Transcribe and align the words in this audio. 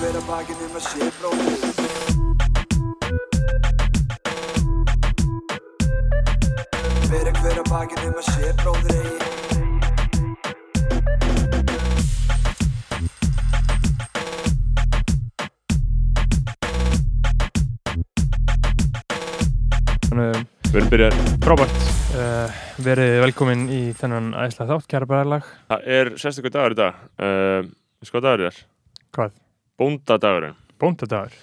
hver 0.00 0.16
að 0.16 0.22
bakinn 0.24 0.60
um 0.64 0.76
að 0.78 0.84
sé 0.86 1.06
bróðir 1.18 1.60
Bera 7.10 7.32
hver 7.36 7.58
að 7.60 7.66
bakinn 7.68 8.06
um 8.06 8.14
að 8.16 8.28
sé 8.30 8.52
bróðir 8.62 8.94
eigi. 8.96 9.18
Þannig 20.06 20.48
Við 20.70 20.80
erum 20.80 20.90
byrjað, 20.94 21.20
frábært. 21.44 21.76
Uh, 22.14 22.64
verið 22.88 23.18
velkomin 23.26 23.68
í 23.68 23.82
þennan 24.00 24.32
æsla 24.46 24.64
þátt, 24.70 24.88
kæra 24.88 25.12
bræðarlag 25.12 25.44
það 25.68 25.86
er 26.00 26.14
sérstaklega 26.16 26.56
dagur 26.56 26.78
í 26.78 26.80
dag. 26.80 27.06
Uh, 27.20 27.70
Sko 28.06 28.24
dagur 28.24 28.48
er. 28.48 28.64
Hvað? 29.12 29.36
Bóndadagurinn. 29.80 30.56
Bóndadagur. 30.80 31.36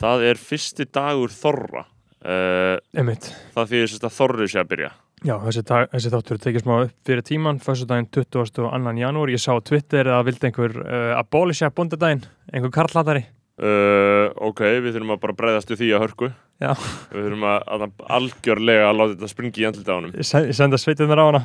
Það 0.00 0.22
er 0.30 0.40
fyrsti 0.40 0.86
dagur 0.92 1.32
þorra. 1.32 1.84
Uh, 2.26 2.76
Einmitt. 2.96 3.28
Það 3.54 3.68
því 3.72 3.80
þess 3.84 4.06
að 4.08 4.14
þorri 4.16 4.48
sé 4.50 4.62
að 4.62 4.70
byrja. 4.72 4.88
Já, 5.26 5.34
þessi, 5.42 5.62
dag, 5.66 5.86
þessi 5.92 6.10
þáttur 6.12 6.36
er 6.36 6.40
tekið 6.44 6.62
smá 6.64 6.74
upp 6.84 6.94
fyrir 7.08 7.24
tíman 7.24 7.60
fyrstu 7.64 7.86
daginn 7.88 8.08
22. 8.12 8.66
janúar. 9.00 9.32
Ég 9.32 9.40
sá 9.42 9.52
á 9.56 9.60
Twitter 9.64 10.10
að 10.12 10.26
vildi 10.28 10.48
einhver 10.50 10.74
uh, 10.82 11.12
abolisha 11.20 11.70
bóndadaginn, 11.72 12.24
einhver 12.52 12.72
karlhatari. 12.74 13.24
Uh, 13.56 14.28
Ok, 14.48 14.60
við 14.84 14.96
þurfum 14.98 15.14
að 15.14 15.22
bara 15.22 15.36
breyðast 15.38 15.70
við 15.72 15.80
því 15.84 15.88
að 15.96 16.02
hörku. 16.04 16.28
Já. 16.60 16.72
Við 17.12 17.24
þurfum 17.28 17.46
að, 17.48 17.64
að 17.76 17.86
algjörlega 18.18 18.88
að 18.90 18.98
láta 19.00 19.14
þetta 19.14 19.30
springi 19.32 19.62
í 19.62 19.66
andlita 19.68 19.92
á 19.92 19.96
honum. 19.96 20.14
Se- 20.20 20.44
senda 20.56 20.80
sveitirnar 20.80 21.22
á 21.22 21.26
hana. 21.30 21.42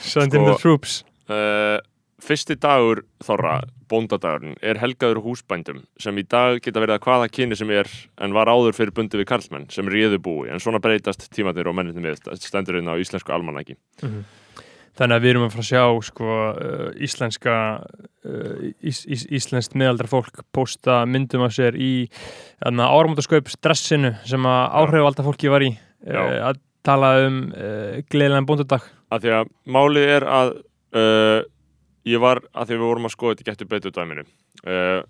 Send 0.00 0.32
Sko- 0.32 0.46
the 0.46 0.56
troops. 0.62 0.94
uh, 1.28 1.76
Fyrsti 2.20 2.56
dagur 2.60 3.02
þorra, 3.24 3.60
bóndadagurinn, 3.90 4.58
er 4.62 4.78
helgaður 4.80 5.22
húsbændum 5.24 5.80
sem 6.00 6.18
í 6.20 6.24
dag 6.28 6.60
geta 6.62 6.82
verið 6.82 6.98
að 6.98 7.06
hvaða 7.06 7.30
kyni 7.32 7.58
sem 7.58 7.72
er 7.74 7.88
en 8.20 8.36
var 8.36 8.50
áður 8.52 8.76
fyrir 8.76 8.94
bundi 8.96 9.18
við 9.20 9.28
karlmenn 9.32 9.66
sem 9.72 9.88
réðu 9.90 10.20
búi 10.22 10.50
en 10.52 10.62
svona 10.62 10.82
breytast 10.82 11.26
tímatir 11.34 11.70
og 11.70 11.76
menninni 11.78 12.04
við 12.04 12.22
stendur 12.44 12.78
inn 12.78 12.92
á 12.92 12.94
íslensku 13.00 13.34
almanaki. 13.34 13.76
Þannig 15.00 15.16
að 15.16 15.22
við 15.24 15.30
erum 15.30 15.44
að 15.46 15.52
fara 15.54 15.62
að 15.64 15.68
sjá 15.70 15.84
sko, 16.10 16.38
uh, 16.50 16.88
íslenska 17.00 17.52
uh, 17.80 18.64
ís, 18.84 19.04
ís, 19.06 19.22
íslenskt 19.38 19.76
meðaldra 19.78 20.10
fólk 20.10 20.42
posta 20.52 21.04
myndum 21.08 21.46
af 21.46 21.54
sér 21.56 21.78
í 21.78 21.92
áramótaskaup 22.60 23.48
stressinu 23.48 24.16
sem 24.28 24.50
að 24.50 24.64
áhrifvalda 24.82 25.24
fólki 25.24 25.52
var 25.52 25.64
í 25.64 25.70
uh, 25.72 26.50
að 26.50 26.60
tala 26.86 27.14
um 27.26 27.38
uh, 27.54 28.02
gleðilegan 28.10 28.48
bóndadag. 28.48 28.90
Að 29.14 29.24
því 29.24 29.32
að 29.38 29.54
málið 29.78 30.12
er 30.18 30.28
að 30.28 30.52
uh, 30.58 31.40
ég 32.08 32.20
var, 32.22 32.40
að 32.54 32.70
því 32.70 32.78
við 32.78 32.86
vorum 32.88 33.08
að 33.08 33.16
skoða 33.16 33.34
þetta 33.36 33.50
getur 33.50 33.70
betur 33.70 33.94
dæminu 33.96 34.24
uh, 34.66 35.02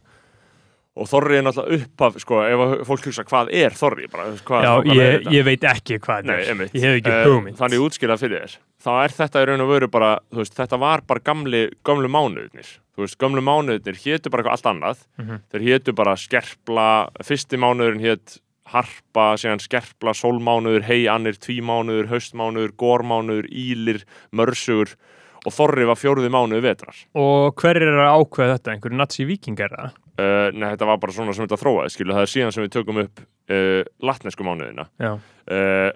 og 1.01 1.07
Þorri 1.09 1.39
er 1.39 1.45
náttúrulega 1.47 1.85
upphaf 1.87 2.17
sko, 2.21 2.41
ef 2.45 2.87
fólk 2.89 3.07
hugsa 3.07 3.25
hvað 3.29 3.53
er 3.57 3.77
Þorri? 3.79 4.09
Bara, 4.11 4.27
hvað, 4.35 4.65
Já, 4.67 4.73
hvað 4.83 4.99
ég, 4.99 5.29
ég 5.37 5.47
veit 5.47 5.67
ekki 5.71 5.99
hvað 6.03 6.27
þetta 6.27 6.35
er. 6.35 6.41
Ég 6.75 6.85
hef 6.85 6.99
ekki 6.99 7.13
Eh, 7.15 7.21
hugmynd. 7.31 7.57
Þannig 7.61 7.79
ég 7.79 7.85
útskýra 7.87 8.17
fyrir 8.21 8.43
þér. 8.43 8.57
Þá 8.83 8.91
er 9.05 9.15
þetta 9.21 9.45
í 9.45 9.47
raun 9.49 9.65
og 9.65 9.71
veru 9.71 9.89
bara 9.93 10.11
veist, 10.35 10.57
þetta 10.59 10.81
var 10.83 11.05
bara 11.07 11.23
gamli, 11.31 11.63
gamlu 11.87 12.11
mánuðnir 12.11 12.73
veist, 13.01 13.17
gamlu 13.23 13.41
mánuðnir 13.47 14.01
hétu 14.03 14.33
bara 14.35 14.51
allt 14.51 14.67
annað. 14.67 15.07
Mhm. 15.23 15.41
þeir 15.55 15.67
hétu 15.69 15.95
bara 15.97 16.17
skerpla 16.21 16.89
fyrsti 17.23 17.57
mánuðurinn 17.57 18.05
hét 18.05 18.41
harpa, 18.71 19.35
síðan 19.41 19.63
skerpla, 19.63 20.13
sólmánuður 20.15 20.85
heiannir, 20.87 21.39
tvímánuður, 21.39 22.11
haustmánuður 22.13 22.75
górmánuður, 22.79 23.49
ílir, 23.51 24.05
mörsugur 24.35 24.95
og 25.47 25.53
Þorri 25.57 25.87
var 25.89 25.97
fjóruði 25.97 26.29
mánuði 26.33 26.63
vetrar 26.67 26.97
Og 27.17 27.55
hver 27.61 27.81
er 27.81 27.95
að 27.97 28.19
ákveða 28.21 28.57
þetta? 28.59 28.75
Einhverju 28.75 28.99
nazi 29.01 29.25
vikingar 29.29 29.73
uh, 29.81 29.89
Nei, 30.53 30.69
þetta 30.75 30.89
var 30.91 30.99
bara 31.03 31.13
svona 31.17 31.33
sem 31.37 31.47
þetta 31.47 31.61
þróaði 31.63 31.95
skilu, 31.95 32.13
það 32.17 32.27
er 32.27 32.33
síðan 32.35 32.53
sem 32.57 32.65
við 32.67 32.75
tökum 32.77 33.01
upp 33.05 33.23
uh, 33.25 33.83
latnesku 34.05 34.45
mánuðina 34.47 34.89
uh, 35.09 35.91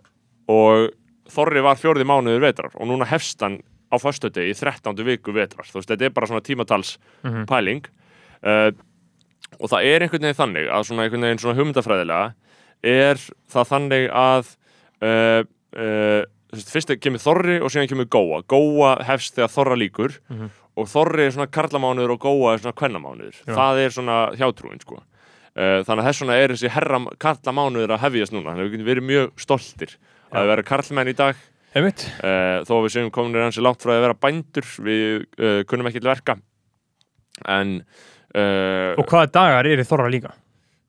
og 0.48 0.90
Þorri 1.34 1.62
var 1.64 1.78
fjórði 1.80 2.04
mánuður 2.08 2.42
vetrar 2.44 2.74
og 2.76 2.88
núna 2.90 3.06
hefst 3.08 3.40
hann 3.44 3.58
á 3.88 3.96
föstudegi 4.00 4.50
í 4.52 4.56
13. 4.58 4.96
viku 5.06 5.32
vetrar 5.32 5.64
þú 5.68 5.78
veist, 5.80 5.88
þetta 5.92 6.04
er 6.08 6.12
bara 6.16 6.26
svona 6.28 6.44
tímatals 6.44 6.96
Mhm. 7.24 7.44
pæling 7.48 7.84
uh, 8.44 8.70
og 9.60 9.68
það 9.70 9.84
er 9.86 10.02
einhvern 10.04 10.24
veginn 10.26 10.36
þannig 10.40 10.66
að 10.68 10.84
svona 10.88 11.04
einhvern 11.06 11.24
veginn 11.28 11.38
svona 11.44 11.56
hugmyndafræðilega 11.60 12.34
er 12.84 13.20
það 13.54 13.68
þannig 13.70 14.08
að 14.10 14.50
fyrst 16.62 16.92
kemur 17.00 17.18
Þorri 17.22 17.56
og 17.62 17.70
síðan 17.72 17.88
kemur 17.90 18.06
Góa 18.10 18.42
Góa 18.48 18.92
hefst 19.08 19.34
þegar 19.36 19.50
Þorra 19.54 19.76
líkur 19.80 20.18
Mhm. 20.30 20.50
og 20.76 20.86
Þorri 20.90 21.26
er 21.26 21.30
svona 21.34 21.46
karlamánuður 21.50 22.10
og 22.16 22.20
Góa 22.20 22.54
er 22.54 22.58
svona 22.62 22.78
kvennamánuður 22.78 23.34
Já. 23.46 23.54
það 23.54 23.78
er 23.84 23.90
svona 23.90 24.20
hjátrúin 24.36 24.80
sko 24.82 25.02
Uh, 25.54 25.84
þannig 25.86 26.02
að 26.02 26.06
þess 26.08 26.20
vegna 26.24 26.36
er 26.42 26.48
þessi 26.50 26.68
herra 26.74 26.98
karlamánuður 27.22 27.92
að 27.94 28.00
hefjast 28.02 28.32
núna, 28.34 28.50
þannig 28.50 28.58
að 28.58 28.64
við 28.66 28.72
getum 28.74 28.86
verið 28.88 29.04
mjög 29.06 29.28
stoltir 29.38 29.92
Já. 29.94 30.34
að 30.40 30.48
vera 30.50 30.62
karlmenn 30.66 31.10
í 31.12 31.14
dag 31.14 31.36
uh, 32.26 32.64
þó 32.66 32.72
við 32.82 32.90
séum 32.90 33.10
komin 33.14 33.38
hansi 33.38 33.62
langt 33.62 33.78
frá 33.78 33.92
að 33.94 34.02
vera 34.02 34.14
bændur 34.18 34.66
við 34.82 35.22
uh, 35.38 35.62
kunnum 35.70 35.86
ekki 35.86 36.00
til 36.02 36.10
verka 36.10 36.34
en 37.46 37.84
Og 38.98 39.06
hvaða 39.06 39.30
dagar 39.30 39.66
er 39.70 39.78
í 39.78 39.86
Þorra 39.86 40.10
líka? 40.10 40.32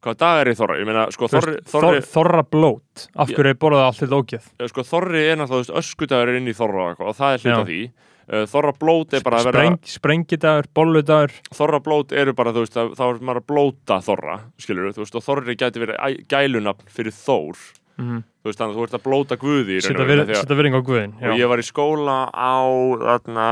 Hvað 0.06 0.18
dag 0.22 0.40
er 0.44 0.52
í 0.52 0.56
Þorri? 0.60 0.80
Ég 0.82 0.88
meina, 0.90 1.06
sko 1.14 1.28
Þorri, 1.32 1.56
Þorri, 1.66 2.00
Þor, 2.00 2.10
Þorra 2.14 2.44
blót 2.56 3.06
Af 3.18 3.32
hverju 3.34 3.52
er 3.52 3.60
borðað 3.66 3.86
allt 3.90 4.02
þetta 4.04 4.20
ógeð? 4.22 4.50
eh, 4.60 4.68
sko, 4.72 4.86
Þorri 4.88 5.24
er 5.32 5.40
náttúrulega 5.42 5.80
öskudagur 5.82 6.32
er 6.34 6.40
inn 6.40 6.52
í 6.52 6.56
Þorra 6.58 6.92
og 6.96 7.16
það 7.18 7.38
er 7.38 7.42
hluta 7.44 7.56
Já. 7.56 7.62
af 7.62 7.70
því 7.72 7.80
uh, 7.86 8.44
Þorra 8.54 8.74
blót 8.82 9.16
er 9.18 9.26
bara 9.26 9.40
að 9.42 9.50
vera 9.50 9.64
Spreng, 9.64 9.80
Sprengidagur, 9.96 10.70
bolludagur 10.78 11.34
Þorra 11.58 11.80
blót 11.86 12.14
eru 12.16 12.36
bara, 12.38 12.54
þú 12.56 12.64
veist, 12.66 12.78
þá 12.98 13.04
er 13.10 13.20
maður 13.26 13.42
að 13.42 13.48
blóta 13.54 13.98
Þorra, 14.06 14.38
skilur 14.62 14.94
þú 14.96 15.04
veist, 15.04 15.18
og 15.20 15.26
Þorri 15.26 15.58
gæti 15.60 15.84
verið 15.84 16.22
gælunafn 16.32 16.94
fyrir 16.96 17.16
Þór 17.18 17.60
mm. 18.02 18.22
þú 18.44 18.50
veist, 18.52 18.62
þannig 18.62 18.76
að 18.76 18.80
þú 18.80 18.88
ert 18.88 18.98
að 19.00 19.06
blóta 19.10 19.40
Guði 19.42 19.76
í 19.76 19.82
raun 19.82 19.88
Setja 19.90 20.02
og 20.06 20.10
veru, 20.10 20.22
vir- 20.22 20.30
því 20.30 20.38
að- 20.38 20.42
setja 20.46 20.60
virðing 20.62 20.78
á 20.78 20.82
guðin 20.90 21.14
og 21.22 21.38
ég 21.42 21.52
var 21.54 21.62
í 21.62 21.68
skóla 21.70 22.18
á 22.30 22.56
þarna 23.06 23.50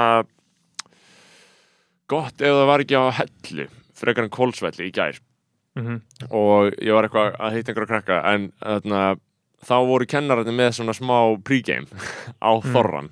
gott 2.14 2.42
ef 2.44 2.54
það 2.58 2.68
var 2.70 2.84
ekki 2.84 3.00
á 3.00 3.04
hellu 3.22 3.68
frekar 3.98 4.28
en 4.28 4.34
kólsvelli 4.34 4.90
í 4.90 4.94
gær 4.96 5.20
mm 5.80 6.00
og 6.30 6.74
ég 6.82 6.94
var 6.94 7.08
eitthvað 7.08 7.36
að 7.40 7.56
hitta 7.58 7.72
einhverja 7.74 7.92
krakka 7.94 8.20
en 8.34 8.50
þarna 8.62 9.04
þá 9.64 9.76
voru 9.88 10.06
kennararnir 10.12 10.56
með 10.58 10.72
svona 10.78 10.94
smá 10.98 11.18
pregame 11.44 11.88
á 12.44 12.52
Mm. 12.60 12.74
þorran 12.74 13.10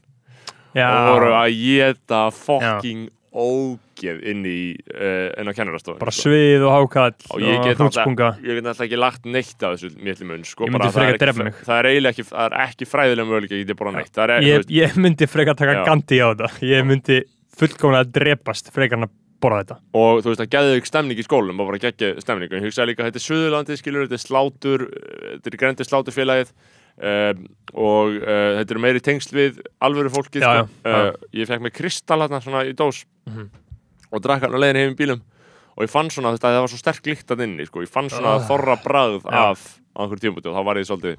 Já, 0.76 0.88
og 0.88 1.10
voru 1.16 1.32
að 1.36 1.56
geta 1.58 2.20
fucking 2.32 3.10
ógeð 3.32 4.22
inn 4.28 4.42
í 4.48 4.74
uh, 4.92 5.32
inn 5.40 5.48
á 5.48 5.54
kennarastofu 5.56 6.00
bara 6.02 6.12
svið 6.16 6.64
og 6.68 6.74
hákall 6.76 7.14
og 7.32 7.44
ég 7.44 7.62
get 7.64 7.80
alltaf, 7.84 8.10
get 8.44 8.82
ekki 8.86 9.00
lagt 9.00 9.26
neitt 9.28 9.64
af 9.64 9.78
þessu 9.78 9.92
mér 10.04 10.18
til 10.20 10.28
mun 10.30 10.44
sko, 10.48 10.68
Ég 10.68 10.74
myndi 10.74 10.82
bara 10.84 10.92
það 10.92 10.98
frekar 11.00 11.22
drepa 11.24 11.46
mig. 11.48 11.60
það 11.68 11.80
er 11.80 12.10
ekki, 12.12 12.26
það 12.32 12.46
er 12.50 12.56
ekki 12.66 12.88
fræðilega 12.92 13.30
möguleik 13.30 13.52
að 13.54 13.58
ég 13.62 13.66
geti 13.70 13.78
borða 13.80 13.94
neitt. 14.02 14.20
Er, 14.26 14.34
ég, 14.48 14.66
ég 14.76 14.98
myndi 15.00 15.28
frekar 15.32 15.56
taka 15.60 15.78
Já. 15.80 15.84
gandi 15.88 16.20
á 16.20 16.28
þetta. 16.32 16.50
Ég 16.68 16.88
myndi 16.92 17.20
fullkomlega 17.62 18.12
drepast 18.20 18.72
frekar 18.76 19.00
en 19.00 19.08
að 19.08 19.16
borða 19.42 19.62
þetta 19.64 19.78
og 20.02 20.22
þú 20.24 20.32
veist 20.32 20.44
að 20.46 20.52
geði 20.56 20.76
ykkur 20.80 20.92
stemning 20.92 21.20
í 21.22 21.26
skólum 21.28 21.60
og 21.64 21.68
bara 21.72 21.82
geggja 21.84 22.12
stemning 22.22 22.52
og 22.52 22.58
ég 22.60 22.66
hugsaði 22.68 22.92
líka 22.92 23.04
að 23.04 23.10
þetta 23.12 23.22
er 23.22 23.26
Suðurlandi 23.28 23.78
skilur, 23.82 24.06
þetta 24.08 24.20
er 24.20 24.26
slátur 24.28 24.86
uh, 24.88 25.32
þetta 25.38 25.52
er 25.52 25.58
grendi 25.64 25.88
sláturfélagið 25.90 26.54
um, 27.02 27.44
og 27.74 28.16
uh, 28.22 28.52
þetta 28.60 28.76
eru 28.76 28.84
meiri 28.86 29.02
tengsl 29.06 29.36
við 29.38 29.60
alvöru 29.82 30.12
fólkið 30.14 30.46
Já, 30.46 30.52
sko. 30.52 30.70
já, 30.86 30.92
já. 30.92 31.10
Uh, 31.12 31.28
ég 31.42 31.50
fekk 31.52 31.62
mig 31.66 31.74
kristall 31.78 32.22
hérna 32.26 32.42
svona 32.44 32.64
í 32.70 32.74
dós 32.78 33.04
Mhm. 33.22 33.50
og 34.12 34.22
drakk 34.26 34.42
hann 34.42 34.56
á 34.58 34.62
leiðin 34.62 34.80
heim 34.82 34.94
í 34.96 34.98
bílum 34.98 35.20
og 35.78 35.84
ég 35.86 35.90
fann 35.94 36.10
svona 36.10 36.32
þetta 36.34 36.50
að 36.50 36.56
það 36.58 36.64
var 36.66 36.72
svo 36.74 36.80
sterk 36.82 37.06
líkt 37.08 37.30
að 37.32 37.44
inni 37.46 37.66
sko. 37.70 37.82
ég 37.86 37.88
fann 37.94 38.10
svona 38.10 38.36
Ah. 38.42 38.48
þorra 38.50 38.76
bragð 38.84 39.22
Já. 39.30 39.52
af 39.52 39.78
á 39.96 40.00
einhverjum 40.02 40.24
tímpúti 40.26 40.50
og 40.50 40.56
þá 40.58 40.66
var 40.66 40.76
ég 40.82 40.88
svolítið 40.90 41.18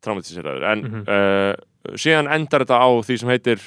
traumatiseraður 0.00 0.64
en 0.72 0.80
Mhm. 0.80 1.02
uh, 1.06 1.94
síðan 1.96 2.28
endar 2.32 2.64
þetta 2.64 2.78
á 2.80 2.88
því 3.04 3.18
sem 3.20 3.28
heitir 3.28 3.60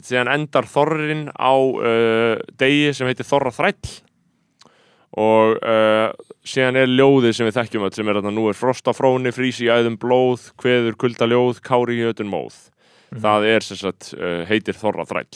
síðan 0.00 0.30
endar 0.32 0.64
þorrin 0.64 1.26
á 1.36 1.52
uh, 1.52 2.40
degi 2.56 2.94
sem 2.96 3.06
heitir 3.10 3.28
Þorra 3.28 3.52
þræll 3.52 3.92
og 5.20 5.58
uh, 5.60 6.08
síðan 6.48 6.78
er 6.80 6.88
ljóðið 6.88 7.34
sem 7.36 7.48
við 7.50 7.58
þekkjum 7.58 7.84
öll 7.84 7.92
sem 7.98 8.08
er 8.08 8.16
þarna 8.16 8.32
nú 8.32 8.46
er 8.48 8.56
frostafróni, 8.56 9.32
frísi 9.36 9.66
í 9.66 9.72
æðum 9.72 9.98
blóð 10.00 10.46
kveður 10.60 10.96
kulda 10.96 11.28
ljóð, 11.28 11.60
kári 11.64 11.98
í 12.00 12.06
ötun 12.08 12.32
móð 12.32 12.68
Mhm. 13.12 13.20
það 13.20 13.44
er 13.44 13.60
sem 13.60 13.76
sagt 13.76 14.14
uh, 14.16 14.40
heitir 14.48 14.72
Þorra 14.72 15.04
þræll 15.04 15.26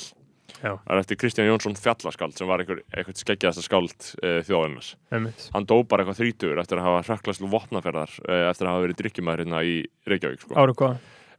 Já. 0.64 0.70
það 0.80 0.92
er 0.94 1.00
eftir 1.02 1.18
Kristján 1.20 1.48
Jónsson 1.50 1.74
fjallaskáld 1.76 2.32
sem 2.38 2.48
var 2.48 2.62
eitthvað 2.64 3.18
skeggjaðasta 3.20 3.60
skáld 3.66 4.06
uh, 4.24 4.88
Einmitt. 5.12 5.50
hann 5.52 5.66
dó 5.68 5.82
bara 5.84 6.00
eitthvað 6.06 6.22
þrítugur 6.22 6.62
eftir 6.62 6.80
að 6.80 6.86
hafa 6.88 7.02
hraklast 7.10 7.44
vopnaferðar 7.44 8.14
uh, 8.24 8.48
eftir 8.48 8.64
að 8.64 8.72
hafa 8.72 8.84
verið 8.86 8.96
drikkjumæður 9.02 9.42
hérna 9.44 9.60
í 9.60 9.74
Reykjavík 10.08 10.40
sko. 10.40 10.56
Ára 10.56 10.72
hvað? 10.72 10.96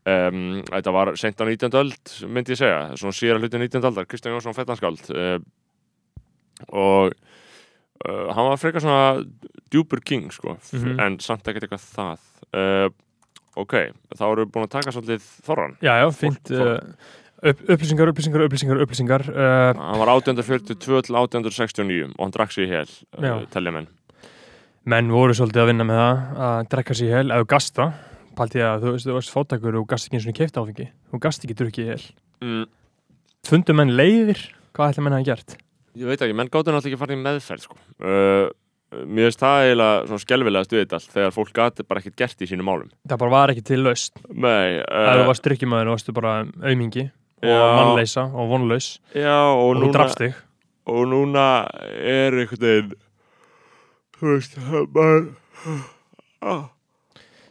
Um, 0.07 0.62
þetta 0.71 0.94
var 0.95 1.13
sent 1.19 1.42
á 1.42 1.45
19. 1.45 1.77
öld 1.81 2.13
myndi 2.31 2.56
ég 2.56 2.62
segja, 2.62 2.80
svona 3.00 3.15
síðara 3.18 3.42
hluti 3.44 3.59
19. 3.59 3.83
aldar 3.92 4.07
Kristján 4.09 4.36
Jónsson 4.38 4.56
fjallaskáld 4.57 5.04
uh, 5.12 5.39
og 6.74 7.12
uh, 7.13 8.30
hann 8.33 8.48
var 8.51 8.57
frekar 8.62 8.81
svona 8.83 9.25
djúpur 9.74 10.01
king 10.06 10.31
sko, 10.33 10.56
f- 10.62 10.74
Mhm. 10.77 11.00
en 11.00 11.19
samt 11.19 11.44
ekkert 11.48 11.68
eitthvað 11.68 11.86
það 11.94 12.18
uh, 12.56 12.89
ok, 13.57 13.74
þá 14.18 14.24
erum 14.31 14.45
við 14.45 14.51
búin 14.56 14.68
að 14.68 14.75
taka 14.77 14.92
svolítið 14.95 15.30
þorran 15.45 15.77
Já, 15.81 15.94
já, 16.01 16.07
Fólk- 16.13 16.51
uh, 16.56 16.80
upp, 17.44 17.60
Upplýsingar, 17.69 18.10
upplýsingar, 18.13 18.45
upplýsingar, 18.48 18.81
upplýsingar 18.86 19.27
uh, 19.30 19.74
hann 19.77 20.01
var 20.01 20.13
1842 20.15 21.01
til 21.10 21.15
1869 21.19 22.13
og 22.18 22.24
hann 22.25 22.33
drakk 22.38 22.51
sig 22.56 22.65
í 22.68 22.71
hel 22.74 22.89
telja 23.53 23.71
menn 23.75 23.88
menn 24.88 25.10
voru 25.12 25.33
svolítið 25.36 25.62
að 25.65 25.69
vinna 25.74 25.83
með 25.89 25.98
það 26.00 26.44
að 26.48 26.68
drekka 26.71 26.95
sér 26.95 27.10
í 27.10 27.15
hel, 27.18 27.27
eða 27.36 27.48
gasta 27.51 27.89
paldi 28.38 28.62
að 28.63 28.86
þú 28.86 28.94
veist, 28.95 29.07
þú 29.07 29.16
varst 29.18 29.34
fátakur 29.34 29.80
og 29.80 29.88
gast 29.89 30.07
ekki 30.07 30.19
eins 30.19 30.28
og 30.30 30.38
keift 30.38 30.60
áfengi, 30.62 30.88
þú 31.12 31.22
gast 31.24 31.44
ekki 31.45 31.57
drukkið 31.62 31.88
í 31.88 31.89
hel 31.94 32.06
mm, 32.45 32.68
fundu 33.50 33.75
menn 33.78 33.95
leiðir, 33.98 34.44
hvað 34.78 34.94
ætla 34.94 35.06
menn 35.07 35.18
að 35.18 35.24
hafa 35.24 35.30
gert? 35.34 35.57
Ég 35.98 36.06
veit 36.12 36.22
ekki, 36.22 36.38
menn 36.38 36.50
gáttu 36.54 36.69
náttúrulega 36.74 36.92
ekki 36.94 37.00
að 37.00 37.04
fara 37.04 37.18
í 37.18 37.22
meðferð 37.25 37.66
sko. 37.66 37.78
uh, 38.06 38.48
mér 39.04 39.28
finnst 39.28 39.42
það 39.44 39.63
eiginlega 39.66 40.01
svona 40.07 40.24
skelfilega 40.24 40.68
stuðið 40.69 40.98
allt 40.98 41.16
þegar 41.16 41.34
fólk 41.36 41.54
gati 41.57 41.86
bara 41.88 42.04
ekkert 42.04 42.19
gert 42.22 42.44
í 42.45 42.50
sínum 42.51 42.69
málum. 42.69 42.92
Það 43.10 43.22
bara 43.24 43.34
var 43.34 43.54
ekki 43.54 43.66
til 43.68 43.81
laust, 43.84 44.22
Nei, 44.30 44.78
ef 44.84 45.18
þú 45.18 45.24
uh, 45.24 45.30
varst 45.31 45.48
drukkjumæður 45.48 45.92
varstu 45.95 46.16
bara 46.16 46.36
aumingi 46.62 47.07
og 47.44 47.50
Já. 47.50 47.66
mannleisa 47.78 48.24
og 48.31 48.48
vonlaus. 48.54 48.92
Já, 49.18 49.34
og, 49.51 49.66
og 49.66 49.81
núna, 49.81 49.94
drafst 49.98 50.22
þig. 50.24 50.39
og 50.94 51.04
núna 51.12 51.48
er 52.00 52.38
einhvern 52.44 52.63
veginn 52.63 52.95
þú 54.18 54.31
veist 54.34 54.56
maður 54.95 55.28
ah, 56.42 56.63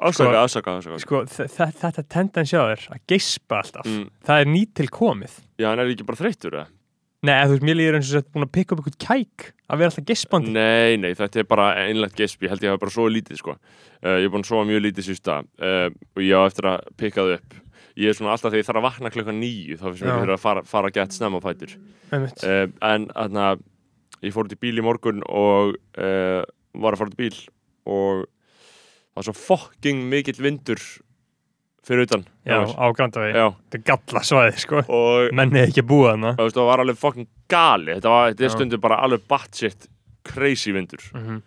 afsaka, 0.00 0.42
afsaka, 0.42 0.76
afsaka. 0.78 0.98
Sko, 1.02 1.20
þe- 1.24 1.48
þetta 1.80 2.04
tendens 2.08 2.52
hjá 2.52 2.60
þér 2.62 2.86
að 2.94 3.02
geispa 3.08 3.60
alltaf, 3.62 3.86
mm, 3.86 4.08
það 4.26 4.40
er 4.40 4.50
nýtt 4.52 4.82
komið. 4.90 5.36
Já, 5.58 5.68
hann 5.70 5.78
er 5.80 5.92
ekki 5.92 6.06
bara 6.06 6.20
þreyttur 6.20 6.52
eða? 6.58 6.66
Nei, 7.26 7.34
þú 7.42 7.54
veist, 7.56 7.64
mér 7.66 7.76
líður 7.80 7.96
eins 7.96 8.10
og 8.12 8.20
þetta 8.20 8.32
búin 8.36 8.44
að 8.46 8.52
pikka 8.52 8.74
upp 8.76 8.80
eitthvað 8.84 9.06
kæk 9.06 9.46
að 9.72 9.78
vera 9.80 9.88
alltaf 9.90 10.04
geispandi. 10.06 10.52
Nei, 10.52 10.96
nei, 11.00 11.12
þetta 11.16 11.40
er 11.40 11.44
bara 11.48 11.68
einlegt 11.86 12.14
gesp 12.14 12.42
ég 12.44 12.50
held 12.52 12.60
ég 12.62 12.70
hafa 12.70 12.78
bara 12.84 12.92
svo 12.94 13.06
lítið 13.10 13.40
sko. 13.40 13.56
uh, 13.56 14.18
ég 14.20 14.26
er 14.28 14.30
búin 14.30 14.44
að 14.44 14.50
sofa 14.52 14.66
mjög 14.68 14.82
lítið 14.84 15.06
sísta 15.08 15.38
uh, 15.42 15.88
og 15.90 16.22
ég 16.22 16.36
á 16.36 16.42
eftir 16.46 16.68
að 16.70 16.84
pikka 17.00 17.24
það 17.24 17.34
upp. 17.40 17.56
Ég 17.96 18.08
er 18.12 18.12
svona 18.18 18.32
alltaf 18.36 18.52
þegar 18.52 18.60
ég 18.60 18.68
þarf 18.68 18.76
að 18.82 18.86
vakna 18.86 19.10
klukkan 19.10 19.40
nýju 19.40 19.78
þá 19.80 19.84
finnst 19.88 20.04
mér 20.04 20.32
að 20.36 20.42
fara, 20.44 20.62
fara 20.68 20.90
það 29.16 29.22
var 29.22 29.28
svo 29.30 29.36
fucking 29.40 30.06
mikill 30.12 30.38
vindur 30.44 30.84
fyrir 31.86 32.06
utan 32.06 32.24
Já, 32.44 32.60
á 32.66 32.86
Grandavegi, 32.92 33.34
þetta 33.70 33.78
er 33.78 33.84
galla 33.88 34.22
svæði 34.26 34.62
sko. 34.62 34.84
Menni 35.38 35.62
ekki 35.64 35.84
þú 36.36 36.46
veist, 36.46 36.56
það 36.58 36.70
var 36.70 36.82
alveg 36.82 36.98
fucking 37.00 37.28
gali. 37.50 37.92
Þetta, 37.94 38.14
var, 38.14 38.32
þetta 38.34 38.54
stundu 38.54 38.80
bara 38.82 38.98
alveg 39.06 39.28
batshit 39.30 39.86
crazy 40.26 40.74
vindur. 40.74 41.04
Mm 41.14 41.44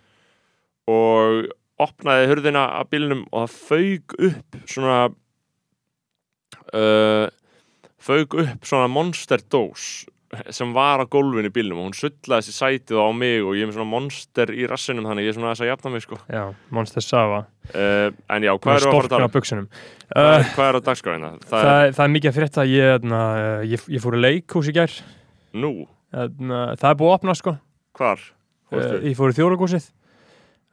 og 0.89 1.50
opnaði 1.80 2.30
hurðina 2.31 2.66
að 2.80 2.94
bílnum 2.94 3.25
og 3.30 3.45
það 3.45 3.57
fauk 3.69 4.16
upp 4.30 4.57
svona 4.69 5.00
uh, 6.74 7.27
fauk 8.00 8.38
upp 8.44 8.68
svona 8.68 8.89
monster 8.92 9.44
dós 9.51 10.06
sem 10.54 10.74
var 10.76 11.02
á 11.02 11.06
gólfinu 11.10 11.50
í 11.50 11.54
bílnum 11.54 11.80
og 11.81 11.88
hún 11.90 11.96
sullaði 11.98 12.46
sér 12.46 12.56
sætið 12.60 13.00
á 13.02 13.08
mig 13.18 13.40
og 13.42 13.56
ég 13.58 13.64
er 13.66 13.70
með 13.72 13.78
svona 13.80 13.90
monster 13.90 14.52
í 14.54 14.68
rassinum 14.70 15.08
þannig 15.10 15.26
ég 15.26 15.31
er 15.31 15.38
svona 15.40 15.54
þess 15.56 15.64
að 15.66 15.70
jafna 15.72 15.92
mig 15.96 16.04
sko 16.06 16.20
Já, 16.30 16.44
Monster 16.78 17.02
Sava 17.06 17.40
uh, 17.42 18.10
en 18.30 18.46
já, 18.46 18.52
hvað 18.62 18.76
er 18.76 18.86
að 18.86 18.94
fara 18.94 19.08
að 19.08 19.14
tala 19.16 19.26
á 19.26 19.31
um? 19.31 19.34
buksunum 19.34 19.68
Hvað 20.10 20.30
uh, 20.30 20.36
er- 20.38 20.52
Hvað 20.54 20.68
er 20.70 20.78
á 20.78 20.81
dagskráina? 20.90 21.31
Það 21.50 21.66
það, 21.66 21.80
er 21.88 21.96
það 21.98 22.04
er 22.06 22.14
mikið 22.18 22.30
að 22.34 22.38
frétta 22.38 22.66
ég, 22.70 22.92
þarna, 23.00 23.22
uh, 23.40 23.64
ég, 23.74 23.88
ég 23.98 24.04
fór 24.06 24.18
í 24.20 24.22
leikhús 24.22 24.70
í 24.70 24.76
gær 24.78 24.98
nú, 25.66 25.72
þarna, 26.14 26.60
Það 26.78 26.90
er 26.94 27.00
búið 27.02 27.10
að 27.10 27.18
opna 27.18 27.38
sko 27.42 27.56
hvar? 28.00 28.26
uh? 28.70 28.94
Ég 29.10 29.18
fór 29.18 29.34
í 29.34 29.38
þjórakúsið 29.40 29.90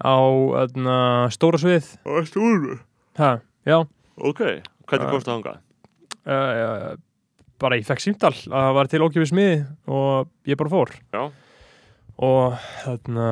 á 0.04 0.16
þarna, 0.52 0.98
stóra 1.32 1.62
sviðið 1.64 1.88
Það 2.04 2.28
stúlur 2.28 2.80
ha, 3.22 3.32
Já, 3.64 3.78
Ok, 4.20 4.44
hvernig 4.86 5.08
Uh, 5.08 5.12
komstu 5.16 5.32
þangað? 5.32 5.62
Bara 7.62 7.78
ég 7.78 7.86
fekk 7.88 8.02
símdal 8.04 8.32
að 8.32 8.50
það 8.54 8.74
var 8.78 8.90
til 8.92 9.04
ókjöfis 9.06 9.34
miði 9.36 9.60
og 9.88 10.32
ég 10.48 10.58
bara 10.60 10.72
fór. 10.72 10.92
Já. 11.14 11.22
og 12.16 12.58
þarna 12.84 13.30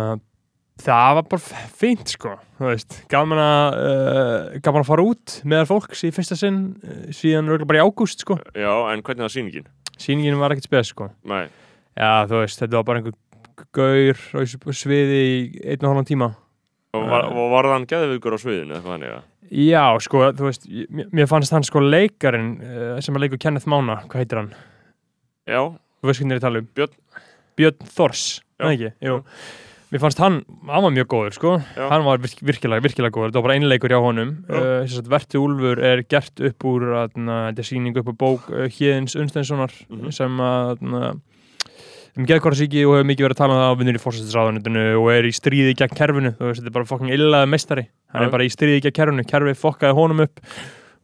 það 0.83 1.11
var 1.19 1.27
bara 1.31 1.61
fínt 1.79 2.11
sko 2.17 2.33
veist, 2.59 2.97
gaman 3.13 3.41
að 3.41 3.77
uh, 3.79 4.57
gaman 4.65 4.83
að 4.83 4.89
fara 4.91 5.07
út 5.07 5.37
meðal 5.47 5.69
fólks 5.71 6.03
í 6.07 6.13
fyrsta 6.15 6.39
sinn 6.39 6.63
uh, 6.83 7.05
síðan 7.15 7.53
bara 7.65 7.81
í 7.81 7.85
ágúst 7.85 8.25
sko. 8.25 8.39
Já, 8.53 8.73
en 8.91 9.05
hvernig 9.05 9.27
var 9.27 9.35
sýningin? 9.35 9.69
sýningin 9.99 10.41
var 10.41 10.55
ekkert 10.55 10.71
spes 10.71 10.91
sko. 10.91 11.11
Nei, 11.31 11.47
já 11.95 12.25
þú 12.31 12.41
veist, 12.43 12.63
þetta 12.63 12.81
var 12.81 12.89
bara 12.89 13.03
einhver 13.03 13.21
gaur 13.75 14.25
á 14.35 14.73
sviði 14.75 15.21
í 15.21 15.37
einn 15.63 15.85
og 15.85 15.93
hálfan 15.93 16.11
tíma. 16.11 16.31
Og 16.95 17.07
var, 17.11 17.27
og 17.31 17.51
var 17.51 17.71
þann 17.73 17.89
geðvigur 17.91 18.37
á 18.37 18.39
sviðinu 18.39 18.81
þannig 18.83 19.15
að 19.17 19.23
já 19.55 19.85
sko, 20.03 20.25
þú 20.35 20.49
veist, 20.49 20.65
mér 21.15 21.29
fannst 21.31 21.55
hann 21.55 21.67
sko 21.67 21.83
leikarin 21.85 22.55
uh, 22.61 22.95
sem 23.05 23.15
að 23.17 23.27
leikur 23.27 23.41
Kenneth 23.45 23.69
Mána, 23.71 24.01
hvað 24.09 24.25
heitir 24.25 24.41
hann? 24.43 24.55
Já, 25.49 25.61
þú 26.01 26.11
veist 26.11 26.23
hvernig 26.23 26.35
ég 26.35 26.39
er 26.39 26.43
að 26.43 26.49
tala 26.49 26.63
um 26.65 26.71
Björn. 26.75 26.97
Björn 27.61 27.93
Þors, 27.95 28.25
það 28.59 28.73
ekki? 28.75 28.91
Jú. 29.07 29.19
Mér 29.95 30.01
fannst 30.03 30.19
hann, 30.19 30.41
hann 30.67 30.83
var 30.83 30.91
mjög 30.91 31.07
góður 31.13 31.35
sko 31.37 31.51
Já. 31.77 31.85
hann 31.93 32.03
var 32.03 32.19
virk, 32.19 32.41
virkilega, 32.43 32.83
virkilega 32.83 33.15
góður, 33.15 33.29
þetta 33.31 33.39
var 33.39 33.45
bara 33.47 33.57
einleikur 33.61 33.93
hjá 33.95 34.01
honum 34.03 34.31
uh, 34.51 34.97
Verti 35.13 35.39
Úlfur 35.39 35.79
er 35.87 36.03
gert 36.11 36.41
upp 36.49 36.67
úr 36.67 36.87
þetta 36.97 37.63
er 37.63 37.69
sýning 37.69 38.01
upp 38.01 38.11
á 38.11 38.15
bók 38.25 38.49
uh, 38.51 38.65
Híðins 38.75 39.15
Unnsteinssonar 39.21 39.71
Mhm. 39.87 40.11
sem 40.17 40.41
að 40.43 40.73
atna, 40.73 41.13
um 42.15 42.29
geðkvarasíki 42.29 42.85
og 42.87 42.99
hefur 42.99 43.09
mikið 43.11 43.27
verið 43.27 43.35
að 43.35 43.41
tala 43.41 43.57
um 43.57 43.61
það 43.61 43.75
á 43.75 43.79
vinnur 43.81 43.99
í 43.99 44.05
fórsættisráðunitinu 44.05 44.85
og 45.01 45.11
er 45.15 45.27
í 45.27 45.35
stríði 45.35 45.75
gegn 45.81 45.99
kerfinu, 45.99 46.33
þú 46.39 46.47
veist, 46.47 46.63
þetta 46.63 46.71
er 46.71 46.77
bara 46.79 46.91
fokkin 46.93 47.13
illaði 47.17 47.51
meistari, 47.51 47.85
hann 48.15 48.27
er 48.29 48.33
bara 48.35 48.47
í 48.47 48.55
stríði 48.55 48.85
gegn 48.85 48.97
kerfinu. 49.01 49.27
Kerfi 49.27 49.59
fokkaði 49.59 49.99
honum 49.99 50.25
upp 50.29 50.43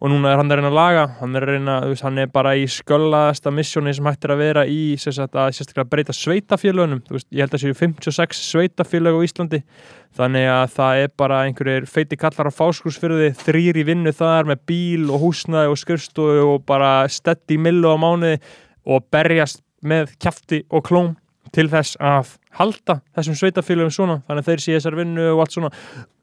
og 0.00 0.08
núna 0.08 0.30
er 0.32 0.40
hann 0.40 0.48
að 0.48 0.60
reyna 0.60 0.70
að 0.70 0.76
laga, 0.78 1.02
hann 1.18 1.36
er 1.36 1.44
að 1.44 1.50
reyna 1.52 1.74
veist, 1.84 2.04
hann 2.06 2.20
er 2.22 2.30
bara 2.32 2.54
í 2.56 2.62
sköllaðasta 2.72 3.50
missjóni 3.52 3.92
sem 3.92 4.06
hægt 4.08 4.24
er 4.24 4.32
að 4.32 4.40
vera 4.40 4.62
í 4.64 4.78
sem 5.00 5.12
sagt, 5.12 5.36
að 5.36 5.50
sérstaklega 5.58 5.90
breyta 5.92 6.14
sveitafélögunum 6.16 7.02
þú 7.04 7.18
veist, 7.18 7.28
ég 7.28 7.44
held 7.44 7.56
að 7.58 7.64
séu 7.66 7.76
56 7.76 8.40
sveitafélög 8.46 9.18
á 9.20 9.24
Íslandi. 9.26 9.60
Þannig 10.16 10.48
að 10.54 10.64
það 10.78 11.02
er 11.02 11.12
bara 11.20 11.42
einhverjir 11.44 11.88
feiti 11.90 12.16
kallar 12.18 12.48
á 12.48 12.52
fáskursfyrði 12.54 13.28
þrýr 13.42 13.82
í 13.82 13.86
vinnu 13.90 14.14
þar 14.16 14.48
með 14.48 14.64
bíl 14.72 15.10
og 15.12 15.26
húsnaði 15.26 15.74
og 15.74 15.80
skrifstofu 15.82 16.48
og 16.54 16.64
bara 16.70 16.94
steddi 17.12 17.60
millu 17.60 17.92
á 17.92 17.96
mánuði 18.00 18.40
og 18.88 19.04
berjast 19.12 19.60
með 19.80 20.14
kjafti 20.20 20.64
og 20.70 20.84
klóm 20.86 21.14
til 21.54 21.66
þess 21.70 21.98
að 22.02 22.34
halda 22.58 23.00
þessum 23.16 23.38
sveitafélögum 23.38 23.94
svona 23.94 24.18
þannig 24.26 24.44
að 24.44 24.50
þeir 24.50 24.64
sé 24.64 24.76
þessar 24.76 24.98
vinnu 25.00 25.26
og 25.32 25.42
allt 25.44 25.56
svona. 25.56 25.72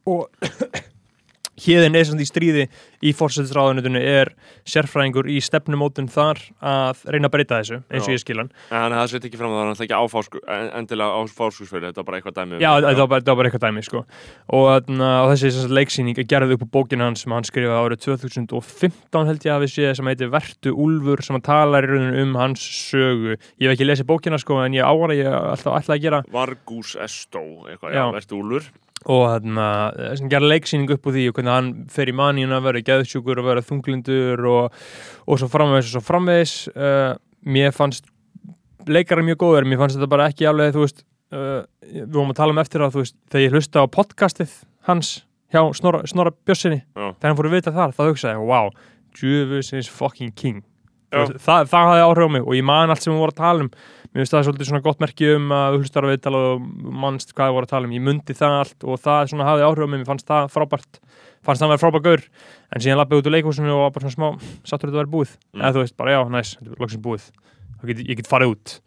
Og 0.07 0.27
Híðin 1.57 1.95
er 1.97 2.05
samt 2.05 2.21
í 2.21 2.27
stríði 2.29 2.65
í 3.01 3.11
fórsættisráðunitinu 3.17 4.01
er 4.01 4.29
sérfræðingur 4.69 5.27
í 5.31 5.37
stefnumótun 5.41 6.07
þar 6.11 6.37
að 6.61 7.01
reyna 7.13 7.29
að 7.29 7.33
breyta 7.33 7.59
þessu 7.61 7.79
eins 7.89 8.05
og 8.07 8.13
ég 8.13 8.21
skil 8.21 8.37
hann. 8.41 8.51
En 8.71 8.93
það 8.93 9.07
sveit 9.13 9.25
ekki 9.29 9.39
fram 9.39 9.51
að 9.51 9.57
það 9.57 9.63
er 9.63 9.69
náttúrulega 9.71 9.87
ekki 9.87 9.97
á 9.97 10.03
fásku, 10.13 10.41
en- 10.47 10.71
endilega 10.81 11.11
á 11.17 11.21
fáskursfjölu, 11.33 11.85
þetta 11.89 12.01
var 12.03 12.07
bara 12.11 12.17
eitthvað 12.21 12.37
dæmi 12.37 12.53
um 12.57 12.61
Já, 12.61 12.71
þetta 12.81 13.03
var 13.03 13.07
bara, 13.07 13.35
var 13.41 13.45
eitthvað 13.49 13.65
dæmi 13.67 13.83
sko. 13.87 14.03
og, 14.53 14.89
og 15.01 15.27
þessi 15.33 15.67
leiksýning 15.73 16.17
er 16.17 16.29
gerð 16.29 16.53
upp 16.57 16.63
á 16.65 16.73
bókinu 16.77 17.03
hans 17.07 17.21
sem 17.25 17.31
hann 17.33 17.43
skrifaði 17.43 17.81
árið 17.81 17.99
2015 18.05 19.27
held 19.27 19.41
ég 19.45 19.53
að 19.57 19.63
við 19.65 19.73
séð 19.73 19.95
sem 19.97 20.05
heitir 20.07 20.29
Vertu 20.33 20.73
Úlfur 20.73 21.21
sem 21.25 21.35
að 21.37 21.43
tala 21.49 21.81
í 21.81 21.87
rauninu 21.87 22.21
um 22.21 22.35
hans 22.35 22.61
sögu. 22.61 23.37
Ég 23.59 23.67
hef 23.69 23.75
ekki 23.77 23.87
lesið 23.89 24.05
bókina 24.09 24.37
sko 24.39 24.61
en 24.63 24.73
ég 24.77 24.85
ára 24.85 25.13
ég 25.17 25.27
alltaf 25.27 25.81
ætla 25.81 25.97
gera 28.97 29.13
og 29.13 29.23
þarna, 29.29 29.67
sem 30.17 30.29
gerði 30.31 30.51
leiksýning 30.51 30.91
upp 30.91 31.07
úr 31.07 31.15
því 31.15 31.25
og 31.29 31.37
hvernig 31.37 31.53
hann 31.53 31.69
fer 31.93 32.09
í 32.09 32.15
maníun 32.15 32.55
að 32.55 32.65
vera 32.67 32.83
geðsjúkur 32.89 33.39
og 33.39 33.47
vera 33.47 33.63
þunglindur 33.65 34.45
og, 34.49 34.73
og 35.27 35.39
svo 35.39 35.47
framvegis 35.51 35.91
og 35.91 35.93
svo 35.95 36.03
framvegis 36.07 36.55
uh, 36.75 37.13
mér 37.45 37.75
fannst 37.75 38.09
leikari 38.87 39.23
mjög 39.27 39.41
góður, 39.43 39.67
mér 39.67 39.81
fannst 39.81 39.97
þetta 39.97 40.11
bara 40.11 40.27
ekki 40.31 40.47
alveg 40.49 40.73
þú 40.75 40.83
veist, 40.83 41.05
uh, 41.35 41.63
við 41.85 42.11
vorum 42.15 42.33
að 42.33 42.41
tala 42.41 42.55
um 42.55 42.61
eftir 42.63 42.83
að 42.83 42.95
þú 42.95 43.03
veist, 43.03 43.17
þegar 43.31 43.45
ég 43.45 43.57
hlusta 43.57 43.83
á 43.83 43.85
podcastið 43.87 44.55
hans 44.87 45.13
hjá 45.53 45.61
Snorra, 45.77 46.03
Snorra 46.07 46.35
Bjössinni 46.47 46.83
þegar 46.95 47.29
hann 47.29 47.39
fór 47.39 47.51
að 47.51 47.57
vita 47.59 47.75
þar, 47.75 47.95
þá 47.95 48.03
hugsaði 48.09 48.47
wow 48.49 48.71
djöfusins 49.17 49.89
fucking 49.89 50.33
king 50.35 50.63
Veist, 51.13 51.37
það, 51.45 51.69
hafði 51.71 52.03
áhrif 52.03 52.27
á 52.27 52.29
mig 52.35 52.43
og 52.47 52.55
ég 52.57 52.65
man 52.67 52.91
allt 52.91 53.03
sem 53.05 53.13
við 53.13 53.21
vorum 53.21 53.35
að 53.35 53.39
tala 53.39 53.63
um. 53.63 53.69
Mér 54.07 54.23
finnst 54.23 54.33
það 54.33 54.45
svolítið 54.47 54.67
svona 54.71 54.83
gott 54.83 54.99
merki 55.03 55.27
um 55.35 55.51
að 55.55 55.77
hlustar 55.77 56.03
á 56.07 56.11
viðtal 56.11 56.35
og 56.39 56.65
mannst 57.03 57.31
hvað 57.35 57.47
við 57.51 57.55
vorum 57.57 57.67
að 57.67 57.71
tala 57.73 57.87
um. 57.87 57.93
Ég 57.95 58.03
mundi 58.07 58.35
það 58.35 58.55
allt 58.61 58.83
og 58.87 58.99
það 59.03 59.29
svona 59.31 59.47
hafði 59.47 59.65
áhrif 59.67 59.87
á 59.87 59.89
mig. 59.91 60.01
Mér 60.01 60.09
fannst 60.09 60.27
það 60.27 60.49
frábært, 60.55 60.99
fannst 61.47 61.61
það 61.63 61.67
að 61.67 61.73
vera 61.75 61.83
frábært 61.83 62.07
gaur. 62.07 62.23
En 62.75 62.83
síðan 62.83 62.99
lappið 63.01 63.21
út 63.21 63.29
úr 63.29 63.35
leikhúsinu 63.37 63.71
og 63.75 63.81
var 63.85 63.93
bara 63.95 64.11
svona 64.11 64.17
smá 64.17 64.27
sattur 64.67 64.89
þetta 64.91 64.97
að 64.97 65.03
vera 65.03 65.13
búið, 65.15 65.31
Mm. 65.53 65.61
eða 65.63 65.73
þú 65.77 65.83
veist 65.85 65.97
bara 65.97 66.11
já, 66.11 66.19
næs, 66.35 66.53
þetta 66.59 66.71
er 66.75 66.81
loksins 66.83 67.03
búið. 67.07 67.27
Get, 67.87 67.97
ég 68.07 68.15
get 68.17 68.27
farið 68.27 68.51
út. 68.55 68.79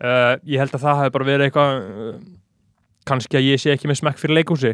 Uh, 0.00 0.34
ég 0.48 0.60
held 0.62 0.72
að 0.72 0.84
það 0.86 0.96
hafi 1.02 1.10
bara 1.12 1.28
verið 1.28 1.44
eitthvað 1.50 1.72
uh, 1.76 2.20
kannski 3.10 3.36
að 3.36 3.48
ég 3.50 3.60
sé 3.60 3.74
ekki 3.74 3.90
með 3.90 3.98
smekk 4.00 4.20
fyrir 4.22 4.38
leikhúsi 4.38 4.70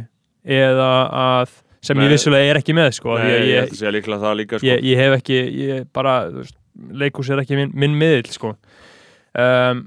eða 0.46 0.90
að 1.10 1.56
sem 1.86 1.98
Nei. 1.98 2.04
ég 2.06 2.12
vissulega 2.14 2.50
er 2.52 2.60
ekki 2.60 2.74
með 2.76 2.92
sko, 2.98 3.16
Nei, 3.18 3.26
að 3.26 3.32
ég 3.32 3.50
ég, 3.50 3.74
að 4.14 4.22
það 4.22 4.36
líka 4.40 4.58
sko. 4.60 4.66
ég, 4.66 4.84
ég 4.86 5.00
hef 5.02 5.16
ekki 5.20 5.36
ég 5.66 5.88
bara, 5.94 6.14
þú 6.30 6.42
veist, 6.44 6.56
leikhús 7.02 7.30
er 7.32 7.42
ekki 7.42 7.58
minn, 7.58 7.74
minn 7.76 7.96
miðl 7.98 8.32
sko. 8.32 8.54
Um, 9.36 9.84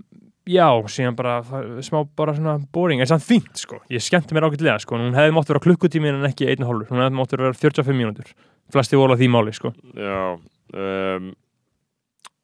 já, 0.49 0.67
síðan 0.91 1.17
bara 1.17 1.39
smá 1.85 2.01
bara 2.17 2.35
svona 2.37 2.57
boring, 2.73 3.01
en 3.01 3.09
samt 3.09 3.25
fínt 3.25 3.61
sko. 3.61 3.81
Ég 3.93 4.03
skemmti 4.05 4.37
mér 4.37 4.49
ágætlega 4.49 4.79
sko, 4.83 4.97
hún 4.99 5.17
hefði 5.17 5.35
mátt 5.35 5.51
vera 5.51 5.63
klukkutími 5.63 6.11
en 6.13 6.29
ekki 6.29 6.49
einn 6.49 6.65
og 6.65 6.73
hálfur, 6.73 6.89
hún 6.93 7.03
hefði 7.05 7.19
mátt 7.19 7.37
vera 7.37 7.53
45 7.53 7.97
mínútur. 7.97 8.33
Flesti 8.73 8.99
voru 8.99 9.17
á 9.17 9.19
því 9.19 9.29
máli 9.33 9.53
sko. 9.57 9.73
Já 9.97 10.37
um, 10.37 11.31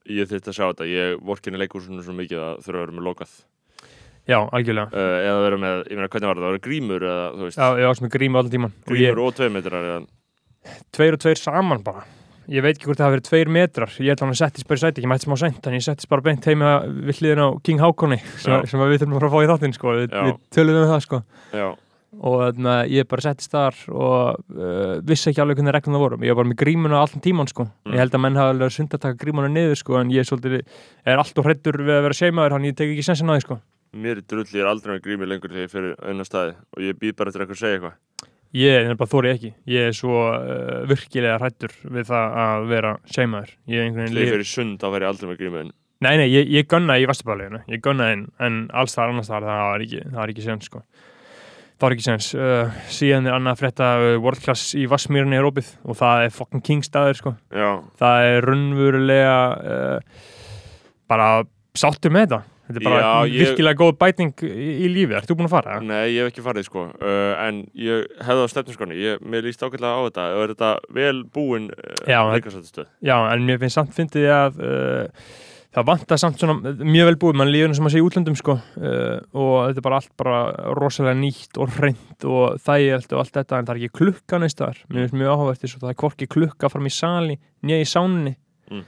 Ég 0.06 0.30
þyrfti 0.30 0.52
að 0.52 0.54
sjá 0.54 0.66
þetta. 0.68 0.86
Ég 0.86 1.22
vorkinni 1.26 1.58
leikúsinu 1.58 2.04
svo 2.06 2.14
mikið 2.14 2.42
að 2.42 2.58
þurfa 2.62 2.78
að 2.78 2.84
vera 2.84 2.94
með 2.94 3.08
lokað. 3.08 3.32
Já, 4.26 4.38
algjörlega. 4.58 4.90
Uh, 4.94 5.16
eða 5.22 5.42
vera 5.46 5.58
með, 5.62 5.80
ég 5.90 5.98
meina 5.98 6.10
hvernig 6.14 6.30
var 6.30 6.38
það, 6.38 6.46
það 6.46 6.54
var 6.56 6.62
grímur 6.66 7.06
eða 7.06 7.26
þú 7.32 7.48
veist, 7.48 7.58
Já, 7.58 7.66
ég 7.82 7.90
var 7.90 7.98
sem 8.00 8.12
gríma 8.16 8.42
allan 8.42 8.54
tíman 8.54 8.72
og 8.74 8.94
ég, 8.94 8.94
grímur 8.94 9.22
og 9.22 9.36
tveimmetrar 9.38 9.90
eða, 9.90 9.98
tveir 10.98 11.18
og 11.18 11.22
tveir 11.22 11.42
saman 11.42 11.84
bara 11.86 12.06
ég 12.52 12.66
veit 12.66 12.76
ekki 12.76 12.90
hvort 12.90 13.00
það 13.00 13.08
hafi 13.08 13.16
verið 13.16 13.30
tveir 13.30 13.52
metrar 13.56 13.96
ég 13.98 14.12
held 14.12 14.22
að 14.22 14.30
hann 14.30 14.38
settist 14.40 14.68
bara 14.70 14.80
í 14.80 14.84
sæti, 14.84 15.04
ég 15.04 15.10
mætti 15.12 15.28
smá 15.28 15.38
sent 15.42 15.70
en 15.70 15.78
ég 15.78 15.86
settist 15.86 16.10
bara 16.12 16.26
beint 16.26 16.46
heima 16.50 16.76
við 16.86 17.22
hliðin 17.22 17.42
á 17.42 17.50
King 17.66 17.82
Hákonni 17.82 18.20
sem, 18.36 18.68
sem 18.70 18.84
við 18.84 19.02
þurfum 19.02 19.18
að 19.18 19.34
fá 19.34 19.40
í 19.42 19.50
þáttinn 19.52 19.76
sko. 19.76 19.96
við, 19.98 20.14
við 20.14 20.38
töluðum 20.56 20.86
um 20.86 20.92
það 20.94 21.04
sko. 21.06 21.22
og 22.16 22.38
þannig 22.46 22.72
að 22.72 22.94
ég 22.96 23.10
bara 23.12 23.26
settist 23.26 23.56
þar 23.56 23.80
og 23.92 24.44
uh, 24.56 24.96
vissi 25.04 25.32
ekki 25.32 25.44
alveg 25.44 25.60
hvernig 25.60 25.76
reglum 25.76 25.98
það 25.98 26.06
voru 26.06 26.20
ég 26.22 26.36
var 26.36 26.42
bara 26.42 26.52
með 26.52 26.60
grímuna 26.62 27.02
allan 27.02 27.26
tíman 27.26 27.52
sko. 27.52 27.68
Mm. 27.68 27.96
ég 27.96 28.04
held 28.06 28.16
að 28.16 28.26
menn 28.26 28.40
hafa 28.40 28.56
alveg 28.56 28.76
sund 28.78 28.96
að 28.96 29.06
taka 29.08 29.22
grímuna 29.26 29.52
niður 29.52 29.82
sko, 29.82 29.98
en 30.00 30.14
ég 30.14 30.24
er, 30.24 30.30
svolítið, 30.30 30.62
er 31.04 31.24
alltaf 31.24 31.50
hrættur 31.50 31.82
við 31.82 31.98
að 31.98 32.06
vera 32.08 32.20
seimaður 32.22 32.56
hann 32.56 32.70
ég 32.70 32.78
tek 32.78 32.94
ekki 32.94 33.08
sensin 33.10 33.34
á 33.34 33.36
því 33.36 33.48
sko. 33.48 33.60
mér 33.96 34.22
er 34.22 34.28
drulli, 34.30 34.56
ég 34.56 34.64
er 34.64 34.72
aldrei 34.72 34.96
með 34.96 35.04
grímur 35.10 35.32
lengur 35.34 35.52
þegar 35.52 35.68
ég 35.68 35.76
fyrir 35.76 36.00
auðna 36.00 36.28
staði 36.28 36.56
og 36.56 36.88
ég 36.88 37.02
býð 37.02 37.18
bara 37.20 37.34
eftir 37.34 37.44
eitthvað 37.44 37.60
að 37.60 37.64
segja 37.66 37.80
eitthvað 37.82 38.32
ég 38.56 38.90
er 38.90 38.98
bara 39.00 39.12
þórið 39.12 39.34
ekki 39.36 39.50
ég 39.76 39.90
er 39.90 39.96
svo 39.98 40.20
uh, 40.32 40.84
virkilega 40.90 41.40
hrættur 41.42 41.74
við 41.96 42.08
það 42.12 42.38
að 42.46 42.68
vera 42.72 42.94
seimaður 43.12 43.56
ég 43.72 43.80
er 43.82 43.88
einhvern 43.90 44.06
veginn 44.06 44.20
lif- 44.20 44.32
fyrir 44.36 44.50
sund 44.52 44.86
verð 44.86 45.04
ég 45.06 45.10
aldrei 45.14 45.32
með 45.34 45.42
grímur 45.44 45.74
Nei, 46.06 46.18
nei, 46.20 46.26
ég, 46.28 46.50
ég 46.52 46.66
gunna 46.70 46.98
í 47.00 47.06
Vesturbæðleginu, 47.08 47.62
ég 47.72 47.80
gunna 47.82 48.10
inn, 48.14 48.26
en 48.44 48.58
alls 48.76 48.94
þar 48.98 49.14
annars 49.14 49.30
þar, 49.32 49.46
það 49.48 49.62
var 49.72 49.84
ekki, 49.86 50.02
það 50.04 50.18
var 50.20 50.34
ekki 50.34 50.44
sens, 50.44 50.66
sko. 50.68 50.82
Það 51.80 51.86
var 51.86 51.96
ekki 51.96 52.06
sens. 52.06 52.28
Uh, 52.36 52.76
síðan 52.92 53.30
er 53.32 53.38
annað 53.38 53.62
frétta 53.64 53.88
uh, 54.04 54.10
World 54.22 54.44
Class 54.44 54.76
í 54.78 54.84
Vassmýrunni 54.92 55.40
er 55.40 55.48
opið 55.48 55.70
og 55.88 55.98
það 56.02 56.26
er 56.28 56.36
fucking 56.36 56.66
king 56.68 56.84
staður, 56.86 57.18
sko. 57.22 57.34
já, 57.56 57.70
Það 58.04 58.28
er 58.34 58.48
raunverulega 58.52 59.38
uh, 59.56 60.28
bara 61.10 61.30
sáttur 61.80 62.14
með 62.14 62.28
þetta. 62.28 62.42
Þetta 62.66 62.80
er 62.82 62.86
bara 62.88 63.00
Já, 63.02 63.30
ég- 63.30 63.42
virkilega 63.46 63.78
góð 63.78 63.98
bæting 64.02 64.32
í, 64.48 64.88
lífi. 64.90 65.14
Ert 65.14 65.30
þú 65.30 65.36
búin 65.38 65.46
að 65.50 65.54
fara? 65.56 65.80
nei, 65.86 66.16
ég 66.16 66.24
hef 66.26 66.32
ekki 66.34 66.44
farið 66.46 66.66
sko. 66.66 66.86
Uh, 66.98 67.34
en 67.46 67.60
ég 67.78 68.06
hefði 68.26 68.46
á 68.46 68.48
stefnarskonni 68.50 69.18
mér 69.22 69.46
líst 69.46 69.62
ágætlega 69.62 69.94
á 69.96 70.02
þetta. 70.10 70.28
Og 70.36 70.44
er 70.48 70.54
þetta 70.56 70.72
vel 70.98 71.20
búin 71.36 71.68
uh, 71.70 72.06
Já, 73.06 73.18
en 73.34 73.46
mér 73.46 73.60
finnst 73.62 73.78
samt 73.78 73.94
fyndið 73.94 74.26
að 74.34 74.58
uh, 74.66 75.28
það 75.76 75.86
vantar 75.92 76.18
samt 76.22 76.40
svona 76.40 76.74
mjög 76.88 77.10
vel 77.12 77.16
búið, 77.22 77.38
mann 77.42 77.52
líður 77.52 77.74
sem 77.76 77.86
að 77.86 77.94
segja 77.94 78.02
í 78.02 78.08
útlöndum 78.08 78.38
sko. 78.40 78.58
Uh, 78.80 79.20
og 79.36 79.56
þetta 79.70 79.82
er 79.84 79.86
bara 79.90 80.00
allt 80.02 80.14
bara 80.24 80.40
rosalega 80.80 81.20
nýtt 81.22 81.60
og 81.62 81.74
hreint 81.78 82.26
og 82.32 82.58
þægjöld 82.66 83.12
og 83.14 83.22
allt 83.22 83.36
þetta. 83.38 83.60
En 83.62 83.68
það 83.70 83.76
er 83.76 83.82
ekki 83.84 83.98
klukka 84.02 84.40
næst 84.42 84.58
þar 84.64 84.82
mér 84.90 85.04
finnst 85.06 85.18
mjög 85.22 85.34
áhugavert 85.36 85.62
þess 85.66 85.78
að 85.78 85.86
það 85.86 85.94
er 85.94 86.00
hvorki 86.02 86.30
klukka 86.34 86.72
fram 86.74 86.90
í 86.90 86.94
sali 86.98 87.38
nýja 87.62 87.84
í 87.86 87.88
sánni 87.94 88.36
Mm. 88.66 88.80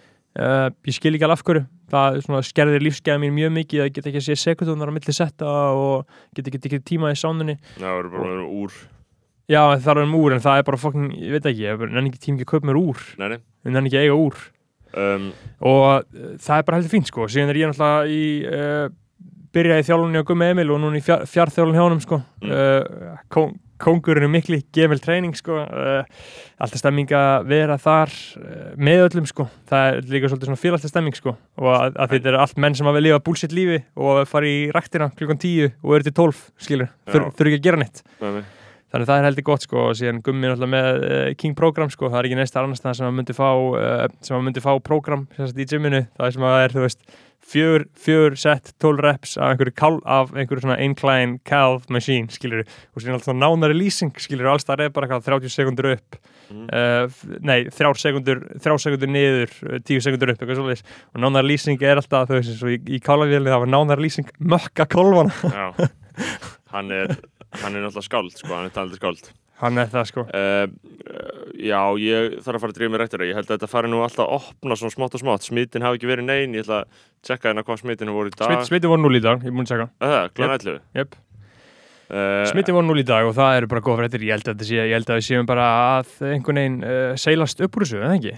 uh, 0.42 0.72
ég 0.90 0.96
skil 0.96 1.12
ekki 1.14 1.28
alveg 1.28 1.38
af 1.38 1.44
hverju 1.46 1.60
það 1.92 2.20
er 2.20 2.46
skerðir 2.48 2.86
lífsgæða 2.86 3.22
mín 3.24 3.36
mjög 3.38 3.56
mikið 3.56 3.84
að 3.86 3.90
geta 3.96 4.12
ekki 4.12 4.22
að 4.22 4.28
sé 4.28 4.38
sekundunar 4.42 4.92
á 4.92 4.96
milli 4.98 5.16
setta 5.16 5.56
og 5.78 6.20
geta 6.36 6.52
ekki 6.52 6.62
ekki 6.70 6.84
tíma 6.92 7.14
í 7.14 7.20
sánunni 7.20 7.58
það 7.78 7.98
verður 8.02 8.14
bara 8.18 8.36
með 8.36 8.54
úr. 8.62 8.78
Já, 9.48 9.62
það 9.80 9.92
er 9.94 10.04
um 10.04 10.16
úr 10.20 10.36
en 10.36 10.44
það 10.44 10.60
er 10.60 10.68
bara 10.68 10.80
fokkin, 10.82 11.10
ég 11.16 11.34
veit 11.38 11.46
ekki, 11.48 11.64
ég 11.64 11.84
nenni 11.88 12.12
ekki 12.12 12.24
tíma 12.26 12.36
ekki 12.36 12.48
að 12.48 12.52
kaupa 12.52 12.68
mér 12.68 12.80
úr. 12.82 13.04
Nei, 13.22 13.28
nei. 13.32 13.40
ég 13.64 13.76
nenni 13.76 13.92
ekki 13.92 14.00
að 14.00 14.08
eiga 14.08 14.18
úr. 14.20 14.42
Um, 14.98 15.28
og 15.64 15.86
uh, 15.88 16.34
það 16.42 16.58
er 16.58 16.66
bara 16.68 16.80
heldur 16.80 16.92
fínt 16.92 17.12
sko. 17.12 17.28
Síðan 17.32 17.54
er 17.54 17.60
ég 17.62 17.72
náttúrulega 17.72 18.12
í 18.12 18.26
uh, 18.52 18.90
byrjaði 19.56 19.88
þjálfunni 19.88 20.20
á 20.20 20.28
Gummi 20.28 20.50
Emil 20.52 20.74
og 20.74 20.82
núna 20.84 21.00
í 21.00 21.06
fjár, 21.06 21.24
fjárþjálfun 21.32 21.78
hjá 21.78 21.84
honum 21.86 22.04
sko. 22.04 22.20
Mm. 22.44 22.52
uh, 22.52 23.48
er 23.78 24.28
mikli 24.32 24.62
gefil 24.74 25.00
treyning 25.02 25.36
sko. 25.38 25.60
Uh, 25.64 26.04
alltaf 26.60 26.82
stemming 26.82 27.12
að 27.14 27.48
vera 27.52 27.78
þar 27.78 28.14
uh, 28.42 28.74
með 28.78 29.04
öllum 29.08 29.28
sko. 29.30 29.48
Það 29.70 29.88
er 29.90 30.12
líka 30.12 30.32
svolítið 30.32 30.52
svona 30.52 30.62
félagslega 30.62 30.94
stemming 30.94 31.18
sko. 31.18 31.36
Og 31.62 31.72
að, 31.74 31.98
að 31.98 32.14
þetta 32.16 32.32
er 32.32 32.40
allt 32.42 32.62
menn 32.62 32.78
sem 32.78 32.90
að 32.90 33.00
við 33.00 33.08
lifa 33.08 33.24
búlsitt 33.28 33.56
lífi 33.56 33.80
og 33.96 34.22
að 34.24 34.30
fara 34.32 34.50
í 34.50 34.60
ræktina 34.76 35.10
klukkan 35.18 35.42
10 35.42 35.74
og 35.84 35.98
eru 35.98 36.08
til 36.08 36.16
12 36.20 36.44
skilur, 36.68 36.94
þur, 37.08 37.28
þurfi 37.38 37.54
ekki 37.54 37.62
að 37.62 37.68
gera 37.70 37.82
neitt. 37.84 38.04
Nei. 38.24 38.42
Þannig 38.88 39.04
að 39.04 39.10
það 39.10 39.18
er 39.20 39.26
heldur 39.28 39.46
gott 39.50 39.64
sko. 39.68 39.80
Og 39.90 39.96
síðan 40.00 40.24
Gummi 40.24 40.48
er 40.48 40.56
alltaf 40.56 40.72
með 40.72 40.90
uh, 40.98 41.30
King 41.38 41.58
Program 41.60 41.92
sko, 41.94 42.10
það 42.12 42.22
er 42.22 42.30
ekki 42.30 42.40
neistar 42.40 42.68
annars 42.68 42.84
það 42.84 43.00
sem 43.00 43.10
að 43.10 43.18
myndi 43.20 43.38
fá 43.38 43.50
sem 44.24 44.38
að 44.38 44.46
myndi 44.48 44.64
fá 44.64 44.72
program 44.80 45.28
í 45.38 45.66
gyminu, 45.68 46.06
það 46.16 46.30
er 46.30 46.38
sem 46.38 46.48
að 46.48 46.62
er 46.64 46.78
þú 46.78 46.86
veist 46.86 47.04
fjör, 47.48 47.86
fjör 47.96 48.36
set, 48.36 48.74
12 48.80 49.04
reps 49.04 49.38
af 49.38 49.54
einhverju, 49.54 49.74
kál, 49.78 50.00
af 50.06 50.34
einhverju 50.36 50.66
svona 50.66 50.80
incline 50.84 51.40
calf 51.48 51.88
machine, 51.90 52.28
skilur 52.34 52.66
og 52.66 53.02
síðan 53.02 53.18
alltaf 53.18 53.38
nánari 53.38 53.78
lýsing, 53.78 54.12
skilur 54.20 54.50
alls 54.52 54.68
það 54.68 54.88
er 54.88 54.92
bara 54.96 55.08
eitthvað 55.08 55.30
30 55.30 55.54
sekundur 55.54 55.92
upp. 55.94 56.20
Mhm. 56.48 56.68
uh, 56.72 57.40
nei, 57.44 57.58
3 57.76 57.94
sekundur 58.00 58.44
3 58.64 58.78
sekundur 58.84 59.12
niður, 59.12 59.56
uh, 59.68 59.80
10 59.80 60.04
sekundur 60.06 60.34
upp 60.34 60.44
eitthvað 60.44 60.62
svoleiðis. 60.62 60.86
Og 61.14 61.24
nánari 61.24 61.54
lýsing 61.54 61.82
er 61.84 62.02
alltaf 62.02 62.30
þú 62.30 62.42
veist, 62.42 62.68
í, 62.68 62.78
í 62.98 63.02
kálavéli 63.04 63.52
það 63.52 63.66
var 63.66 63.74
nánari 63.74 64.08
lýsing 64.08 64.30
mökka 64.40 64.88
kolvana, 64.92 65.36
Já. 65.44 65.90
hann 66.76 66.92
er 66.92 67.18
hann 67.62 67.76
er 67.76 67.84
náttúrulega 67.86 68.06
skáld 68.06 68.34
sko, 68.36 68.54
hann 68.54 68.68
er 68.68 68.74
talandi 68.76 69.00
skáld 69.00 69.30
hann 69.62 69.82
er 69.82 69.90
það 69.92 70.08
sko. 70.12 70.24
Uh, 70.30 70.66
já, 71.58 71.80
ég 72.02 72.38
þarf 72.46 72.58
að 72.58 72.64
fara 72.64 72.74
að 72.74 72.80
drífa 72.80 72.94
mér 72.94 73.04
eftir 73.06 73.24
það 73.24 73.32
ég 73.32 73.40
held 73.40 73.48
að 73.50 73.54
þetta 73.56 73.70
fari 73.72 73.92
nú 73.92 74.02
alltaf 74.06 74.26
að 74.26 74.36
opna 74.38 74.78
svona 74.80 74.96
smátt 74.96 75.18
og 75.18 75.24
smátt. 75.24 75.48
Smitin 75.48 75.86
hafi 75.86 76.00
ekki 76.00 76.10
verið 76.12 76.28
nein, 76.30 76.58
ég 76.58 76.66
ætla 76.66 76.82
að 76.84 77.06
tjekka 77.28 77.50
hérna 77.52 77.64
hvað 77.68 77.80
smitinu 77.84 78.18
voru 78.18 78.32
í 78.32 78.36
dag. 78.36 78.52
Smit, 78.52 78.70
smiti 78.72 78.92
voru 78.92 79.06
0 79.08 79.18
í 79.18 79.24
dag, 79.24 79.42
ég 79.42 79.50
er 79.52 79.56
búin 79.58 79.68
að 79.68 79.74
segja 79.74 79.88
Það, 80.04 80.28
klána 80.38 80.60
11 80.60 80.78
Jep. 81.00 81.18
uh, 82.12 82.44
Smiti 82.52 82.76
voru 82.78 82.90
0 82.92 83.02
í 83.02 83.08
dag 83.08 83.30
og 83.32 83.34
það 83.38 83.62
eru 83.62 83.72
bara 83.74 83.86
góða 83.88 84.04
fréttir. 84.04 84.28
Ég 84.28 84.38
held 84.38 84.46
að, 84.46 84.54
þetta 84.54 84.70
sé, 84.70 84.78
ég 84.84 84.94
held 84.98 85.10
að 85.10 85.20
við 85.22 85.28
séum 85.32 85.50
bara 85.50 85.72
að 85.98 86.14
einhvern 86.34 86.62
veginn 86.62 86.78
uh, 86.86 87.16
seilast 87.18 87.66
upp 87.66 87.80
úr 87.80 87.88
þessu, 87.88 88.04
eða 88.04 88.20
ekki? 88.20 88.38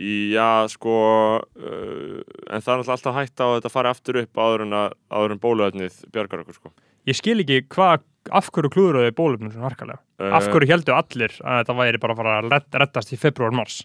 Já, 0.00 0.46
sko 0.70 0.94
uh, 1.42 2.20
en 2.46 2.62
það 2.62 2.84
er 2.84 2.92
alltaf 2.94 3.16
hægt 3.18 3.42
á 3.42 3.46
að 3.48 3.56
þetta 3.58 3.72
fari 3.74 3.90
aftur 3.90 4.20
upp 4.22 4.38
áður 4.38 4.62
en, 4.68 4.76
að, 4.78 4.94
áður 5.10 5.34
en 5.34 5.42
bóluöfnið 5.42 5.98
bjargar 6.14 6.44
okkur 6.44 6.56
sko. 6.60 6.72
Ég 7.10 7.16
skil 7.18 7.40
ekki 7.42 7.64
hvað, 7.72 8.04
af 8.30 8.50
hverju 8.52 8.70
klúðuruðu 8.74 9.12
bólöfnum 9.16 9.52
svona 9.54 9.70
harkalega? 9.70 9.98
Uh, 10.20 10.34
Af 10.36 10.48
hverju 10.52 10.68
heldur 10.68 10.94
allir 10.98 11.32
að 11.40 11.62
þetta 11.64 11.76
væri 11.80 12.00
bara 12.02 12.12
að 12.14 12.20
fara 12.20 12.34
að 12.42 12.50
redd- 12.52 12.78
reddast 12.82 13.12
í 13.12 13.18
februar-mars 13.20 13.82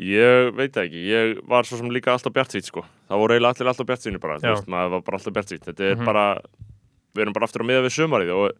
Ég 0.00 0.54
veit 0.56 0.72
ekki, 0.80 1.00
ég 1.04 1.40
var 1.48 1.64
svo 1.68 1.76
sem 1.76 1.90
líka 1.92 2.14
alltaf 2.14 2.32
bjartsýtt 2.32 2.64
sko. 2.70 2.80
Það 3.12 3.18
voru 3.20 3.34
eiginlega 3.34 3.52
allir 3.60 3.68
alltaf 3.72 3.86
bjartsýnir 3.90 4.20
bara, 4.22 4.38
þú 4.40 4.48
veist, 4.54 4.68
maður 4.72 4.90
var 4.94 5.02
bara 5.04 5.18
alltaf 5.18 5.34
bjartsýtt 5.36 5.66
Þetta 5.68 5.84
er 5.90 5.96
Mhm. 5.96 6.04
bara, 6.08 6.24
við 7.14 7.22
erum 7.26 7.34
bara 7.36 7.44
aftur 7.44 7.60
á 7.60 7.66
miða 7.68 7.82
við 7.84 7.92
sumarið 7.98 8.32
og 8.32 8.52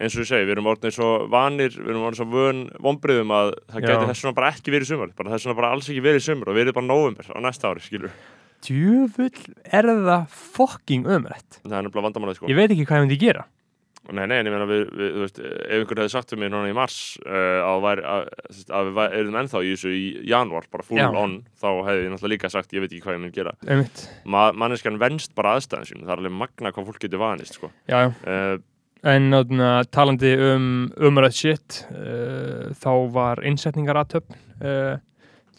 eins 0.00 0.16
og 0.16 0.22
ég 0.24 0.26
segi, 0.26 0.46
við 0.48 0.52
erum 0.56 0.66
orðinir 0.72 0.94
svo 0.96 1.28
vanir, 1.30 1.70
við 1.70 1.88
erum 1.92 2.02
orðinir 2.02 2.18
svo 2.18 2.28
vön 2.32 2.60
vombriðum 2.82 3.30
að 3.30 3.54
það 3.70 3.82
gæti 3.86 4.08
þess 4.10 4.22
vegna 4.24 4.34
bara 4.34 4.50
ekki 4.50 4.72
verið 4.74 4.86
sumar. 4.90 5.10
Bara 5.16 5.30
þess 5.30 5.44
vegna 5.46 5.56
bara 5.60 5.70
alls 5.72 5.88
ekki 5.88 6.02
verið 6.02 6.22
sumar 6.26 6.48
og 6.48 6.56
verið 6.56 6.74
bara 6.74 6.86
november 6.86 7.24
á 7.30 7.38
næsta 7.44 7.70
ári, 7.70 7.80
skilur 7.86 8.10
Djöfull 8.62 9.54
er 9.74 9.82
það 9.86 10.28
fucking 10.30 11.04
umrætt 11.06 11.58
Það 11.62 11.72
er 11.78 11.82
nefnilega 11.86 12.06
vandamálið 12.10 12.36
sko. 12.38 12.46
Ég 12.50 12.56
veit 12.58 12.70
ekki 12.70 12.86
hvað 12.86 12.98
ég 12.98 13.06
myndi 13.06 13.18
gera 13.22 13.44
Nei, 14.10 14.24
nei, 14.26 14.40
en 14.40 14.48
ég 14.48 14.50
meina 14.50 14.66
við, 14.66 14.80
við, 14.98 15.10
þú 15.14 15.20
veist, 15.22 15.36
ef 15.46 15.76
einhver 15.76 16.00
hefði 16.02 16.10
sagt 16.10 16.32
við 16.34 16.40
mér 16.42 16.50
núna 16.50 16.70
í 16.72 16.74
mars 16.74 16.96
uh, 17.22 17.60
að, 17.62 17.82
væri, 17.84 18.02
að, 18.10 18.24
að 18.74 18.88
við 18.88 19.14
erum 19.20 19.38
ennþá 19.38 19.60
í 19.62 19.68
þessu 19.70 19.92
í 19.94 20.02
janúar, 20.26 20.66
bara 20.74 20.86
full 20.88 20.98
Já. 20.98 21.06
on 21.20 21.36
þá 21.62 21.68
hefði 21.86 22.00
ég 22.02 22.10
náttúrulega 22.10 22.32
líka 22.34 22.50
sagt, 22.50 22.74
ég 22.74 22.82
veit 22.82 22.90
ekki 22.90 23.04
hvað 23.04 23.16
ég 23.16 23.22
mun 23.22 23.34
gera 23.36 23.54
Einmitt. 23.62 24.02
Ma 24.26 24.48
Manneskjan 24.58 24.98
venst 24.98 25.36
bara 25.38 25.54
aðstæðin 25.54 25.88
sín, 25.92 26.02
það 26.02 26.16
er 26.16 26.24
alveg 26.24 26.36
magna 26.40 26.74
hvað 26.74 26.90
fólk 26.90 27.06
getur 27.06 27.22
vanist, 27.22 27.60
sko 27.60 27.70
Já, 27.86 28.10
uh, 28.10 28.58
En 29.14 29.30
náttúrulega 29.30 29.86
talandi 29.94 30.34
um 30.48 30.66
umrætt 30.98 31.38
shit 31.38 31.80
uh, 31.94 32.74
þá 32.82 32.92
var 33.14 33.46
innsetningaratöfn 33.46 34.34
uh, 34.66 34.98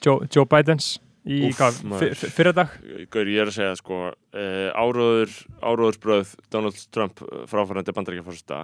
Joe, 0.03 0.27
Joe 0.27 0.47
Bidens 0.51 0.97
í 1.23 1.39
Úff, 1.47 1.57
hvað, 1.57 1.81
maður. 1.87 2.15
fyr, 2.19 2.33
fyrra 2.37 2.53
dag 2.57 2.77
Gaur, 3.13 3.31
ég 3.31 3.41
er 3.43 3.51
að 3.51 3.57
segja, 3.57 3.75
sko 3.79 3.99
uh, 4.11 4.69
áróður, 4.75 5.35
áróðursbröð 5.63 6.37
Donald 6.53 6.79
Trump 6.95 7.21
uh, 7.23 7.43
fráfærandi 7.49 7.95
bandaríkjafórsta 7.95 8.63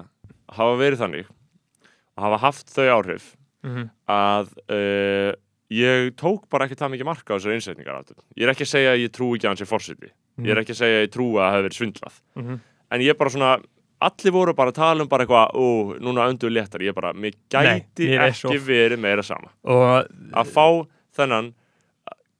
hafa 0.60 0.80
verið 0.80 1.04
þannig 1.04 1.30
og 1.30 2.26
hafa 2.26 2.42
haft 2.48 2.74
þau 2.74 2.88
áhrif 2.98 3.36
mm 3.64 3.76
-hmm. 3.76 3.92
að 4.12 4.56
uh, 4.72 5.34
ég 5.70 6.16
tók 6.20 6.50
bara 6.50 6.66
ekki 6.66 6.80
það 6.80 6.96
mikið 6.96 7.12
marka 7.12 7.34
á 7.34 7.38
þessari 7.38 7.60
innsetningar 7.60 8.04
ég 8.36 8.44
er 8.44 8.54
ekki 8.54 8.68
að 8.68 8.74
segja 8.76 8.96
að 8.96 9.04
ég 9.06 9.14
trú 9.14 9.36
ekki 9.36 9.46
að 9.46 9.52
hann 9.54 9.62
sé 9.62 9.70
fórseti 9.70 10.12
ég 10.44 10.54
er 10.54 10.62
ekki 10.62 10.76
að 10.76 10.82
segja 10.82 11.00
að 11.00 11.06
ég 11.06 11.14
trú 11.14 11.28
að 11.34 11.42
það 11.42 11.52
hefur 11.52 11.68
verið 11.68 11.78
svindlað. 11.80 12.22
Mm 12.36 12.44
-hmm. 12.46 12.60
en 12.90 13.02
ég 13.02 13.10
er 13.10 13.20
bara 13.20 13.30
svona 13.30 13.52
allir 14.00 14.32
voru 14.32 14.54
bara 14.54 14.72
að 14.72 14.76
tala 14.76 15.04
um 15.04 15.10
bara 15.10 15.24
eitthvað 15.24 15.48
ó, 15.54 16.00
núna 16.00 16.28
öndu 16.30 16.50
léttar, 16.50 16.82
ég 16.82 16.94
bara, 16.96 17.14
mér 17.14 17.34
gæti 17.50 18.08
mér 18.08 18.22
er 18.22 18.30
ekki 18.30 18.58
verið 18.58 19.00
meira 19.00 19.24
sama. 19.24 19.52
Og 19.64 20.08
að 20.32 20.54
fá 20.54 20.88
þennan 21.16 21.54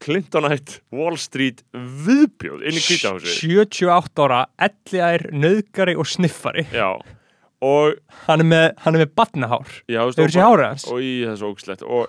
Clintonite 0.04 0.80
Wall 0.96 1.18
Street 1.20 1.64
viðbjóð 1.76 2.66
inn 2.68 2.78
í 2.80 2.84
kvítahúsi 2.84 3.34
78 3.36 4.24
ára, 4.26 4.44
elliær, 4.70 5.26
nöðgari 5.36 5.98
og 6.00 6.08
sniffari. 6.08 6.66
Já, 6.72 6.94
og 7.66 8.00
hann 8.28 8.46
er 8.46 8.48
með, 8.48 8.70
hann 8.86 8.96
er 8.96 9.04
með 9.04 9.12
badnahár 9.20 9.74
já, 9.92 10.06
þau 10.08 10.24
eru 10.24 10.32
sér 10.32 10.46
hárið 10.46 10.66
hans? 10.70 10.88
Og 10.88 11.04
í 11.04 11.12
þessu 11.28 11.50
ógslegt 11.50 11.84
og 11.84 12.08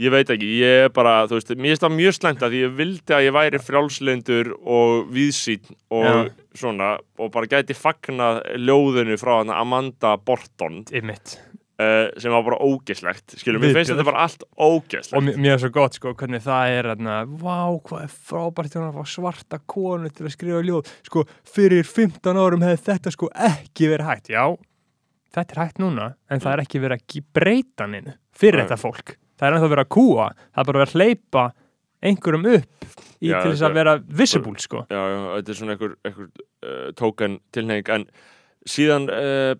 ég 0.00 0.12
veit 0.12 0.32
ekki, 0.32 0.48
ég 0.62 0.86
er 0.86 0.94
bara, 0.96 1.18
þú 1.28 1.38
veist, 1.38 1.52
mér 1.56 1.74
finnst 1.74 1.84
það 1.84 1.96
mjög 1.98 2.16
slæmt 2.18 2.46
að 2.46 2.56
ég 2.58 2.78
vildi 2.78 3.16
að 3.16 3.26
ég 3.26 3.36
væri 3.36 3.60
frjálslendur 3.64 4.52
og 4.60 5.12
víðsýn 5.12 5.76
og 5.96 6.08
Já. 6.08 6.32
svona, 6.62 6.94
og 7.20 7.32
bara 7.36 7.52
gæti 7.52 7.76
fagnað 7.76 8.42
ljóðinu 8.60 9.20
frá 9.20 9.38
hana 9.42 9.60
Amanda 9.60 10.16
Borton. 10.16 10.84
Ymmit 10.92 11.36
uh, 11.82 12.06
sem 12.20 12.32
var 12.32 12.44
bara 12.46 12.60
ógeslegt 12.62 13.36
skilur, 13.40 13.60
mér 13.62 13.74
finnst 13.76 13.92
þetta 13.92 14.06
bara 14.06 14.26
allt 14.26 14.46
ógeslegt 14.54 15.16
og 15.16 15.26
mér 15.28 15.56
er 15.56 15.62
svo 15.64 15.72
gott 15.74 15.98
sko 15.98 16.14
hvernig 16.18 16.44
það 16.44 16.76
er 16.76 16.92
vá 17.40 17.58
hvað 17.88 18.06
er 18.06 18.14
frábært 18.30 18.72
þegar 18.74 18.88
hann 18.88 18.96
fá 18.96 19.12
svarta 19.16 19.60
konu 19.66 20.12
til 20.12 20.28
að 20.28 20.34
skrifa 20.36 20.62
ljóð. 20.66 20.94
Sko 21.08 21.26
fyrir 21.56 21.84
15 21.86 22.40
árum 22.40 22.64
hefði 22.66 22.82
þetta 22.90 23.14
sko 23.14 23.30
ekki 23.50 23.92
verið 23.92 24.10
hægt. 24.10 24.32
Já, 24.32 24.44
þetta 25.36 25.56
er 25.56 25.62
hægt 25.64 25.82
núna 25.82 26.10
en 26.30 26.42
það 26.42 26.54
er 26.54 26.64
ekki 26.64 26.82
verið 26.82 27.02
að 27.02 27.30
breyta 27.36 27.88
ninu 27.90 28.16
fyrir 28.36 28.60
Nei. 28.60 28.66
þetta 28.66 28.80
fólk, 28.80 29.16
það 29.36 29.48
er 29.48 29.56
ennþá 29.56 29.70
verið 29.72 29.86
að 29.86 29.94
kúa 29.96 30.28
það 30.36 30.62
er 30.62 30.68
bara 30.70 30.82
verið 30.82 30.94
að 30.94 31.00
hleypa 31.00 31.44
einhverjum 32.06 32.48
upp 32.52 32.96
í 33.24 33.30
Já, 33.30 33.38
til 33.40 33.52
þess 33.52 33.66
að 33.66 33.76
vera 33.78 33.94
visible 34.20 34.62
sko. 34.62 34.82
Já, 34.92 35.00
já, 35.00 35.20
þetta 35.38 35.52
er 35.52 35.58
svona 35.60 35.76
einhver, 35.76 35.94
einhver 36.04 36.26
uh, 36.28 36.88
token 36.98 37.38
tilneying 37.56 37.92
en 37.94 38.04
síðan 38.68 39.08
uh, 39.12 39.52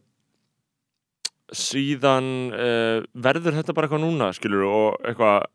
síðan 1.55 2.31
uh, 2.51 3.05
verður 3.13 3.61
þetta 3.61 3.77
bara 3.77 3.89
eitthvað 3.89 4.03
núna 4.03 4.33
skilur 4.35 4.67
og 4.67 5.07
eitthvað 5.07 5.47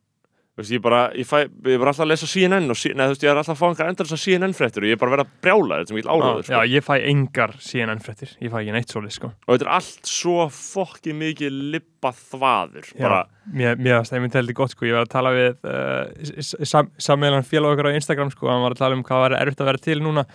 veist, 0.60 0.72
ég 0.74 0.82
bara, 0.84 1.02
ég 1.16 1.28
fæ, 1.28 1.46
ég 1.48 1.80
bara 1.80 1.92
alltaf 1.92 2.06
að 2.06 2.12
lesa 2.12 2.28
CNN 2.30 2.72
og, 2.72 2.78
þú 2.80 2.92
veist, 3.00 3.24
ég 3.24 3.32
er 3.32 3.40
alltaf 3.40 3.56
að 3.56 3.60
fá 3.60 3.66
einhver 3.70 3.92
endar 3.92 4.08
þess 4.10 4.18
að 4.18 4.24
CNN 4.26 4.56
fréttur 4.58 4.86
og 4.86 4.90
ég 4.90 4.98
er 4.98 5.02
bara 5.02 5.12
að 5.12 5.16
vera 5.16 5.26
að 5.26 5.34
brjála 5.46 5.80
þetta 5.80 5.92
sem 5.92 5.98
ég 5.98 6.06
vil 6.06 6.14
áraður, 6.16 6.50
já, 6.52 6.60
ég 6.72 6.86
fæ 6.88 6.94
engar 7.12 7.56
CNN 7.68 8.04
fréttir, 8.06 8.34
ég 8.44 8.54
fæ 8.54 8.58
ekki 8.62 8.76
neitt 8.76 8.94
svolítið 8.94 9.18
sko. 9.18 9.32
Og 9.48 9.56
þetta 9.56 9.68
er 9.68 9.74
allt 9.78 10.12
svo 10.12 10.48
fokki 10.56 11.16
mikið 11.18 11.60
lippa 11.76 12.14
þvaður 12.20 12.92
bara, 13.00 13.22
Mér, 13.52 13.80
varst 13.90 14.16
einmitt 14.16 14.38
heldur 14.38 14.60
gott 14.62 14.76
sko, 14.76 14.88
ég 14.90 14.98
var 14.98 15.08
að 15.08 15.14
tala 15.16 15.36
við 15.36 15.70
uh, 15.72 16.42
sam, 16.68 16.92
sammeðlan 17.02 17.48
félag 17.48 17.78
okkar 17.78 17.92
á 17.92 17.98
Instagram 17.98 18.34
sko, 18.34 18.52
hann 18.52 18.66
var 18.66 18.76
að 18.76 18.84
tala 18.84 19.00
um 19.00 19.06
hvað 19.08 19.26
var 19.28 19.38
erfitt 19.40 19.64
að 19.64 19.72
vera 19.72 19.86
til 19.88 20.02
núna 20.04 20.28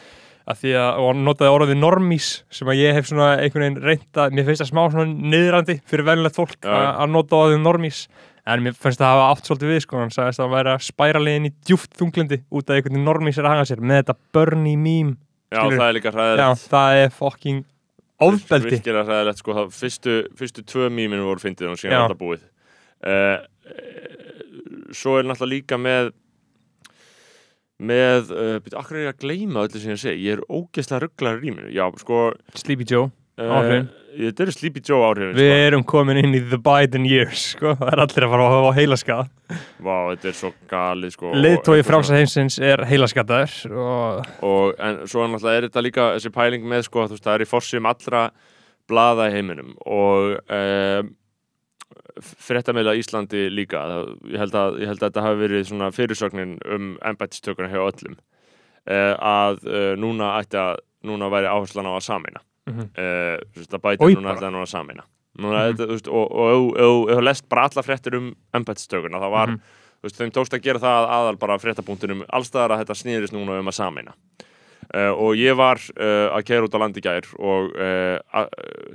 að 0.47 0.63
því 0.63 0.73
að, 0.79 0.89
og 1.01 1.09
hann 1.11 1.27
notaði 1.27 1.53
orðið 1.57 1.79
normís 1.81 2.31
sem 2.55 2.71
að 2.71 2.81
ég 2.81 2.97
hef 2.97 3.09
svona 3.11 3.29
einhvern 3.43 3.65
veginn 3.65 3.83
reynda, 3.83 4.27
mér 4.31 4.47
finnst 4.47 4.63
það 4.63 4.71
smá 4.71 4.83
svona 4.93 5.31
niðrandi 5.35 5.79
fyrir 5.91 6.07
venjulegt 6.07 6.39
fólk 6.39 6.57
Já. 6.63 6.77
að 6.95 7.13
nota 7.15 7.41
orðið 7.43 7.63
normís 7.65 8.03
en 8.47 8.63
mér 8.63 8.77
finnst 8.79 9.01
það 9.03 9.09
að 9.09 9.17
hafa 9.17 9.31
átt 9.35 9.49
svolítið 9.51 9.73
við 9.73 9.81
sko, 9.83 10.01
hann 10.05 10.13
sagðist 10.15 10.39
að 10.39 10.47
hann 10.47 10.55
væri 10.55 10.73
að 10.77 10.85
spæra 10.87 11.23
leiðin 11.23 11.49
í 11.49 11.55
djúft 11.67 11.97
þunglindi 11.99 12.39
út 12.47 12.69
af 12.71 12.77
einhvern 12.77 12.95
veginn 12.95 13.09
normís 13.11 13.41
er 13.41 13.49
að 13.49 13.57
hanga 13.57 13.71
sér 13.73 13.83
með 13.83 14.03
þetta 14.03 14.17
Bernie 14.37 14.79
meme, 14.79 15.17
já, 15.51 15.59
Skilurðu? 15.59 15.81
það 15.81 15.89
er 15.89 15.97
líka 15.99 16.13
já, 16.13 16.17
hræðilegt 16.19 16.69
það 16.77 17.01
er 17.01 17.17
fucking 17.17 17.65
ofbeldi 18.27 18.71
virkilega 18.77 19.05
hræðilegt 19.09 19.43
sko, 19.43 19.57
það 19.59 19.75
fyrstu, 19.77 20.15
fyrstu 20.39 20.65
tvö 20.71 20.93
mýminu 20.95 21.27
voru 21.27 21.43
fyndið 21.43 21.73
og 21.73 21.81
síðan 21.81 21.97
Já. 21.97 22.05
þetta 22.07 22.21
búið 22.23 22.47
uh, 23.11 23.39
svo 24.95 25.19
er 25.19 25.29
náttúrulega 25.29 25.53
líka 25.57 25.81
með 25.81 26.15
með, 27.77 28.33
uh, 28.33 28.57
byrju, 28.65 28.81
akkur 28.81 28.97
er 28.97 29.07
ég 29.07 29.15
að 29.15 29.23
gleyma 29.27 29.67
öllu 29.67 29.83
sem 29.83 29.93
ég 29.93 30.01
segi, 30.01 30.25
ég 30.27 30.39
er 30.39 30.43
ógeðslega 30.49 31.05
rugglar 31.05 31.39
í 31.39 31.45
rýminu, 31.45 31.71
já, 31.75 31.85
sko 32.01 32.25
Sleepy 32.57 32.89
Joe, 32.89 33.11
uh, 33.37 33.53
Áhrifin. 33.59 33.91
þetta 34.17 34.45
eru 34.47 34.57
Sleepy 34.57 34.83
Joe 34.89 35.03
áhrifin 35.05 35.37
við 35.37 35.53
sko. 35.53 35.61
erum 35.67 35.87
komin 35.93 36.23
inn 36.23 36.39
í 36.39 36.43
the 36.49 36.61
Biden 36.63 37.05
years 37.09 37.51
sko, 37.53 37.77
það 37.77 37.93
er 37.93 38.05
allir 38.07 38.27
að 38.27 38.35
fara 38.35 38.49
að 38.49 38.57
hafa 38.57 38.75
heilaskað 38.81 39.31
Vá, 39.85 39.97
þetta 40.15 40.31
er 40.33 40.37
svo 40.41 40.53
galið 40.73 41.15
sko, 41.19 41.37
eitthvað 41.37 41.87
frálsa 41.91 42.17
heimsins 42.17 42.59
er 42.65 42.87
heilaskadaður 42.89 43.77
og 43.77 44.35
og, 44.41 44.75
en 44.81 45.03
svo 45.05 45.29
náttúrulega 45.29 45.61
er 45.61 45.69
þetta 45.69 45.85
líka 45.85 46.11
þessi 46.17 46.35
pæling 46.35 46.69
með 46.69 46.89
sko, 46.89 47.07
þú 47.07 47.19
veist, 47.19 47.27
það 47.29 47.39
er 47.39 47.45
í 47.45 47.51
forsum 47.53 47.91
allra 47.93 48.29
blaða 48.91 49.31
heiminum. 49.35 49.75
Og 49.87 50.37
um, 50.47 51.15
fréttameila 52.23 52.95
Íslandi 52.97 53.47
líka. 53.53 53.83
Ég, 54.31 54.39
held 54.41 54.55
að, 54.57 54.79
ég 54.81 54.89
held 54.91 55.03
að 55.03 55.09
þetta 55.11 55.25
hafi 55.27 55.41
verið 55.43 55.65
svona 55.69 55.91
fyrirsögnin 55.93 56.57
um 56.73 56.93
embættistökuna 57.05 57.69
hjá 57.73 57.81
öllum 57.85 58.17
uh, 58.17 59.15
að 59.21 59.65
uh, 59.67 59.93
núna 60.01 60.35
ætti 60.41 60.57
að 60.61 60.81
núna 61.07 61.29
væri 61.31 61.47
áherslan 61.51 61.87
á 61.87 61.93
að 61.97 62.07
samina 62.09 62.41
þú 62.67 63.61
veist, 63.61 63.75
að 63.77 63.83
bæta 63.85 64.09
núna 64.11 64.33
ætti 64.35 64.47
að 64.49 64.55
núna 64.57 64.65
að 64.67 64.73
samina 64.73 65.05
núna, 65.39 65.59
Mhm. 65.61 65.67
þetta, 65.77 65.85
þú 65.87 65.93
veist, 65.95 66.09
og, 66.09 66.33
og, 66.33 67.11
og 67.13 67.23
lest 67.23 67.45
bara 67.53 67.67
alla 67.69 67.83
fréttir 67.85 68.15
um 68.17 68.31
embættistökuna. 68.57 69.21
Það 69.21 69.31
var 69.37 69.49
Mhm. 69.53 69.61
þú 70.01 70.03
veist, 70.09 70.17
þeim 70.19 70.33
tókst 70.35 70.55
að 70.57 70.63
gera 70.65 70.79
það 70.83 70.97
að 70.97 71.13
aðal 71.19 71.37
bara 71.39 71.59
fréttapunktunum 71.63 72.25
allstaðar 72.33 72.73
að 72.75 72.81
þetta 72.83 72.97
snýrist 73.03 73.33
núna 73.37 73.59
um 73.61 73.69
að 73.71 73.77
samina 73.77 74.15
uh, 74.97 75.13
og 75.15 75.37
ég 75.37 75.55
var 75.57 75.77
uh, 76.01 76.35
að 76.35 76.45
kæra 76.49 76.65
út 76.67 76.75
á 76.75 76.79
landi 76.83 77.01
í 77.01 77.07
gær 77.07 77.27
og 77.39 77.71
uh, 77.77 78.47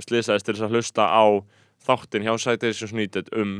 slisaðist 0.03 0.45
til 0.49 0.55
þess 0.57 0.65
að 0.67 0.75
hlusta 0.75 1.05
á 1.07 1.23
þáttin 1.87 2.25
hjá 2.27 2.35
Citation 2.39 2.93
Needed 2.97 3.31
um 3.37 3.55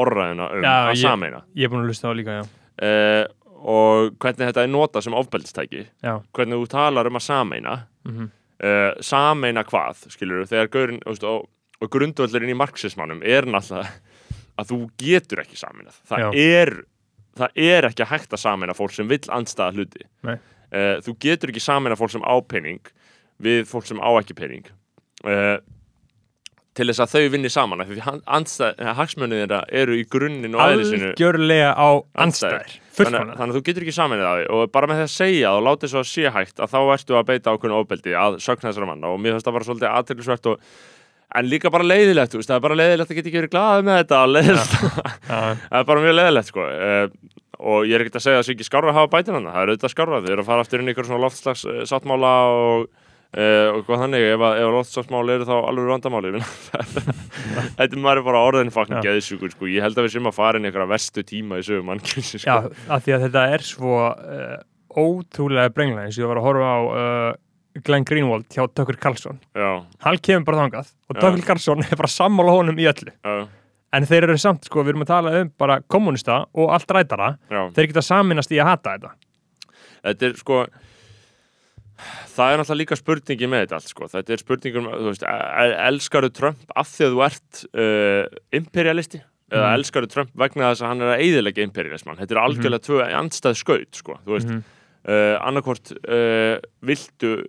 orðræðina 0.00 0.46
um 0.56 0.64
Já, 0.64 0.74
að 0.88 0.92
ég- 0.96 1.02
samina 1.04 1.42
ég 1.56 1.64
er 1.64 1.72
búin 1.72 1.84
að 1.84 1.90
lusta 1.92 2.08
á 2.08 2.12
líka, 2.16 2.36
já. 2.40 2.44
Uh, 2.82 3.24
og 3.62 4.14
hvernig 4.18 4.48
þetta 4.48 4.62
er 4.64 4.70
notað 4.72 5.04
sem 5.06 5.14
ofbeldistæki. 5.14 5.82
Já, 6.02 6.14
hvernig 6.34 6.58
þú 6.62 6.68
talar 6.72 7.06
um 7.06 7.18
að 7.20 7.26
sameina. 7.28 7.74
Mhm, 8.08 8.30
uh, 8.64 8.92
sameina 9.00 9.62
hvað, 9.64 10.06
skilur 10.10 10.46
þegar 10.50 10.70
gaurin, 10.72 11.00
þú 11.06 11.28
og, 11.28 11.48
og 11.82 11.90
grundvöldurinn 11.90 12.50
í 12.54 12.56
marxismannum 12.58 13.22
er 13.22 13.46
náttúrulega 13.46 13.92
að 14.58 14.72
þú 14.72 14.78
getur 14.98 15.42
ekki 15.44 15.56
sameinað. 15.60 16.00
Það 16.08 16.34
er, 16.40 16.72
það 17.38 17.62
er 17.68 17.86
ekki 17.88 18.04
hægt 18.10 18.34
að 18.34 18.42
sameina 18.42 18.74
fólk 18.76 18.92
sem 18.96 19.08
vill 19.08 19.22
andstaða 19.30 19.76
hluti. 19.78 20.04
Uh, 20.24 20.98
þú 21.04 21.14
getur 21.20 21.52
ekki 21.52 21.60
sameina 21.62 21.96
fólk 22.00 22.10
sem 22.16 22.24
á 22.24 22.34
pening 22.48 22.80
við 23.42 23.64
fólk 23.68 23.86
sem 23.86 24.00
á 24.00 24.08
ekki 24.18 24.34
pening. 24.38 24.66
Uh, 25.24 25.58
til 26.76 26.86
þess 26.88 27.02
að 27.04 27.12
þau 27.12 27.32
vinni 27.34 27.50
saman 27.52 27.82
hagsmunni 28.96 29.40
þeirra 29.42 29.58
eru 29.82 29.98
í 29.98 30.06
grunninn 30.08 30.56
og 30.56 30.62
eðlisinu 30.72 31.10
algjörlega 31.10 31.74
á 31.76 31.88
andstæðir. 32.24 32.78
þannig, 32.96 33.34
þannig 33.36 33.52
að 33.52 33.58
þú 33.58 33.62
getur 33.66 33.86
ekki 33.86 33.96
saminið 33.96 34.28
það 34.28 34.44
og 34.56 34.72
bara 34.72 34.88
með 34.88 35.02
því 35.02 35.04
að 35.08 35.12
segja 35.16 35.52
og 35.52 35.66
láta 35.66 35.84
þess 35.84 36.00
að 36.00 36.08
sé 36.12 36.32
hægt 36.32 36.62
að 36.64 36.72
þá 36.72 36.80
ertu 36.94 37.18
að 37.18 37.28
beita 37.28 37.52
ákveðinu 37.52 37.78
ofbeldi 37.82 38.16
að 38.16 38.38
sögna 38.44 38.70
þessara 38.70 38.88
manna 38.88 39.12
og 39.12 39.20
mér 39.20 39.36
finnst 39.36 39.48
það 39.48 39.58
bara 39.58 39.68
svolítið 39.68 39.92
aðtilsvert 39.92 40.50
og 40.52 40.66
en 41.32 41.48
líka 41.48 41.72
bara 41.72 41.86
leiðilegt, 41.88 42.32
þú 42.32 42.40
veist, 42.40 42.50
það 42.50 42.58
er 42.58 42.64
bara 42.66 42.80
leiðilegt 42.80 43.12
að 43.12 43.18
geta 43.18 43.30
ekki 43.30 43.40
verið 43.40 43.54
glaðið 43.54 43.86
með 43.88 44.00
þetta 44.00 44.18
það 45.28 45.78
er 45.78 45.86
bara 45.92 46.04
mjög 46.06 46.18
leiðilegt 46.18 46.50
sko. 46.52 46.66
uh, 46.68 47.06
og 47.62 47.86
ég 47.86 47.96
er 47.96 48.04
ekkert 48.04 48.18
að 48.18 48.26
segja 48.26 48.40
að 48.40 48.42
það 48.42 48.48
sé 48.48 48.56
ekki 48.56 48.66
skárra 48.68 48.92
að 48.92 48.98
hafa 48.98 49.12
bætin 49.12 49.38
hann, 49.38 49.48
það 49.48 49.62
er 49.62 49.72
auðvitað 49.72 49.94
skárra 49.94 50.20
þau 50.20 50.32
eru 50.32 50.42
að 50.42 50.48
fara 50.50 50.64
aftur 50.64 50.82
inn 50.82 50.90
í 50.90 50.92
ykkur 50.92 51.08
svona 51.08 51.22
loftslags 51.22 51.64
sáttmála 51.88 52.32
og 52.52 52.86
Uh, 53.32 53.78
og 53.78 53.86
hvað 53.86 54.02
þannig, 54.02 54.22
ef, 54.28 54.42
ef 54.44 54.62
að 54.66 54.74
loftslagsmáli 54.74 55.32
eru 55.38 55.44
þá 55.48 55.52
alveg 55.56 55.86
vandamáli 55.88 56.32
þetta 57.78 57.86
er 57.86 58.00
maður 58.04 58.26
bara 58.26 58.42
orðin 58.44 58.72
fucking 58.74 58.98
Já. 58.98 59.06
geðsjúkur 59.06 59.54
sko. 59.54 59.68
ég 59.72 59.80
held 59.86 59.96
að 59.96 60.04
við 60.04 60.12
sem 60.18 60.28
að 60.28 60.34
fara 60.36 60.60
inn 60.60 60.66
í 60.66 60.68
einhverja 60.68 60.90
vestu 60.90 61.24
tíma 61.24 61.60
í 61.62 61.64
sögum 61.64 61.88
mannkynsi 61.88 62.42
já, 62.42 62.58
sko. 62.58 62.74
af 62.92 63.06
því 63.06 63.14
að 63.16 63.24
þetta 63.24 63.44
er 63.54 63.64
svo 63.64 63.94
uh, 64.10 64.58
ótrúlega 64.92 65.72
brengla 65.72 66.04
eins 66.04 66.18
og 66.20 66.26
ég 66.26 66.28
var 66.34 66.42
að 66.42 66.46
horfa 66.50 66.74
á 66.76 66.80
uh, 66.84 67.80
Glenn 67.88 68.04
Greenwald 68.12 68.46
hjá 68.52 68.66
Tucker 68.68 69.00
Carlson 69.00 69.40
já, 69.56 69.70
hann 70.04 70.20
kemur 70.28 70.46
bara 70.50 70.60
þangað 70.66 70.92
og 70.92 71.16
Já. 71.16 71.20
Tucker 71.24 71.48
Carlson 71.48 71.88
er 71.88 71.96
bara 72.04 72.12
sammála 72.18 72.58
honum 72.60 72.84
í 72.84 72.90
öllu 72.92 73.16
já, 73.16 73.34
en 73.96 74.10
þeir 74.12 74.28
eru 74.28 74.38
samt, 74.44 74.68
sko, 74.68 74.84
við 74.84 74.92
erum 74.92 75.08
að 75.08 75.14
tala 75.14 75.36
um 75.40 75.56
bara 75.64 75.80
kommunista 75.88 76.42
og 76.52 76.76
allt 76.76 76.92
rætara 77.00 77.32
já 77.48 77.64
þeir 77.80 77.94
geta 77.94 78.04
saminast 78.12 78.52
í 78.52 78.60
að 78.60 78.74
hata 78.74 78.98
þetta 78.98 79.16
þetta 80.10 80.28
er 80.28 80.40
sko 80.44 80.64
það 82.34 82.52
er 82.52 82.58
náttúrulega 82.62 82.80
líka 82.82 82.96
spurningi 82.98 83.48
með 83.48 83.64
þetta 83.66 83.76
allt 83.78 83.88
sko. 83.92 84.08
þetta 84.12 84.32
er 84.32 84.42
spurningum, 84.42 84.86
þú 84.92 85.08
veist 85.12 85.22
el- 85.28 85.76
elskaru 85.88 86.30
Trump 86.32 86.58
af 86.76 86.88
því 86.88 87.04
að 87.08 87.12
þú 87.16 87.24
ert 87.26 87.64
uh, 87.74 88.38
imperialisti 88.52 89.22
eða 89.52 89.66
Mhm. 89.68 89.74
elskaru 89.78 90.08
Trump 90.08 90.30
vegna 90.34 90.70
þess 90.72 90.82
að 90.82 90.88
hann 90.88 91.02
er 91.02 91.10
að 91.12 91.20
eyðilegja 91.26 91.62
imperialisman, 91.68 92.16
þetta 92.16 92.32
er 92.32 92.40
algjörlega 92.40 92.86
tvö 92.86 93.02
andstæð 93.20 93.56
skaut, 93.60 93.94
sko, 93.94 94.18
þú 94.26 94.32
veist 94.38 94.48
Mhm. 94.48 94.62
uh, 95.08 95.36
annarkvort 95.46 95.92
uh, 96.08 96.58
viltu 96.82 97.44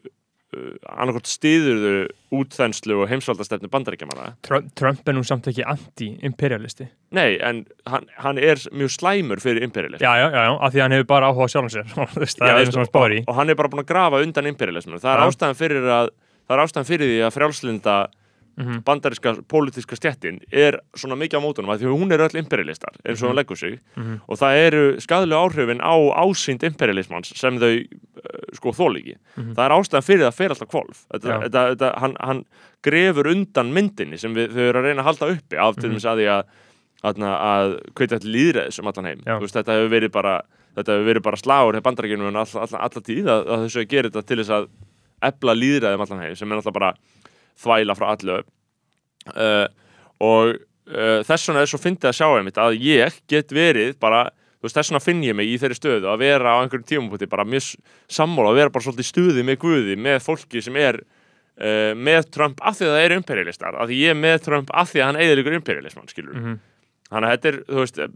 uh, 0.54 0.74
annarkvort 0.94 1.30
stiðurðu 1.30 1.94
útþenslu 2.34 3.02
og 3.04 3.10
heimsvaldastefnu 3.12 3.70
bandaríkjamanna. 3.74 4.34
Trump, 4.46 4.72
Trump 4.80 5.10
er 5.10 5.18
nú 5.18 5.24
samt 5.28 5.50
ekki 5.52 5.66
anti-imperialisti. 5.68 6.88
Nei, 7.14 7.38
en 7.44 7.64
hann, 7.90 8.08
hann 8.24 8.42
er 8.42 8.62
mjög 8.74 8.96
slæmur 8.96 9.42
fyrir 9.44 9.66
imperialism. 9.66 10.06
Já, 10.06 10.14
já, 10.22 10.28
já, 10.34 10.54
af 10.54 10.74
því 10.74 10.84
hann 10.86 10.98
hefur 10.98 11.10
bara 11.14 11.30
áhuga 11.30 11.50
á 11.50 11.54
sjálfum 11.54 11.74
sér. 11.74 11.94
Og 12.00 13.28
og 13.28 13.38
hann 13.38 13.50
er 13.50 13.58
bara 13.60 13.70
búin 13.72 13.84
að 13.84 13.90
grafa 13.90 14.22
undan 14.24 14.50
imperialisminu. 14.50 15.02
Það 15.02 15.14
er 15.14 15.22
Já. 15.24 15.30
ástæðan 15.32 15.60
fyrir 15.60 15.88
að 15.88 16.12
það 16.48 16.56
er 16.56 16.64
ástæðan 16.64 16.90
fyrir 16.90 17.12
því 17.12 17.22
að 17.28 17.34
frjálslinda 17.38 17.96
Mhm. 18.58 18.84
bandaríska 18.86 19.32
pólitíska 19.50 19.96
stjettin 19.98 20.40
er 20.52 20.80
svona 20.96 21.16
mikið 21.18 21.40
á 21.42 21.46
mótunum 21.46 21.72
að 21.74 21.80
því 21.82 21.88
að 21.90 21.98
hún 22.02 22.12
er 22.14 22.20
öll 22.22 22.38
imperialistar 22.38 22.94
eins 23.04 23.24
og 23.24 23.32
hún 23.32 23.36
leggur 23.40 23.58
sig 23.58 23.80
Mhm. 23.98 24.20
og 24.30 24.38
það 24.38 24.58
eru 24.68 24.84
skadlega 25.02 25.42
áhrifin 25.42 25.82
á 25.82 25.94
ásýnd 26.22 26.64
imperialismans 26.64 27.34
sem 27.36 27.58
þau 27.58 27.74
uh, 27.82 28.54
sko 28.54 28.72
þóliki. 28.72 29.16
Mhm. 29.38 29.54
Það 29.56 29.66
er 29.66 29.72
ástæðan 29.78 30.06
fyrir 30.06 30.26
það 30.28 30.38
fyrir 30.38 30.50
alltaf 30.54 30.70
kvolf. 30.70 31.06
Þetta, 31.14 31.40
þetta, 31.44 31.64
þetta, 31.76 32.00
hann, 32.00 32.16
hann 32.22 32.46
grefur 32.84 33.26
undan 33.32 33.74
myndinni 33.74 34.20
sem 34.20 34.34
við, 34.36 34.52
þau 34.54 34.70
eru 34.70 34.80
að 34.80 34.84
reyna 34.86 35.02
að 35.02 35.10
halda 35.10 35.32
uppi 35.34 35.58
af 35.58 35.76
til 35.76 35.90
Mhm. 35.90 35.94
dæmis 35.98 36.06
að 36.06 36.18
því 36.22 36.28
að 36.30 36.44
að, 37.04 37.18
að 37.20 37.80
hvetja 37.96 38.20
til 38.22 38.32
líðræðis 38.32 38.80
um 38.80 38.88
allan 38.88 39.06
heim 39.06 39.20
veist, 39.42 39.56
þetta 39.56 39.74
hefur 39.76 39.90
verið 39.92 40.12
bara 40.12 40.42
þetta 40.78 40.94
hefur 40.94 41.08
verið 41.14 41.24
bara 41.24 41.36
slagur 41.38 41.74
hefur 41.76 41.82
bandarækjunum 41.90 42.28
en 42.30 42.36
all, 42.38 42.48
all, 42.56 42.80
alla 42.80 43.02
tíð 43.02 43.26
að, 43.28 43.42
að 43.50 43.66
þessu 43.66 43.82
að 43.82 43.90
gera 43.90 44.10
þetta 44.10 44.26
til 44.26 44.38
þess 44.38 44.50
að 44.50 44.68
ebla 45.24 45.54
líðræði 45.54 45.96
um 45.96 46.02
allan 46.06 46.22
heim 46.24 46.36
sem 46.36 46.52
er 46.52 46.56
náttúrulega 46.62 46.80
bara 46.80 46.94
þvæla 47.62 47.96
frá 48.00 48.08
allu 48.16 48.38
uh, 48.40 49.68
og 50.24 50.54
uh, 50.56 51.20
þess 51.28 51.50
vegna 51.50 51.62
er 51.66 51.70
svo 51.72 51.80
fyndið 51.84 52.10
að 52.12 52.18
sjá 52.20 52.28
einmitt 52.38 52.60
að 52.62 52.80
ég 52.84 53.20
get 53.32 53.54
verið 53.56 53.96
bara 54.02 54.26
þú 54.32 54.68
veist, 54.70 54.78
þess 54.78 54.92
vegna 54.94 55.04
finn 55.04 55.24
ég 55.28 55.36
mig 55.36 55.50
í 55.52 55.58
þeirri 55.60 55.76
stöðu 55.80 56.08
að 56.14 56.22
vera 56.24 56.56
á 56.56 56.62
einhverjum 56.64 56.88
tímapunkti 56.88 57.28
bara 57.32 57.46
mjög 57.48 57.74
sammála 58.08 58.54
að 58.54 58.60
vera 58.62 58.74
bara 58.74 58.86
svolítið 58.88 59.10
stuði 59.10 59.44
með 59.48 59.60
Guði 59.64 59.98
með 60.00 60.22
fólki 60.24 60.62
sem 60.64 60.78
er 60.80 61.02
uh, 61.04 61.92
með 62.00 62.30
Trump 62.36 62.62
af 62.64 62.78
því 62.80 62.88
að 62.90 62.96
það 62.98 63.08
eru 63.08 63.18
imperialistar 63.22 63.76
af 63.80 63.90
því 63.92 63.98
ég 64.06 64.14
er 64.16 64.22
með 64.24 64.38
Trump 64.48 64.72
af 64.74 64.92
því 64.94 65.02
að 65.04 65.10
hann 65.12 65.22
eðilegur 65.26 65.58
imperialisman 65.60 66.08
skilur 66.12 66.38
Mhm. 66.40 66.56
þannig 67.14 67.28
að 67.30 67.34
þetta 67.36 67.50
er, 67.52 67.58
þú 67.70 67.82
veist, 67.84 67.98
eh, 68.00 68.08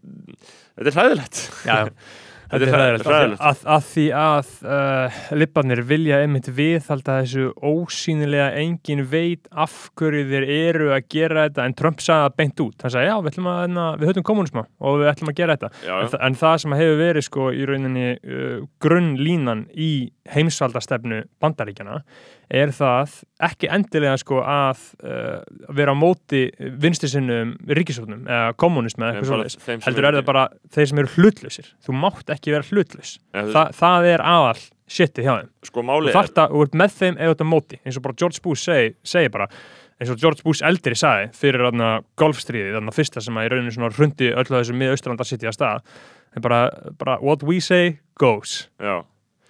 þetta 0.80 0.90
er 0.90 0.96
hræðilegt. 0.98 1.42
Já, 1.68 1.76
Þetta 2.48 2.68
er 2.68 2.72
hræðilegt. 3.04 3.42
Að, 3.44 3.64
að 3.76 3.88
því 3.92 4.06
að 4.18 4.52
uh, 4.64 5.18
lipparnir 5.42 5.82
vilja 5.90 6.20
einmitt 6.24 6.50
viðhalda 6.58 7.18
þessu 7.22 7.50
ósýnilega 7.60 8.48
engin 8.62 9.04
veit 9.12 9.50
af 9.52 9.76
hverju 10.00 10.24
þeir 10.32 10.48
eru 10.58 10.90
að 10.96 11.10
gera 11.12 11.48
þetta 11.48 11.68
en 11.68 11.78
Trump 11.82 12.04
sagði 12.04 12.28
það 12.28 12.38
beint 12.42 12.64
út. 12.64 12.78
Hann 12.86 12.96
sagði 12.96 13.12
já 13.12 13.16
við 13.18 13.32
ætlum 13.34 13.52
að 13.52 13.60
hérna, 13.64 13.90
við 13.98 14.12
höfum 14.12 14.28
kommunisma 14.32 14.66
og 14.80 15.02
við 15.02 15.12
ætlum 15.12 15.34
að 15.34 15.40
gera 15.42 15.58
þetta. 15.58 15.72
Já, 15.84 15.94
en, 15.98 16.08
já, 16.08 16.14
þa 16.14 16.24
en 16.30 16.40
það 16.44 16.58
sem 16.64 16.78
hefur 16.82 17.02
verið 17.04 17.28
sko 17.28 17.50
í 17.52 17.68
rauninni 17.68 18.08
uh, 18.16 18.58
grunnlínan 18.84 19.68
í 19.76 19.92
heimsvaldastefnu 20.32 21.24
bandaríkjana 21.44 22.02
er 22.48 22.72
það 22.72 23.18
ekki 23.44 23.70
endilega 23.76 24.16
sko 24.22 24.40
að 24.40 24.84
uh, 25.04 25.42
vera 25.76 25.92
á 25.92 25.98
móti 25.98 26.46
vinstri 26.80 27.10
sinnum 27.12 27.56
ríkisofnum 27.68 28.24
eða 28.24 28.54
kommunismi 28.60 29.04
eða 29.04 29.20
eitthvað 29.20 29.52
sem 29.58 29.84
heldur 29.84 30.08
er 30.08 30.20
það 30.20 30.30
bara 30.30 30.46
þeir 30.74 30.90
sem 30.92 31.02
eru 31.04 31.14
hlutlausir. 31.18 31.72
Þú 31.84 31.98
mátt 32.04 32.34
ekki 32.38 32.56
vera 32.56 32.68
hlutlaus. 32.70 33.18
Þa, 33.36 33.66
það 33.76 34.10
er 34.14 34.24
aðal 34.24 34.62
shitið 34.88 35.28
hjá 35.28 35.34
þeim. 35.34 35.50
Sko 35.68 35.84
þú 35.90 36.14
þarft 36.16 36.40
að, 36.44 36.56
ert 36.64 36.80
með 36.84 36.96
þeim 37.02 37.18
eða 37.18 37.34
þetta 37.34 37.50
móti 37.52 37.82
eins 37.84 38.00
og 38.00 38.08
bara 38.08 38.18
George 38.24 38.44
Bush 38.46 38.70
segi, 38.70 38.96
segi 39.04 39.34
bara. 39.34 39.50
Eins 39.98 40.14
og 40.14 40.20
George 40.22 40.46
Bush 40.46 40.64
eldri 40.66 40.96
sagði 40.96 41.32
fyrir 41.36 41.66
þarna 41.66 41.90
golfstríði, 42.22 42.76
þarna 42.76 42.94
fyrsta 42.94 43.24
sem 43.26 43.38
að 43.40 43.48
í 43.48 43.52
rauninu 43.54 43.74
svona 43.74 43.90
hrundi 43.98 44.30
öllu 44.30 44.60
þessu 44.60 44.76
miða-australanda 44.78 45.26
city 45.26 45.50
að 45.50 45.58
stað. 45.58 45.94
En 46.38 46.46
bara, 46.46 46.60
bara 47.02 47.18
what 47.18 47.44
we 47.44 47.58
say 47.60 47.98
goes. 48.22 48.68
Já. 48.78 49.02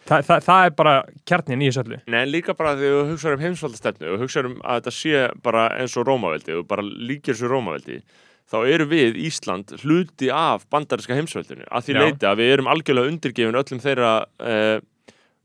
Þa, 0.08 0.22
það, 0.24 0.46
það 0.46 0.66
er 0.66 0.76
bara 0.78 0.94
kjarnin 1.28 1.64
í 1.64 1.68
þessu 1.68 1.84
öllu. 1.84 1.98
Nei, 2.14 2.22
líka 2.30 2.56
bara 2.56 2.78
þegar 2.80 3.02
þú 3.02 3.12
hugsaður 3.12 3.38
um 3.38 3.44
heimsvaldastefnu 3.44 4.14
og 4.14 4.22
hugsaður 4.24 4.50
um 4.50 4.58
að 4.64 4.80
þetta 4.80 4.96
sé 4.96 5.24
bara 5.44 5.68
eins 5.82 5.98
og 6.00 6.08
Rómaveldi 6.08 6.56
og 6.56 6.68
bara 6.70 6.86
líkir 6.88 7.36
þessu 7.36 7.52
Rómaveldi 7.52 8.00
þá 8.48 8.58
eru 8.64 8.88
við 8.88 9.18
Ísland 9.28 9.74
hluti 9.82 10.30
af 10.32 10.68
bandarinska 10.72 11.18
heimsveldinu 11.18 11.68
að 11.68 11.88
því 11.88 11.98
Já. 11.98 12.00
leiti 12.04 12.30
að 12.30 12.40
við 12.40 12.54
erum 12.54 12.70
algjörlega 12.72 13.12
undirgefin 13.12 13.60
öllum 13.60 13.84
þeirra 13.84 14.12
uh, 14.24 14.78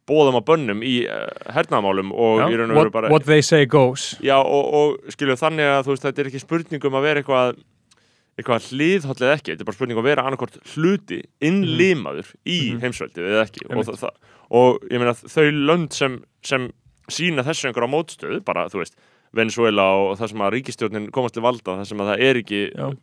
bóðum 0.08 0.38
á 0.38 0.42
bönnum 0.46 0.82
í 0.86 0.94
uh, 1.10 1.26
hernaðmálum 1.56 2.14
og 2.14 2.42
Já, 2.42 2.46
í 2.46 2.60
raun 2.60 2.74
og 2.74 2.80
veru 2.80 2.94
bara 2.94 3.10
what 3.12 3.26
they 3.26 3.42
say 3.42 3.66
goes. 3.66 4.12
Já, 4.22 4.36
og, 4.38 4.70
og 4.78 5.14
skilju 5.14 5.38
þannig 5.40 5.70
að 5.72 5.84
þú 5.86 5.94
veist, 5.96 6.06
þetta 6.06 6.22
er 6.22 6.30
ekki 6.30 6.42
spurning 6.42 6.88
um 6.88 6.98
að 6.98 7.08
vera 7.08 7.22
eitthvað 7.22 7.60
eitthvað 8.38 8.68
hliðholl 8.72 9.20
eða 9.20 9.36
ekki, 9.36 9.52
þetta 9.52 9.60
er 9.60 9.68
bara 9.68 9.76
spurning 9.76 9.98
að 10.00 10.06
vera 10.08 10.22
annarkort 10.24 10.58
hluti 10.74 11.18
innlimaður 11.44 12.30
í 12.48 12.72
Mhm. 12.72 12.80
heimsveldið 12.80 13.28
eða 13.28 13.44
ekki. 13.46 13.66
Og, 13.70 13.84
það, 13.86 13.98
það, 14.02 14.14
og 14.50 14.78
ég 14.90 14.98
meina 15.02 15.14
þau 15.14 15.48
lönd 15.68 15.92
sem, 15.92 16.22
sem 16.42 16.70
sína 17.10 17.44
þessu 17.44 17.68
einhverja 17.68 17.90
mótstöðu, 17.92 18.44
bara 18.44 18.68
þú 18.72 18.80
veist 18.82 18.96
Venezuela 19.34 19.82
og 19.96 20.18
það 20.18 20.28
sem 20.28 20.38
að 20.44 20.52
ríkistjórnin 20.52 21.10
komast 21.10 21.32
til 21.34 21.42
valda, 21.42 21.76
það 21.80 21.86
sem 21.88 21.98
að 22.04 22.08
það 22.12 22.20
er 22.20 22.40
ekki 22.42 22.58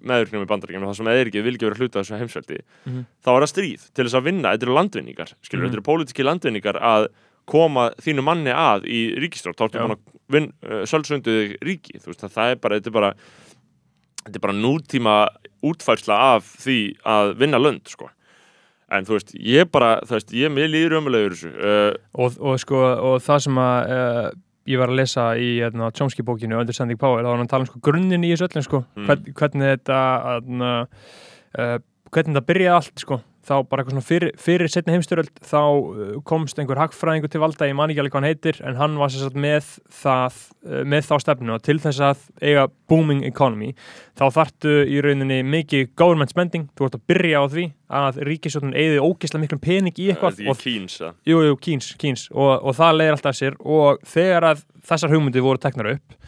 meðurknum 0.05 0.43
í 0.45 0.49
bandaríkjum, 0.51 0.83
það 0.85 0.95
sem 0.99 1.05
að 1.05 1.09
það 1.09 1.21
er 1.21 1.29
ekki 1.31 1.43
vil 1.43 1.53
ekki 1.55 1.65
vera 1.69 1.79
hluta 1.79 1.99
þessu 2.03 2.19
heimsveldi, 2.19 2.59
Mhm. 2.85 3.05
þá 3.25 3.29
er 3.33 3.41
það 3.41 3.51
stríð 3.53 3.81
til 3.93 4.05
þess 4.05 4.13
að 4.19 4.23
vinna, 4.29 4.51
þetta 4.53 4.63
eru 4.67 4.75
landvinningar 4.77 5.33
skilur, 5.41 5.63
Mhm. 5.65 5.69
þetta 5.69 5.77
eru 5.79 5.87
pólitíski 5.89 6.23
landvinningar 6.23 6.77
að 6.81 7.07
koma 7.47 7.89
þínu 7.97 8.21
manni 8.23 8.53
að 8.53 8.85
í 8.85 9.17
ríkistjórn, 9.17 9.55
þá 9.57 9.65
ertu 9.65 9.97
búin 10.29 10.53
að 10.61 10.69
uh, 10.69 10.85
sölsunduð 10.85 11.57
ríki, 11.65 11.97
þú 11.97 12.13
veist, 12.13 12.21
að 12.23 12.33
það 12.37 12.51
er 12.51 12.55
bara 12.61 12.79
þetta 12.79 12.87
er 12.87 12.91
bara, 12.93 13.13
þetta 14.25 14.35
er 14.39 14.43
bara 14.45 14.57
nútíma 14.59 15.15
útfærsla 15.65 16.17
af 16.35 16.47
því 16.63 16.77
að 17.07 17.33
vinna 17.41 17.59
lönd, 17.61 17.87
sko. 17.91 18.09
En 18.89 19.05
þú 19.05 19.17
veist, 19.19 19.33
ég 19.37 19.67
bara, 19.69 19.99
þú 20.07 20.15
veist, 20.17 20.31
ég 20.33 20.49
mér 20.53 20.69
líður 20.71 20.97
ömulegur 20.97 21.35
þessu. 21.37 21.51
Uh, 21.53 21.97
og, 22.25 22.37
og 22.41 22.55
sko, 22.63 22.79
og 23.11 23.19
það 23.21 23.43
sem 23.45 23.59
að 23.61 23.91
uh, 23.93 24.29
ég 24.69 24.79
var 24.81 24.89
að 24.93 24.97
lesa 25.01 25.25
í 25.37 25.49
hérna, 25.59 25.91
Chomsky 25.97 26.25
bókinu 26.25 26.57
Understanding 26.57 26.97
Power, 27.01 27.21
þá 27.21 27.29
var 27.29 27.37
hann 27.37 27.45
að 27.47 27.51
tala 27.53 27.67
um 27.67 27.69
sko 27.69 27.81
grunninn 27.85 28.25
í 28.25 28.31
þessu 28.33 28.47
öllum 28.49 28.65
sko, 28.65 28.81
Mm. 28.97 29.05
hvern, 29.09 29.29
hvernig 29.37 29.71
þetta 29.75 29.99
hérna, 30.25 30.71
uh, 31.59 31.77
hvernig 32.09 32.33
þetta 32.33 32.45
byrjaði 32.49 32.75
allt 32.79 33.03
sko, 33.05 33.19
þá 33.45 33.53
bara 33.69 33.81
eitthvað 33.81 33.95
svona 33.95 34.07
fyrir, 34.07 34.33
fyrir 34.39 34.71
setni 34.71 34.95
heimstyröld, 34.95 35.31
þá 35.45 35.61
uh, 35.61 36.11
komst 36.27 36.59
einhver 36.59 36.79
hagfræðingur 36.81 37.31
til 37.31 37.41
valda, 37.43 37.67
ég 37.69 37.77
man 37.77 37.91
ekki 37.91 38.03
alveg 38.03 38.15
hvað 38.15 38.23
hann 38.23 38.29
heitir 38.29 38.61
en 38.67 38.79
hann 38.79 38.97
var 38.99 39.13
sér 39.13 39.25
satt 39.25 39.39
með 39.39 39.69
það 40.01 40.39
uh, 40.67 40.81
með 40.93 41.07
þá 41.09 41.13
stefnu 41.25 41.55
og 41.55 41.63
til 41.65 41.77
þess 41.83 42.03
að 42.09 42.25
eiga 42.43 42.67
booming 42.91 43.23
economy, 43.27 43.71
þá 44.19 44.25
þarftu 44.37 44.75
í 44.89 44.99
rauninni 45.05 45.39
mikið 45.47 45.93
government 45.99 46.33
spending 46.33 46.67
þú 46.75 46.89
ert 46.89 46.99
að 46.99 47.05
byrja 47.13 47.43
á 47.43 47.45
því 47.55 47.67
að 47.99 48.19
ríkisjóttin 48.27 48.75
eigði 48.77 48.99
ógeðslega 49.01 49.43
miklum 49.45 49.63
pening 49.63 49.97
í 49.97 50.11
eitthvað 50.11 50.43
er 50.43 50.51
og 50.51 50.57
að 50.57 50.65
Jú, 51.25 51.39
jú, 51.47 51.55
Keynes, 51.63 51.93
Keynes 52.01 52.27
og, 52.35 52.51
og 52.59 52.75
það 52.77 52.99
leiðir 52.99 53.17
alltaf 53.17 53.33
af 53.33 53.39
sér 53.39 53.57
og 53.63 54.03
þegar 54.05 54.51
að 54.51 54.61
þessar 54.91 55.15
hugmyndir 55.15 55.45
voru 55.45 55.61
teknar 55.63 55.95
upp 55.95 56.19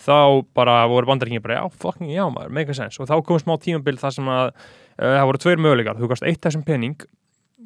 þá 0.00 0.44
bara 0.56 0.78
voru 0.90 1.08
bandaríkingir 1.10 1.44
bara 1.44 1.60
já, 1.60 1.66
fucking 1.82 2.10
já 2.12 2.24
maður, 2.30 2.54
make 2.54 2.72
a 2.72 2.76
sense. 2.76 3.00
Og 3.02 3.10
þá 3.10 3.18
kom 3.26 3.42
smá 3.42 3.54
tímabil 3.62 3.98
þar 4.00 4.16
sem 4.16 4.30
að 4.30 4.46
uh, 4.50 5.12
það 5.18 5.28
voru 5.30 5.42
tveir 5.44 5.62
möguleikar, 5.62 6.00
þú 6.00 6.10
gast 6.12 6.26
eitt 6.28 6.42
þessum 6.44 6.66
pening 6.66 7.06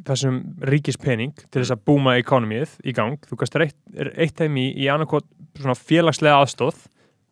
þessum 0.07 0.41
ríkispening 0.69 1.35
til 1.49 1.62
þess 1.62 1.75
að 1.75 1.85
búma 1.88 2.17
ekonomið 2.21 2.79
í 2.87 2.95
gang. 2.97 3.19
Þú 3.29 3.38
gast 3.41 3.59
eitt, 3.59 3.79
eitt 4.14 4.38
þeim 4.38 4.59
í, 4.61 4.71
í 4.79 4.91
annarkot 4.93 5.27
svona 5.59 5.79
félagslega 5.79 6.43
aðstóð 6.43 6.85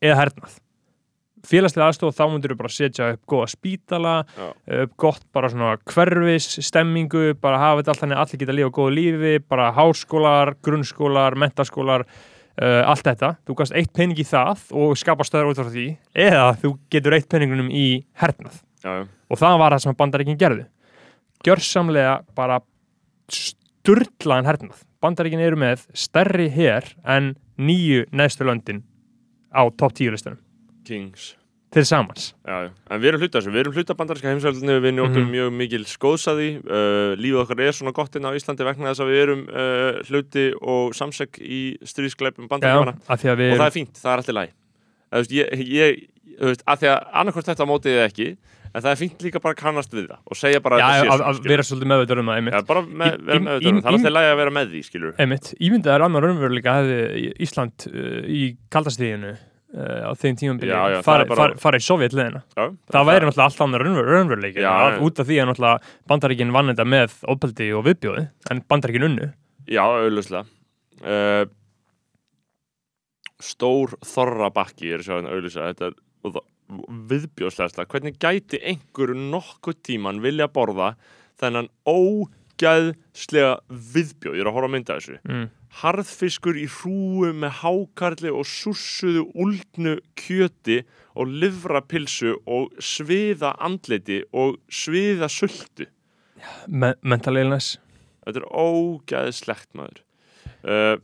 eða 0.04 0.20
hernað. 0.22 0.56
Félagslega 1.46 1.92
aðstóð 1.92 2.14
þá 2.16 2.22
myndir 2.32 2.52
þú 2.52 2.58
bara 2.58 2.74
setja 2.74 3.10
upp 3.14 3.20
góða 3.30 3.48
spítala 3.52 4.14
Já. 4.34 4.46
upp 4.82 4.94
gott 4.98 5.26
bara 5.36 5.50
svona 5.52 5.76
hverfis 5.86 6.48
stemmingu, 6.66 7.36
bara 7.38 7.60
hafa 7.62 7.82
þetta 7.82 7.92
allt 7.92 8.02
þannig 8.02 8.18
að 8.18 8.24
allir 8.24 8.40
geta 8.42 8.54
að 8.54 8.58
lifa 8.58 8.72
góðu 8.80 8.96
lífi, 8.96 9.34
bara 9.46 9.68
háskólar 9.76 10.56
grunnskólar, 10.66 11.38
mentaskólar 11.38 12.06
uh, 12.62 12.82
allt 12.90 13.06
þetta, 13.06 13.32
þú 13.46 13.58
gast 13.60 13.76
eitt 13.76 13.92
pening 13.96 14.18
í 14.20 14.26
það 14.26 14.64
og 14.76 14.96
skapa 14.98 15.26
stöður 15.26 15.52
út 15.52 15.60
frá 15.60 15.70
því. 15.72 15.86
Eða 16.26 16.48
þú 16.62 16.72
getur 16.92 17.16
eitt 17.18 17.28
peningunum 17.32 17.70
í 17.70 17.86
hernað. 18.20 18.60
Já, 18.82 18.90
já. 19.00 19.06
og 19.06 19.40
það 19.40 19.60
var 19.62 19.76
það 19.76 19.84
sem 19.84 19.98
bandaríkin 20.00 20.40
gerðu. 20.40 20.66
Gjörsamlega 21.46 22.18
bara 22.38 22.60
sturlaðan 23.32 24.50
hernað. 24.50 24.84
Bandaríkin 25.02 25.42
eru 25.44 25.58
með 25.60 25.86
stærri 25.96 26.48
her 26.54 26.88
en 27.04 27.34
nýju 27.60 28.06
neðstu 28.16 28.46
löndin 28.46 28.84
á 29.52 29.64
topp 29.76 29.96
tíu 29.96 30.12
listunum. 30.14 30.40
Kings 30.86 31.34
til 31.76 31.84
samans. 31.84 32.30
Já, 32.48 32.70
en 32.90 33.00
við 33.02 33.10
erum 33.12 33.20
hluta 33.22 33.38
þessu, 33.42 33.52
við 33.52 33.62
erum 33.62 33.76
hluta 33.76 33.96
bandarinska 33.98 34.30
heimsveldinu, 34.32 34.76
við 34.80 34.94
njóttum 34.96 35.22
Mhm. 35.26 35.32
mjög 35.36 35.52
mikil 35.60 35.82
skóðsaði, 35.90 36.48
uh, 36.64 37.12
lífið 37.20 37.40
okkar 37.44 37.60
er 37.66 37.76
svona 37.76 37.92
gott 37.92 38.16
inn 38.16 38.24
á 38.24 38.32
Íslandi 38.32 38.64
vegna 38.64 38.90
þess 38.94 39.04
að 39.04 39.10
við 39.12 39.22
erum 39.26 39.42
uh, 39.52 40.02
hluti 40.08 40.46
og 40.62 40.94
samsek 40.96 41.38
í 41.44 41.62
stríðskleipum 41.84 42.48
að 43.34 43.40
við 43.44 43.52
og 43.52 43.56
það 43.60 43.66
erum 43.66 43.70
er 43.70 43.76
fínt, 43.78 43.94
það 44.00 44.12
er 44.12 44.22
alltaf 44.24 44.38
læg 44.40 44.52
Þú 45.06 45.20
veist, 45.22 45.32
ég, 45.36 45.66
ég, 45.70 46.00
þú 46.40 46.48
veist, 46.50 46.62
að 46.66 46.80
því 46.82 46.88
að 46.90 46.98
annarkvært 47.22 47.48
þetta 47.52 47.66
mótið 47.70 47.94
eða 47.96 48.06
ekki, 48.10 48.26
en 48.76 48.82
það 48.82 48.90
er 48.90 48.98
fínt 49.00 49.22
líka 49.24 49.40
bara 49.40 49.54
að 49.54 49.60
kannast 49.62 49.92
við 49.94 50.08
það 50.10 50.18
og 50.26 50.36
segja 50.36 50.60
bara 50.60 50.78
já, 50.80 50.84
að 50.86 50.96
þetta 50.96 51.06
sé 51.06 51.22
að, 51.22 51.22
að 51.30 51.46
vera 51.52 51.62
svolítið 51.68 51.90
meðveitur 51.92 52.20
um 52.20 52.26
það 52.32 52.40
í- 52.40 52.54
þetta, 52.56 52.66
það. 53.46 53.86
Er 53.86 53.92
alltaf 53.92 54.12
læg 54.16 54.26
að 54.32 54.40
vera 54.42 54.52
með 54.56 54.72
því, 54.74 54.80
ímyndað 55.68 55.94
er 55.94 56.04
annar 56.08 56.26
raunveruleika 56.26 56.74
Ísland 57.46 57.86
uh, 57.88 58.20
í 58.26 58.42
kaldastíðinu 58.74 59.36
á 59.76 60.10
þeim 60.16 60.36
tímabili 60.40 60.70
Já, 60.72 60.80
já, 60.88 60.96
það 61.00 61.06
farið 61.06 61.24
er 61.26 61.28
bara- 61.28 61.40
far, 61.42 61.54
fari 61.60 61.80
í 61.82 61.84
sovjetleðina 61.86 62.40
Já, 62.56 62.64
það 62.94 63.08
væri 63.10 63.26
náttúrulega 63.28 63.48
allt 63.50 63.60
annar 63.66 63.84
raunver, 63.84 64.08
raunveruleika 64.14 64.60
Já, 64.64 64.70
að, 64.72 64.92
já. 64.96 65.00
út 65.06 65.20
af 65.20 65.26
því 65.28 65.36
að 65.42 65.48
náttúrulega 65.50 65.92
bandaríkin 66.12 66.52
vann 66.56 66.72
þetta 66.72 66.86
með 66.96 67.16
ópældi 67.34 67.68
og 67.76 67.84
viðbjóði 67.90 68.24
en 68.50 68.62
bandaríkin 68.70 69.06
unnu. 69.10 69.28
Já, 69.68 69.82
auðvitað 69.84 70.46
uh, 71.04 71.44
Stór 73.36 73.92
þorra 74.00 74.48
bakki 74.54 74.94
er 74.96 75.02
er 75.04 75.92
og 76.24 76.32
það- 76.32 76.46
viðbjóðslegasta. 77.10 77.84
Hvernig 77.86 78.16
gæti 78.18 78.58
einhver 78.64 79.12
nokkuð 79.14 79.76
tíman 79.86 80.20
vilja 80.24 80.48
borða 80.48 80.94
þennan 81.38 81.68
ógæðslega 81.86 83.52
viðbjóð, 83.70 84.34
ég 84.34 84.40
er 84.42 84.48
að 84.50 84.56
horfa 84.56 84.66
að 84.66 84.74
mynda 84.74 84.96
þessu. 84.98 85.18
Mm. 85.28 85.44
Harðfiskur 85.80 86.58
í 86.58 86.66
hrúu 86.70 87.32
með 87.36 87.58
hákarli 87.62 88.32
og 88.32 88.46
sússuðu 88.48 89.26
úldnu 89.34 89.96
kjöti 90.18 90.82
og 91.16 91.32
livrapilsu 91.42 92.36
og 92.46 92.72
sviða 92.82 93.54
andliti 93.62 94.22
og 94.32 94.58
sviða 94.68 95.28
sultu. 95.32 95.88
Me 96.68 96.94
mental 97.02 97.36
illness. 97.40 97.76
Þetta 98.26 98.42
er 98.42 98.48
ógæðslegt 98.50 99.70
maður. 99.78 100.02
Uh, 100.66 100.96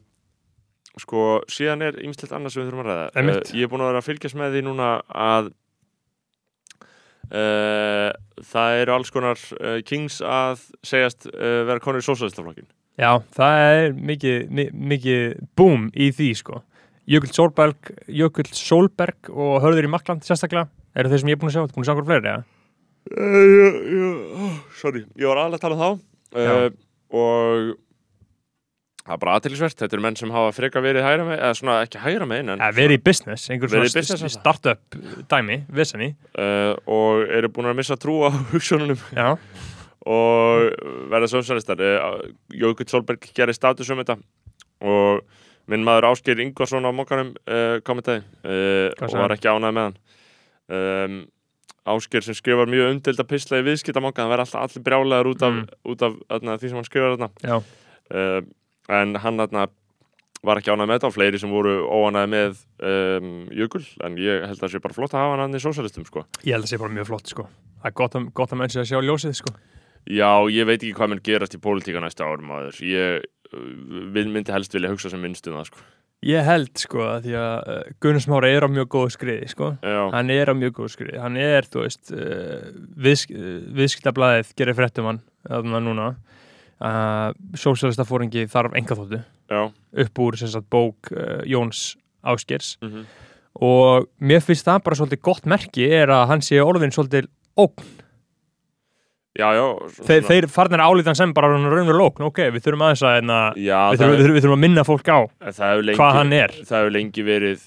Sko, 1.01 1.41
síðan 1.49 1.87
er 1.87 1.97
ýmislegt 2.05 2.35
annað 2.37 2.53
sem 2.53 2.61
við 2.61 2.67
þurfum 2.69 2.83
að 2.83 2.89
ræða. 2.91 3.05
Einmitt. 3.17 3.51
Ég 3.57 3.65
er 3.65 3.71
búin 3.73 3.81
að 3.81 3.89
vera 3.89 4.01
að 4.03 4.09
fylgjast 4.11 4.37
með 4.37 4.51
því 4.53 4.61
núna 4.67 4.89
að 5.17 5.47
uh, 7.33 8.11
það 8.53 8.81
eru 8.83 8.95
alls 8.99 9.13
konar 9.15 9.41
uh, 9.57 9.79
kings 9.89 10.21
að 10.21 10.67
segjast 10.85 11.31
uh, 11.33 11.63
vera 11.71 11.81
konur 11.81 12.05
í 12.05 12.07
sósælistaflokkin 12.07 12.69
Já, 13.01 13.11
það 13.33 13.63
er 13.73 13.95
mikið, 14.11 14.39
mi 14.53 14.67
mikið 14.93 15.23
boom 15.57 15.89
í 15.97 16.11
því 16.13 16.31
sko. 16.43 16.61
Jökull 17.09 17.33
Solberg, 17.35 17.93
Jökull 18.13 18.51
Solberg 18.55 19.31
og 19.33 19.63
Hörður 19.65 19.89
í 19.89 19.91
Makland 19.91 20.27
sérstaklega 20.27 20.69
eru 20.95 21.11
þeir 21.11 21.23
sem 21.23 21.31
ég 21.33 21.39
er 21.39 21.41
búin 21.41 21.51
að 21.51 21.57
sjá, 21.57 21.65
þú 21.65 21.77
búin 21.77 21.83
að 21.83 21.89
sjá 21.89 21.95
okkur 21.95 22.11
fleiri, 22.11 22.35
ja? 22.35 22.43
uh, 23.19 24.59
Sorry, 24.79 25.07
ég 25.19 25.31
var 25.31 25.41
aðlega 25.43 25.59
að 25.59 25.65
tala 25.65 25.79
um 25.79 25.83
þá. 25.83 26.05
Uh, 26.33 26.69
og 27.13 27.73
það 29.03 29.17
er 29.17 29.21
bara 29.25 29.35
aðtilsvert, 29.39 29.79
þetta 29.81 29.99
eru 29.99 30.05
menn 30.05 30.21
sem 30.21 30.33
hafa 30.37 30.55
freka 30.55 30.83
verið 30.85 31.07
hægra 31.07 31.27
með, 31.27 31.41
eða 31.41 31.59
svona 31.59 31.79
ekki 31.83 32.03
hægra 32.05 32.29
með 32.31 32.45
en, 32.45 32.55
ja, 32.55 32.71
verið 32.77 33.01
í 33.01 33.03
business, 33.09 33.49
einhver 33.51 33.73
Verið 33.73 33.99
í 33.99 34.05
svona 34.07 34.33
startup 34.33 34.99
dæmi, 35.33 35.59
vissinni 35.75 36.13
uh, 36.39 36.77
og 36.87 37.27
eru 37.27 37.51
búin 37.53 37.73
að 37.73 37.81
missa 37.83 37.99
trú 38.01 38.21
á 38.23 38.31
hugsununum. 38.53 39.01
Já, 39.17 39.35
og 40.09 40.73
verða 41.13 41.29
sósalistar 41.31 41.83
uh, 41.83 42.23
Jókull 42.55 42.89
Solberg 42.91 43.29
gerir 43.37 43.55
status 43.55 43.91
um 43.93 44.01
þetta 44.03 44.17
og 44.83 45.23
minn 45.71 45.85
maður 45.87 46.09
Ásgeir 46.11 46.41
Ingvarsson 46.43 46.87
á 46.87 46.91
mokkanum 46.95 47.35
uh, 47.47 47.77
kommentaði 47.87 48.25
uh, 48.43 48.89
Hvað 48.99 49.15
og 49.15 49.21
var 49.23 49.37
ekki 49.37 49.53
ánægð 49.53 49.77
með 49.77 49.87
hann. 49.87 50.01
Um, 50.73 51.21
Ásgeir 51.93 52.23
sem 52.27 52.35
skrifar 52.39 52.71
mjög 52.71 52.93
umdelda 52.97 53.27
pisla 53.27 53.59
í 53.59 53.67
viðskiptamokka 53.67 54.23
hann 54.23 54.31
verður 54.31 54.47
alltaf 54.47 54.67
allir 54.69 54.85
brjálæður 54.87 55.31
út 55.33 55.47
af, 55.47 55.53
Mm. 55.53 55.71
út 55.93 56.03
af 56.07 56.19
öðna, 56.37 56.59
því 56.59 56.69
sem 56.71 56.79
hann 56.79 56.91
skrifar 56.91 57.17
uh, 57.23 58.43
en 58.93 59.15
hann 59.23 59.39
þarna 59.43 59.67
var 60.43 60.59
ekki 60.59 60.73
ánægð 60.75 60.89
með 60.91 60.97
þetta 60.99 61.09
og 61.11 61.15
fleiri 61.15 61.39
sem 61.39 61.51
voru 61.55 61.75
óánægð 61.87 62.31
með 62.35 62.63
um, 62.83 63.29
Jökul 63.55 63.85
en 64.03 64.17
ég 64.19 64.43
held 64.47 64.59
að 64.59 64.65
það 64.65 64.73
sé 64.75 64.83
bara 64.83 64.97
flott 64.99 65.15
að 65.15 65.23
hafa 65.23 65.43
hann 65.43 65.55
í 65.55 65.63
sósalistum 65.63 66.07
sko. 66.07 66.25
ég 66.43 66.57
held 66.57 66.65
að 66.65 66.67
það 66.67 66.73
sé 66.75 66.81
bara 66.83 66.97
mjög 66.99 67.11
flott 67.13 67.31
sko. 67.31 67.47
Það 67.83 67.91
er 67.91 67.97
gott 68.03 68.17
að, 68.19 68.27
gott 68.35 68.55
að 68.55 68.59
menn 68.63 68.75
sé 68.75 68.83
að 68.83 68.91
sjá 68.91 68.99
ljósið 69.03 69.39
sko 69.39 69.55
Já, 70.11 70.31
ég 70.51 70.67
veit 70.69 70.81
ekki 70.81 70.95
hvað 70.97 71.13
mun 71.13 71.25
gerast 71.25 71.57
í 71.57 71.61
pólitíka 71.63 72.03
næsta 72.03 72.27
árum 72.27 72.53
aður 72.57 72.79
ég 72.87 73.27
uh, 73.53 74.23
myndi 74.27 74.55
helst 74.55 74.75
vilja 74.75 74.91
hugsa 74.93 75.13
sem 75.13 75.23
minnst 75.23 75.47
um 75.51 75.59
það 75.61 75.69
sko. 75.71 75.85
ég 76.27 76.47
held 76.47 76.73
sko 76.79 77.05
að 77.07 77.29
því 77.29 77.37
að 77.39 77.71
uh, 77.75 77.81
Gunnar 78.03 78.25
Smári 78.25 78.53
er 78.57 78.67
á 78.67 78.69
mjög 78.73 78.91
góðu 78.97 79.15
skriði 79.17 79.51
sko. 79.53 79.73
Já, 79.83 80.03
hann 80.17 80.35
er 80.35 80.53
á 80.53 80.55
mjög 80.59 80.77
góðu 80.81 80.95
skriði. 80.97 81.23
Hann 81.23 81.39
er, 81.41 81.69
þú 81.71 81.87
veist 81.87 82.15
uh, 82.15 82.69
viðsk, 83.07 83.35
viðskiptablaðið 83.81 84.55
gerir 84.59 84.79
fréttum 84.79 85.11
hann 85.11 85.25
þarna 85.49 85.83
núna. 85.83 86.13
Uh, 86.83 87.29
sósjálista 87.55 88.07
fóringi 88.07 88.49
þarf 88.51 88.75
enga 88.79 88.99
þóttu. 88.99 89.23
Já. 89.53 89.67
Upp 90.03 90.23
úr 90.25 90.39
sem 90.41 90.51
sagt 90.51 90.71
bók 90.73 91.13
Jóns 91.47 91.93
Áskers 92.27 92.79
mm 92.83 93.05
og 93.61 94.09
mér 94.23 94.41
finnst 94.45 94.67
það 94.67 94.85
bara 94.87 94.99
svolítið 94.99 95.23
gott 95.29 95.49
merki 95.51 95.89
er 95.93 96.13
að 96.13 96.29
hann 96.31 96.45
sé 96.45 96.61
orðin 96.63 96.95
svolítið 96.95 97.29
ógn 97.61 97.91
Já, 99.33 99.47
já 99.57 99.63
þeir, 100.05 100.25
þeir 100.29 100.47
farnir 100.53 100.83
álítan 100.85 101.17
sem 101.17 101.31
bara 101.33 101.49
raunverulega 101.55 102.05
ógn 102.05 102.27
ok, 102.27 102.41
við 102.53 102.65
þurfum 102.67 102.83
aðeins 102.85 103.05
að 103.09 103.15
hérna, 103.17 103.37
Já, 103.57 103.79
við, 103.89 104.03
þurfum, 104.03 104.19
við, 104.19 104.43
þurfum, 104.43 104.57
að 104.59 104.61
minna 104.67 104.85
fólk 104.85 105.09
á 105.09 105.19
lengi 105.81 105.97
hvað 105.97 106.19
hann 106.19 106.35
er. 106.37 106.53
Það 106.69 106.83
hefur 106.83 106.95
lengi 106.99 107.25
verið 107.25 107.63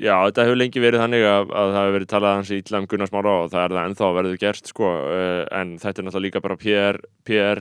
Já, 0.00 0.14
þetta 0.24 0.46
hefur 0.46 0.58
lengi 0.62 0.82
verið 0.86 1.02
þannig 1.04 1.26
að, 1.28 1.52
að 1.52 1.74
það 1.74 1.78
hefur 1.82 1.96
verið 1.98 2.10
talað 2.14 2.38
hans 2.38 2.52
ítla 2.56 2.80
um 2.80 2.88
Gunnar 2.88 3.10
Smára 3.10 3.34
og 3.42 3.52
það 3.52 3.66
er 3.66 3.74
það 3.76 3.90
ennþá 3.90 4.08
verður 4.16 4.40
gert 4.40 4.72
sko, 4.72 4.92
uh, 5.12 5.42
en 5.60 5.74
þetta 5.82 5.92
er 5.92 6.08
náttúrulega 6.08 6.26
líka 6.30 6.42
bara 6.46 6.56
PR, 6.62 7.00
PR 7.28 7.60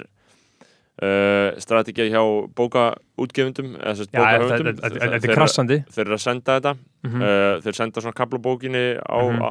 uh, 1.02 1.60
strategið 1.66 2.12
hjá 2.14 2.22
bókaútgefundum 2.56 3.74
eða 3.82 4.08
bókahöfundum. 4.16 4.80
Þeir- 4.86 5.18
er 5.20 5.36
krassandi. 5.36 5.82
þeir 5.92 6.06
eru 6.06 6.16
að 6.16 6.24
senda 6.24 6.56
þetta. 6.60 6.74
Mm 7.04 7.26
uh, 7.26 7.58
þeir 7.66 7.78
senda 7.82 8.06
svona 8.06 8.16
kaplabókinni 8.16 8.86
á 9.02 9.20
mm 9.20 9.44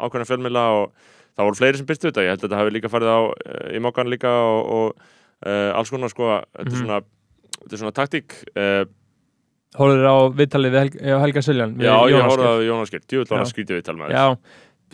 ákveðna 0.00 0.28
fjölmila 0.30 0.64
og 0.80 1.12
það 1.34 1.44
voru 1.48 1.58
fleiri 1.60 1.80
sem 1.80 1.86
byrstu 1.88 2.10
þetta, 2.10 2.24
ég 2.24 2.32
held 2.34 2.42
að 2.42 2.48
þetta 2.48 2.60
hafi 2.62 2.74
líka 2.76 2.90
farið 2.92 3.10
á 3.14 3.20
uh, 3.20 3.74
í 3.74 3.80
mokkan 3.82 4.10
líka 4.12 4.30
og, 4.30 4.60
og 4.74 5.06
uh, 5.46 5.70
alls 5.78 5.90
konar 5.90 6.12
sko, 6.12 6.28
þetta 6.54 6.68
er 6.68 6.74
Mhm. 6.74 6.82
svona 6.84 7.00
þetta 7.64 7.72
er 7.74 7.82
svona 7.84 7.96
taktík 8.00 8.36
uh, 8.56 8.84
Hóruður 9.74 10.06
á 10.06 10.16
viðtalið 10.38 10.70
við 10.70 10.78
Helga, 10.84 11.16
Helga 11.24 11.42
Siljan 11.42 11.72
við 11.74 11.88
já, 11.88 11.94
ég 12.12 12.20
Ásgeir. 12.22 12.46
á 12.46 12.52
Jón 12.62 12.82
Ásker, 12.84 13.00
djúvill 13.10 13.30
var 13.32 13.40
að 13.42 13.50
skrítið 13.50 13.80
við 13.80 13.86
talmaður 13.88 14.14
Já, 14.14 14.24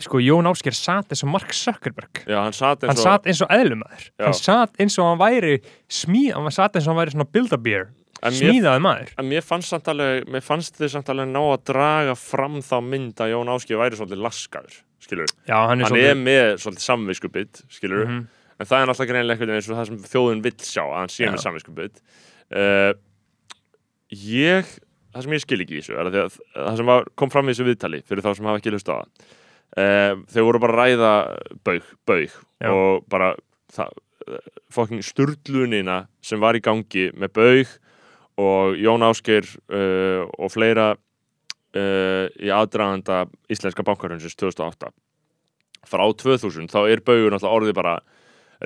sko 0.01 0.21
Jón 0.25 0.49
Ásker 0.49 0.73
satt 0.73 1.11
eins 1.13 1.21
og 1.21 1.29
Mark 1.29 1.51
Zuckerberg. 1.53 2.23
Já, 2.25 2.39
hann 2.41 2.55
satt 2.57 2.81
hann 2.81 2.89
eins 2.89 3.03
og 3.03 3.05
satt 3.05 3.27
eins 3.29 3.41
og 3.45 3.51
eðlumæður 3.53 4.07
hann 4.25 4.33
satt 4.39 4.79
eins 4.81 4.97
og 4.97 5.05
hann 5.11 5.21
væri 5.21 5.59
smíð, 5.85 6.31
hann 6.33 6.49
satt 6.55 6.75
eins 6.79 6.87
og 6.87 6.95
hann 6.95 7.01
væri 7.03 7.13
svona 7.13 7.29
build-a-beer 7.29 7.91
smíðaði 8.21 8.81
maður. 8.85 9.13
en 9.21 9.29
mér 9.29 9.45
fannst 9.45 9.69
samt 9.69 9.87
alveg 9.93 10.25
mér 10.33 10.41
fannst 10.45 10.75
þið 10.81 10.91
samt 10.95 11.09
alveg 11.13 11.29
ná 11.29 11.41
að 11.45 11.63
draga 11.69 12.15
fram 12.17 12.57
þá 12.65 12.75
mynd 12.81 13.21
að 13.21 13.31
Jón 13.35 13.53
Ásker 13.53 13.77
væri 13.81 13.97
svolítið 14.01 14.25
laskaður 14.25 14.81
skilur, 15.01 15.29
Já, 15.47 15.57
hann 15.67 15.81
er 15.81 15.89
hann 15.89 15.97
er 15.99 16.15
með 16.19 16.53
svolítið 16.61 16.85
samviskubit 16.85 17.61
skilur, 17.73 18.05
Mhm. 18.07 18.21
en 18.61 18.65
það 18.69 18.81
er 18.83 18.87
náttúrulega 18.91 19.11
greinlega 19.13 19.55
eins 19.55 19.69
og 19.71 19.77
það 19.79 19.87
sem 19.91 19.97
þjóðun 20.11 20.43
vill 20.45 20.57
sjá 20.61 20.83
að 20.85 20.97
hann 20.99 21.09
sé 21.15 21.25
Já. 21.25 21.31
með 21.33 21.43
samviskubit 21.45 22.01
uh, 22.55 22.93
ég 24.11 24.65
það 25.11 25.23
sem 25.25 25.35
ég 25.35 25.41
skil 25.43 25.61
ekki 25.63 25.77
í 25.77 25.81
þessu 25.81 25.97
að 25.99 26.15
að 26.21 26.39
það 26.55 26.77
sem 26.77 26.85
var, 26.91 27.05
kom 27.19 27.29
fram 27.33 27.49
í 27.49 27.53
þessu 27.55 27.67
viðtali 27.67 28.01
fyrir 28.07 28.23
þá 28.25 28.31
sem 28.37 28.45
hafa 28.51 28.61
ekki 28.61 28.71
hlust 28.75 28.91
á 28.91 28.95
það 28.95 29.07
uh, 29.81 30.13
þau 30.35 30.43
voru 30.47 30.59
bara 30.63 30.73
að 30.75 30.81
ræða 30.81 31.13
baug, 31.67 31.91
baug 32.05 32.37
og 32.71 33.05
bara 33.09 33.33
fokking 34.71 35.01
sturlunina 35.03 36.05
sem 36.21 36.39
var 36.39 36.55
í 36.55 36.61
gangi 36.63 37.09
með 37.17 37.33
baug 37.33 37.71
og 38.41 38.75
Jón 38.79 39.03
Ásgeir 39.05 39.47
uh, 39.71 40.27
og 40.39 40.51
fleira 40.53 40.93
uh, 41.75 42.25
í 42.41 42.49
aðdraganda 42.51 43.25
íslenska 43.51 43.83
bankarhundsins 43.87 44.35
2008 44.35 44.91
frá 45.87 46.03
2000 46.13 46.69
þá 46.71 46.79
er 46.91 47.01
baugur 47.01 47.31
náttúrulega 47.33 47.57
orðið 47.57 47.73
bara 47.79 47.95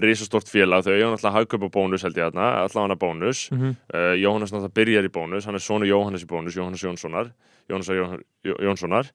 risastort 0.03 0.49
félag, 0.51 0.83
þau 0.83 0.91
eiga 0.91 1.07
náttúrulega 1.13 1.37
hagkaupa 1.37 1.69
bónus 1.71 2.03
held 2.03 2.17
ég 2.19 2.25
þarna, 2.27 2.47
allavega 2.65 2.97
bónus 2.99 3.45
Mhm. 3.51 3.75
uh, 3.93 4.13
Jóhannes 4.19 4.51
náttúrulega 4.51 4.75
byrjar 4.75 5.05
í 5.07 5.11
bónus. 5.15 5.45
Hann 5.47 5.55
er 5.55 5.63
sonu 5.63 5.85
Jóhannes 5.87 6.25
í 6.25 6.27
bónus, 6.27 6.55
Jóhannes 6.57 6.83
Jónssonar 6.83 7.31
Jóhannes 7.69 7.87
Jón, 7.89 8.19
Jónssonar. 8.43 9.07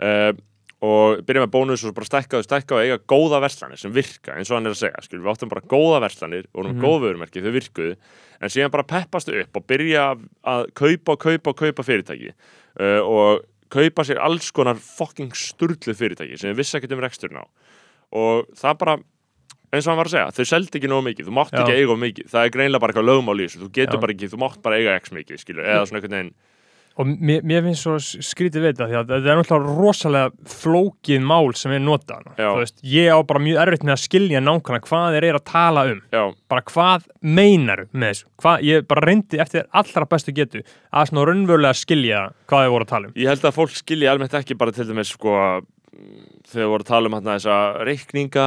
Uh, 0.00 0.32
og 0.80 1.24
byrja 1.26 1.42
með 1.42 1.50
bónus 1.50 1.82
og 1.84 1.92
bara 1.96 2.06
stækka 2.06 2.38
og 2.38 2.44
stækka 2.46 2.76
og 2.76 2.80
eiga 2.84 2.98
góða 3.10 3.40
verslanir 3.42 3.76
sem 3.82 3.90
virka 3.92 4.36
eins 4.38 4.48
og 4.52 4.60
hann 4.60 4.66
er 4.70 4.76
að 4.76 4.78
segja, 4.78 5.02
skilur, 5.02 5.24
við 5.26 5.32
áttum 5.34 5.50
bara 5.50 5.60
góða 5.66 5.98
verslanir 6.06 6.46
og 6.54 6.64
Mhm. 6.68 6.76
mm. 6.78 6.84
góð 6.86 6.98
vörumerki, 7.02 7.42
þau 7.42 7.50
virkuðu. 7.58 7.96
En 8.40 8.48
síðan 8.48 8.70
bara 8.70 8.84
peppastu 8.86 9.34
upp 9.42 9.56
og 9.56 9.66
byrja 9.66 10.14
að 10.46 10.70
kaupa 10.78 11.12
og 11.12 11.18
kaupa 11.18 11.50
og 11.50 11.56
kaupa 11.56 11.82
fyrirtæki 11.82 12.30
uh, 12.78 13.00
og 13.02 13.44
kaupa 13.72 14.04
sér 14.06 14.20
alls 14.24 14.50
konar 14.54 14.80
fucking 14.80 15.34
sturlu 15.36 15.94
fyrirtæki 15.94 16.38
sem 16.40 16.52
við 16.52 16.62
vissi 16.62 16.78
ekkert 16.78 16.96
um 16.96 17.04
reksturinn 17.04 17.42
á 17.42 17.46
og 18.16 18.48
það 18.56 18.78
bara 18.80 18.98
eins 19.68 19.84
og 19.84 19.92
hann 19.92 20.00
var 20.00 20.08
að 20.08 20.14
segja, 20.14 20.28
þau 20.32 20.48
seldi 20.48 20.78
ekki 20.80 20.88
nógu 20.88 21.04
mikið 21.10 21.28
þú 21.28 21.34
mátt 21.36 21.52
Já. 21.52 21.60
ekki 21.60 21.74
eiga 21.76 21.96
mikið, 22.00 22.28
það 22.32 22.46
er 22.46 22.52
greinlega 22.54 22.82
bara 22.82 22.94
eitthvað 22.94 23.08
lögmál 23.10 23.36
í 23.36 23.44
þessu, 23.44 23.60
þú 23.60 23.68
getur 23.76 23.98
Já. 23.98 24.02
bara 24.04 24.14
ekki, 24.14 24.30
þú 24.32 24.40
mátt 24.40 24.62
bara 24.64 24.78
eiga 24.80 24.94
x 24.96 25.12
mikið, 25.12 25.40
skilur, 25.42 25.66
eða 25.66 25.82
svona 25.88 26.00
einhvern 26.00 26.16
veginn 26.16 26.30
og 26.98 27.06
mér, 27.08 27.44
mér 27.46 27.62
finnst 27.66 27.84
svo 27.86 27.94
skrítið 28.02 28.64
við 28.64 28.72
þetta 28.72 28.88
því 28.88 28.98
að 28.98 29.12
þetta 29.12 29.30
er 29.32 29.38
náttúrulega 29.38 29.76
rosalega 29.78 30.54
flókið 30.58 31.24
mál 31.30 31.52
sem 31.58 31.74
er 31.76 31.84
notað 31.84 32.26
Já. 32.34 32.48
Þú 32.48 32.58
veist, 32.58 32.76
ég 32.90 33.14
á 33.14 33.18
bara 33.28 33.42
mjög 33.44 33.62
erfitt 33.64 33.86
með 33.86 33.94
að 33.94 34.02
skilja 34.02 34.42
nákvæmlega 34.42 34.88
hvað 34.88 35.16
þeir 35.16 35.28
eru 35.28 35.40
að 35.40 35.46
tala 35.52 35.86
um. 35.92 36.02
Já, 36.14 36.22
bara 36.50 36.66
hvað 36.72 37.08
meinar 37.38 37.84
með 37.92 38.12
þessu? 38.12 38.28
Hvað, 38.42 38.66
ég 38.68 38.90
bara 38.90 39.06
reyndi 39.06 39.42
eftir 39.44 39.66
allra 39.82 40.10
bestu 40.10 40.34
getu 40.34 40.62
að 40.90 41.10
svona 41.12 41.26
raunverulega 41.30 41.78
skilja 41.78 42.26
hvað 42.50 42.66
þeir 42.66 42.74
voru 42.74 42.88
að 42.88 42.94
tala 42.94 43.10
um. 43.10 43.16
Ég 43.18 43.32
held 43.32 43.48
að 43.48 43.58
fólk 43.60 43.78
skilji 43.78 44.10
almennt 44.10 44.38
ekki 44.38 44.58
bara 44.58 44.74
til 44.74 44.88
dæmis 44.90 45.14
sko 45.14 45.38
þegar 46.48 46.64
við 46.64 46.70
vorum 46.72 46.84
að 46.84 46.90
tala 46.90 47.08
um 47.08 47.16
hérna 47.16 47.34
þessa 47.36 47.56
reikninga 47.86 48.46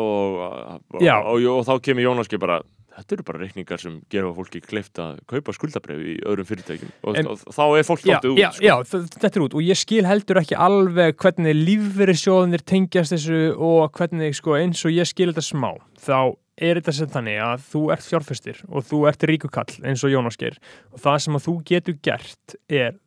og, 0.00 0.36
og, 0.44 1.00
og, 1.00 1.46
og, 1.54 1.64
þá 1.66 1.72
kemur 1.84 2.06
Jónaski 2.06 2.40
bara 2.40 2.60
þetta 3.00 3.16
eru 3.16 3.26
bara 3.30 3.40
reikningar 3.42 3.82
sem 3.82 3.96
gera 4.12 4.30
fólki 4.36 4.60
kleift 4.64 5.00
að 5.02 5.18
kaupa 5.30 5.54
skuldabref 5.56 6.02
í 6.04 6.16
öðrum 6.28 6.48
fyrirtækjum. 6.48 6.92
Og, 7.02 7.16
En- 7.20 7.30
og, 7.32 7.40
þá 7.48 7.62
er 7.78 7.88
fólk 7.88 8.04
já, 8.04 8.14
dóttið 8.18 8.34
út 8.34 8.42
já, 8.42 8.50
sko. 8.52 8.64
já, 8.68 8.74
þetta 9.16 9.32
er 9.32 9.44
út. 9.46 9.56
Og 9.56 9.64
ég 9.66 9.80
skil 9.80 10.04
heldur 10.08 10.40
ekki 10.42 10.58
alveg 10.68 11.16
hvernig 11.20 11.58
lífverðisjóðinir 11.60 12.64
tengjast 12.64 13.16
þessu 13.16 13.40
og 13.56 13.90
hvernig 13.96 14.36
sko, 14.38 14.56
eins 14.60 14.84
og 14.84 14.94
ég 14.94 15.08
skil 15.08 15.32
þetta 15.32 15.46
smá 15.48 15.72
þá 16.00 16.36
er 16.60 16.80
þetta 16.80 16.92
sem 16.92 17.08
þannig 17.08 17.38
að 17.40 17.62
þú 17.70 17.82
ert 17.94 18.04
fjárfestir 18.04 18.58
og 18.68 18.84
þú 18.84 19.00
ert 19.08 19.24
ríkukall 19.30 19.78
eins 19.80 20.04
og 20.04 20.12
Jónaskeir 20.12 20.58
og 20.92 21.00
það 21.00 21.18
sem 21.24 21.38
að 21.38 21.46
þú 21.46 21.54
getur 21.70 21.96
gert 22.04 22.56
er 22.68 22.98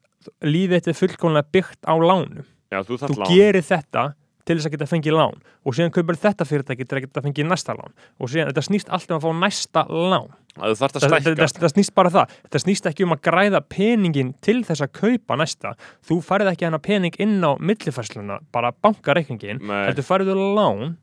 lífið 0.41 0.79
þetta 0.79 0.97
fullkomlega 0.97 1.49
byggt 1.53 1.81
á 1.85 1.93
lánum. 1.99 2.45
Já, 2.73 2.81
þú 2.87 2.97
þú 3.03 3.27
gerir 3.29 3.65
þetta 3.65 4.13
til 4.47 4.57
þess 4.57 4.69
að 4.69 4.75
geta 4.75 4.87
fengið 4.89 5.17
lán. 5.17 5.41
Og 5.63 5.75
síðan 5.75 5.93
kaupir 5.95 6.19
þetta 6.19 6.47
fyrirtæki 6.47 6.87
til 6.87 6.99
að 6.99 7.05
geta 7.07 7.23
fengið 7.25 7.49
næsta 7.49 7.75
lán. 7.77 7.93
Og 8.19 8.31
síðan 8.31 8.51
þetta 8.51 8.65
snýst 8.67 8.91
alltaf 8.93 9.15
um 9.15 9.19
að 9.19 9.27
fá 9.27 9.43
næsta 9.43 9.85
lán. 9.89 10.33
Það, 10.53 10.75
stækka. 10.85 11.19
það, 11.33 11.55
það 11.63 11.71
snýst 11.71 11.93
bara 11.97 12.11
það. 12.13 12.33
Það 12.53 12.63
snýst 12.65 12.89
ekki 12.91 13.07
um 13.07 13.15
að 13.15 13.23
græða 13.25 13.61
peningin 13.73 14.33
til 14.45 14.59
þess 14.67 14.85
að 14.85 14.91
kaupa 14.99 15.37
næsta. 15.41 15.73
Þú 16.05 16.19
farið 16.25 16.51
ekki 16.51 16.67
hana 16.67 16.81
pening 16.83 17.17
inn 17.23 17.39
á 17.41 17.57
millifærsluna 17.57 18.37
bara 18.53 18.73
bankareikningin 18.85 19.63
heldur 19.63 20.05
farið 20.05 20.33
þú 20.33 20.51
lán 20.59 20.93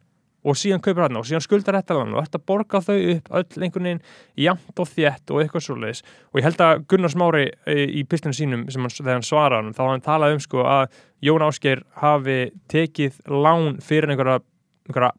og 0.40 0.56
síðan 0.56 0.82
kaupir 0.84 1.04
hann 1.04 1.18
og 1.20 1.26
síðan 1.28 1.44
skuldar 1.44 1.76
þetta 1.80 1.98
lán 1.98 2.14
og 2.14 2.22
ert 2.22 2.36
að 2.38 2.44
borga 2.48 2.80
þau 2.84 2.96
upp 2.96 3.30
öll 3.40 3.64
einhvern 3.64 3.88
veginn 3.88 4.02
jafnt 4.40 4.82
og 4.82 4.88
þétt 4.88 5.34
og 5.34 5.42
eitthvað 5.42 5.66
svoleiðis. 5.66 6.02
Og 6.32 6.40
ég 6.40 6.48
held 6.48 6.64
að 6.64 6.84
Gunnar 6.90 7.12
Smári 7.12 7.46
eh, 7.50 7.82
í 8.00 8.04
pistunum 8.08 8.36
sínum 8.36 8.66
hann, 8.68 8.92
þegar 8.96 9.18
hann 9.18 9.26
svaraði 9.26 9.68
hann 9.68 9.76
þá 9.76 9.82
hann 9.86 10.06
talað 10.06 10.36
um 10.36 10.44
sko 10.44 10.64
að 10.64 11.00
Jón 11.26 11.44
Ásgeir 11.44 11.84
hafi 12.00 12.38
tekið 12.72 13.20
lán 13.28 13.80
fyrir 13.84 14.14
einhverja, 14.14 14.40
einhverja 14.88 15.12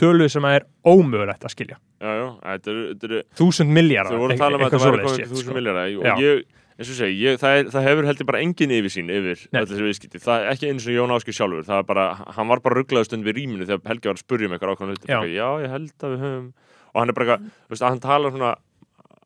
tölu 0.00 0.28
sem 0.32 0.46
er 0.48 0.64
ómögulegt 0.86 1.44
að 1.44 1.54
skilja. 1.54 1.80
Þetta 2.04 2.74
þetta 2.74 3.22
þúsund 3.38 3.72
miljardar 3.72 4.12
þau 4.12 4.22
voru 4.24 4.34
að 4.34 4.42
tala 4.42 4.58
um 4.58 4.64
að 4.64 4.74
þetta 4.74 4.90
væri 4.90 5.04
komið 5.04 5.30
þúsund 5.30 5.46
sko. 5.46 5.56
miljardar 5.56 5.94
og 5.94 6.24
ég, 6.24 6.42
eins 6.74 6.90
og 6.90 6.96
segi, 6.98 7.16
ég, 7.22 7.38
það, 7.38 7.56
er, 7.60 7.68
það 7.70 7.84
hefur 7.88 8.08
heldur 8.08 8.26
bara 8.32 8.40
engin 8.42 8.72
yfirsýn 8.74 9.10
yfir 9.14 9.44
Nei. 9.54 9.60
öll 9.62 9.68
þessi 9.70 9.84
viðskipti, 9.86 10.20
það 10.24 10.42
er 10.42 10.52
ekki 10.54 10.70
eins 10.72 10.86
og 10.90 10.96
Jón 10.96 11.14
Áskir 11.14 11.36
sjálfur 11.38 11.66
það 11.68 11.80
er 11.82 11.88
bara, 11.92 12.06
hann 12.34 12.50
var 12.50 12.62
bara 12.64 12.80
rugglaður 12.80 13.06
stund 13.10 13.26
við 13.28 13.36
rýminu 13.38 13.68
þegar 13.68 13.84
Helgi 13.92 14.10
var 14.10 14.18
að 14.18 14.24
spurja 14.24 14.48
um 14.50 14.56
eitthvað 14.56 14.74
ákvæmlega 14.74 15.10
Já. 15.14 15.20
já. 15.30 15.48
ég 15.62 15.74
held 15.76 15.94
að 16.08 16.14
við 16.16 16.24
höfum 16.26 16.48
og 16.94 17.00
hann 17.02 17.12
er 17.12 17.18
bara, 17.18 17.26
eitthvað, 17.36 17.50
þú 17.68 17.74
veist, 17.76 17.84
að 17.86 17.92
hann 17.94 18.04
talar 18.08 18.34
svona 18.34 18.54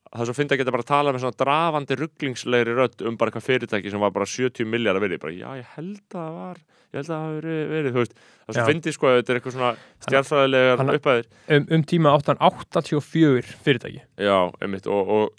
það 0.09 0.23
er 0.25 0.29
svo 0.31 0.37
fyndi 0.39 0.55
að 0.57 0.61
geta 0.63 0.73
bara 0.73 0.85
að 0.85 0.89
tala 0.89 1.13
með 1.13 1.21
svona 1.25 1.39
drafandi 1.43 1.97
rugglingslegri 2.01 2.75
rödd 2.79 3.03
um 3.09 3.17
bara 3.21 3.29
eitthvað 3.33 3.45
fyrirtæki 3.49 3.91
sem 3.93 4.01
var 4.01 4.13
bara 4.17 4.29
70 4.29 4.69
miljardar 4.73 5.05
verið 5.05 5.21
bara, 5.21 5.35
já, 5.37 5.49
ég 5.61 5.73
held 5.77 6.17
að 6.17 6.31
var 6.39 6.61
ég 6.89 6.97
held 6.97 7.11
að 7.11 7.13
það 7.13 7.27
hafi 7.27 7.57
verið, 7.75 7.91
þú 7.93 8.01
veist 8.05 8.15
það 8.17 8.49
er 8.49 8.57
svo 8.57 8.63
Já. 8.63 8.69
fyndi 8.71 8.95
sko, 8.97 9.11
að 9.11 9.19
þetta 9.19 9.35
er 9.35 9.41
eitthvað 9.41 9.57
svona 9.59 9.73
stjarfræðilegar 10.07 10.81
Hann- 10.81 10.95
upphæðir 10.97 11.29
um, 11.59 11.67
um 11.77 11.85
tíma 11.93 12.15
áttan 12.17 12.41
84 12.41 13.53
fyrirtæki 13.67 14.01
Já, 14.25 14.39
einmitt 14.65 14.89
og, 14.89 15.13
og 15.19 15.37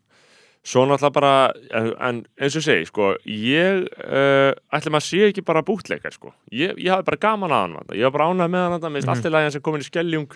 svo 0.66 0.84
náttúrulega 0.86 1.14
bara 1.16 1.34
en, 1.72 1.88
en 2.04 2.18
eins 2.42 2.56
og 2.60 2.64
segi, 2.66 2.86
sko 2.90 3.14
ég 3.26 3.86
uh, 4.04 4.52
ætla 4.76 4.92
maður 4.92 5.00
að 5.00 5.08
sé 5.08 5.22
ekki 5.30 5.44
bara 5.48 5.64
bútleikar 5.66 6.14
sko, 6.14 6.34
ég, 6.52 6.74
ég 6.78 6.92
hafi 6.92 7.08
bara 7.08 7.22
gaman 7.24 7.52
að 7.56 7.62
hann 7.64 7.96
ég 7.96 8.04
hafi 8.08 8.18
bara 8.18 8.28
ánægð 8.34 8.52
með 8.54 8.66
hann, 8.66 8.80
mér 8.92 9.00
finnst 9.00 9.08
Mhm. 9.08 9.14
allt 9.16 9.26
í 9.30 9.34
lagi 9.34 9.48
hann 9.48 9.56
sem 9.56 9.62
komin 9.66 9.82
í 9.86 9.88
skelljung. 9.88 10.36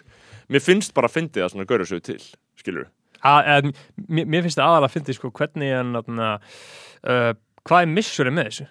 Mér 0.49 0.63
finnst 0.63 0.93
bara 0.95 1.07
að 1.07 1.15
fyndi 1.17 1.41
það 1.43 1.51
svona 1.53 1.65
görur 1.67 1.85
svo 1.89 1.99
til 2.03 2.19
skilur 2.59 2.87
að, 3.23 3.49
að, 3.53 3.67
mér, 4.07 4.25
mér 4.27 4.41
finnst 4.47 4.57
það 4.59 4.67
aðalega 4.69 4.89
að 4.89 4.95
fyndi 4.97 5.13
sko, 5.17 5.31
hvernig 5.31 5.75
hann 5.75 6.23
uh, 6.23 7.33
hvað 7.67 7.81
er 7.85 7.91
missurinn 7.91 8.35
með 8.37 8.49
þessu? 8.49 8.69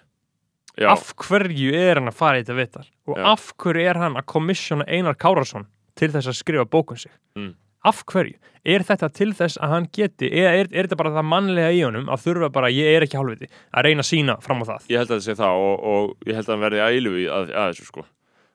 Já, 0.73 0.87
af 0.89 1.11
hverju 1.21 1.73
er 1.77 1.99
hann 2.01 2.09
að 2.09 2.17
fara 2.17 2.39
í 2.39 2.43
þetta 2.43 2.55
vital 2.57 2.85
og 3.05 3.17
Já. 3.19 3.25
af 3.35 3.43
hverju 3.61 3.83
er 3.91 3.99
hann 4.01 4.15
að 4.17 4.25
komissjóna 4.31 4.87
Einar 4.89 5.13
Kárasson 5.21 5.67
til 5.93 6.09
þess 6.09 6.31
að 6.31 6.39
skrifa 6.39 6.65
bókun 6.65 6.97
sig? 6.97 7.11
Mm. 7.37 7.51
Af 7.83 8.03
hverju, 8.09 8.37
er 8.63 8.85
þetta 8.87 9.09
til 9.17 9.29
þess 9.35 9.59
að 9.59 9.73
hann 9.75 9.87
geti, 9.95 10.29
eða 10.31 10.53
er, 10.61 10.69
er 10.71 10.87
þetta 10.87 10.99
bara 11.01 11.11
það 11.17 11.27
mannlega 11.33 11.73
í 11.75 11.81
honum 11.83 12.07
að 12.13 12.23
þurfa 12.27 12.49
bara, 12.55 12.71
ég 12.71 12.95
er 12.95 13.05
ekki 13.07 13.19
hálfviti 13.19 13.49
að 13.51 13.87
reyna 13.89 14.05
að 14.05 14.09
sína 14.09 14.37
fram 14.43 14.63
á 14.63 14.65
það? 14.71 14.87
Ég 14.93 15.03
held 15.03 15.11
að 15.11 15.17
það 15.19 15.27
sé 15.27 15.37
það 15.41 15.65
og, 15.67 15.75
og 15.93 16.29
ég 16.29 16.39
held 16.39 16.47
að 16.47 16.53
hann 16.55 16.65
verði 16.67 16.83
eilu 16.87 17.13
í 17.19 17.27
að, 17.27 17.51
að 17.51 17.69
þessu 17.73 17.89
sko. 17.91 18.05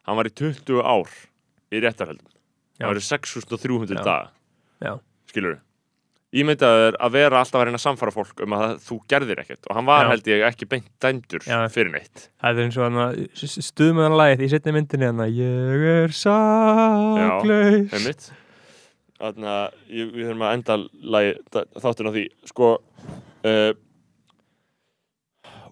Hann 0.09 0.17
var 0.21 0.31
í 0.31 0.35
20 0.41 0.83
ár 0.89 1.17
í 1.69 1.83
réttarhaldum 1.85 2.35
var 2.87 2.99
í 3.01 3.05
6300 3.05 3.99
Já. 3.99 4.05
daga. 4.07 4.29
Já. 4.79 4.93
skilur 5.29 5.59
ég 6.37 6.45
myndi 6.45 6.67
að 6.67 6.79
þér 6.83 6.97
að 7.03 7.15
vera 7.17 7.39
alltaf 7.41 7.59
að 7.59 7.65
reyna 7.69 7.79
að 7.79 7.85
samfara 7.87 8.13
fólk 8.13 8.43
um 8.45 8.55
að 8.55 8.63
það, 8.63 8.75
þú 8.85 8.97
gerðir 9.13 9.39
ekkert 9.43 9.69
og 9.69 9.79
hann 9.79 9.87
var 9.89 10.05
Já. 10.05 10.11
held 10.13 10.27
ég 10.29 10.43
ekki 10.49 10.69
beint 10.69 10.89
dæmdur 11.01 11.47
Já. 11.49 11.61
fyrir 11.73 11.93
neitt. 11.95 12.27
Það 12.43 12.51
er 12.61 12.67
eins 12.67 12.79
og 12.85 13.63
stuðmöðanlægið 13.69 14.45
í 14.45 14.51
setni 14.53 14.75
myndinni 14.77 15.09
hann 15.09 15.25
að 15.25 15.39
ég 15.41 15.87
er 15.95 16.15
saklaus. 16.19 17.97
einmitt 17.97 18.29
þannig 19.19 19.51
að 19.53 19.77
við 19.91 20.23
þurfum 20.23 20.47
að 20.47 20.57
enda 20.59 20.79
lagi, 21.17 21.37
þátturinn 21.83 22.11
á 22.11 22.17
því. 22.17 22.25
Sko 22.53 22.71
uh, 22.79 23.71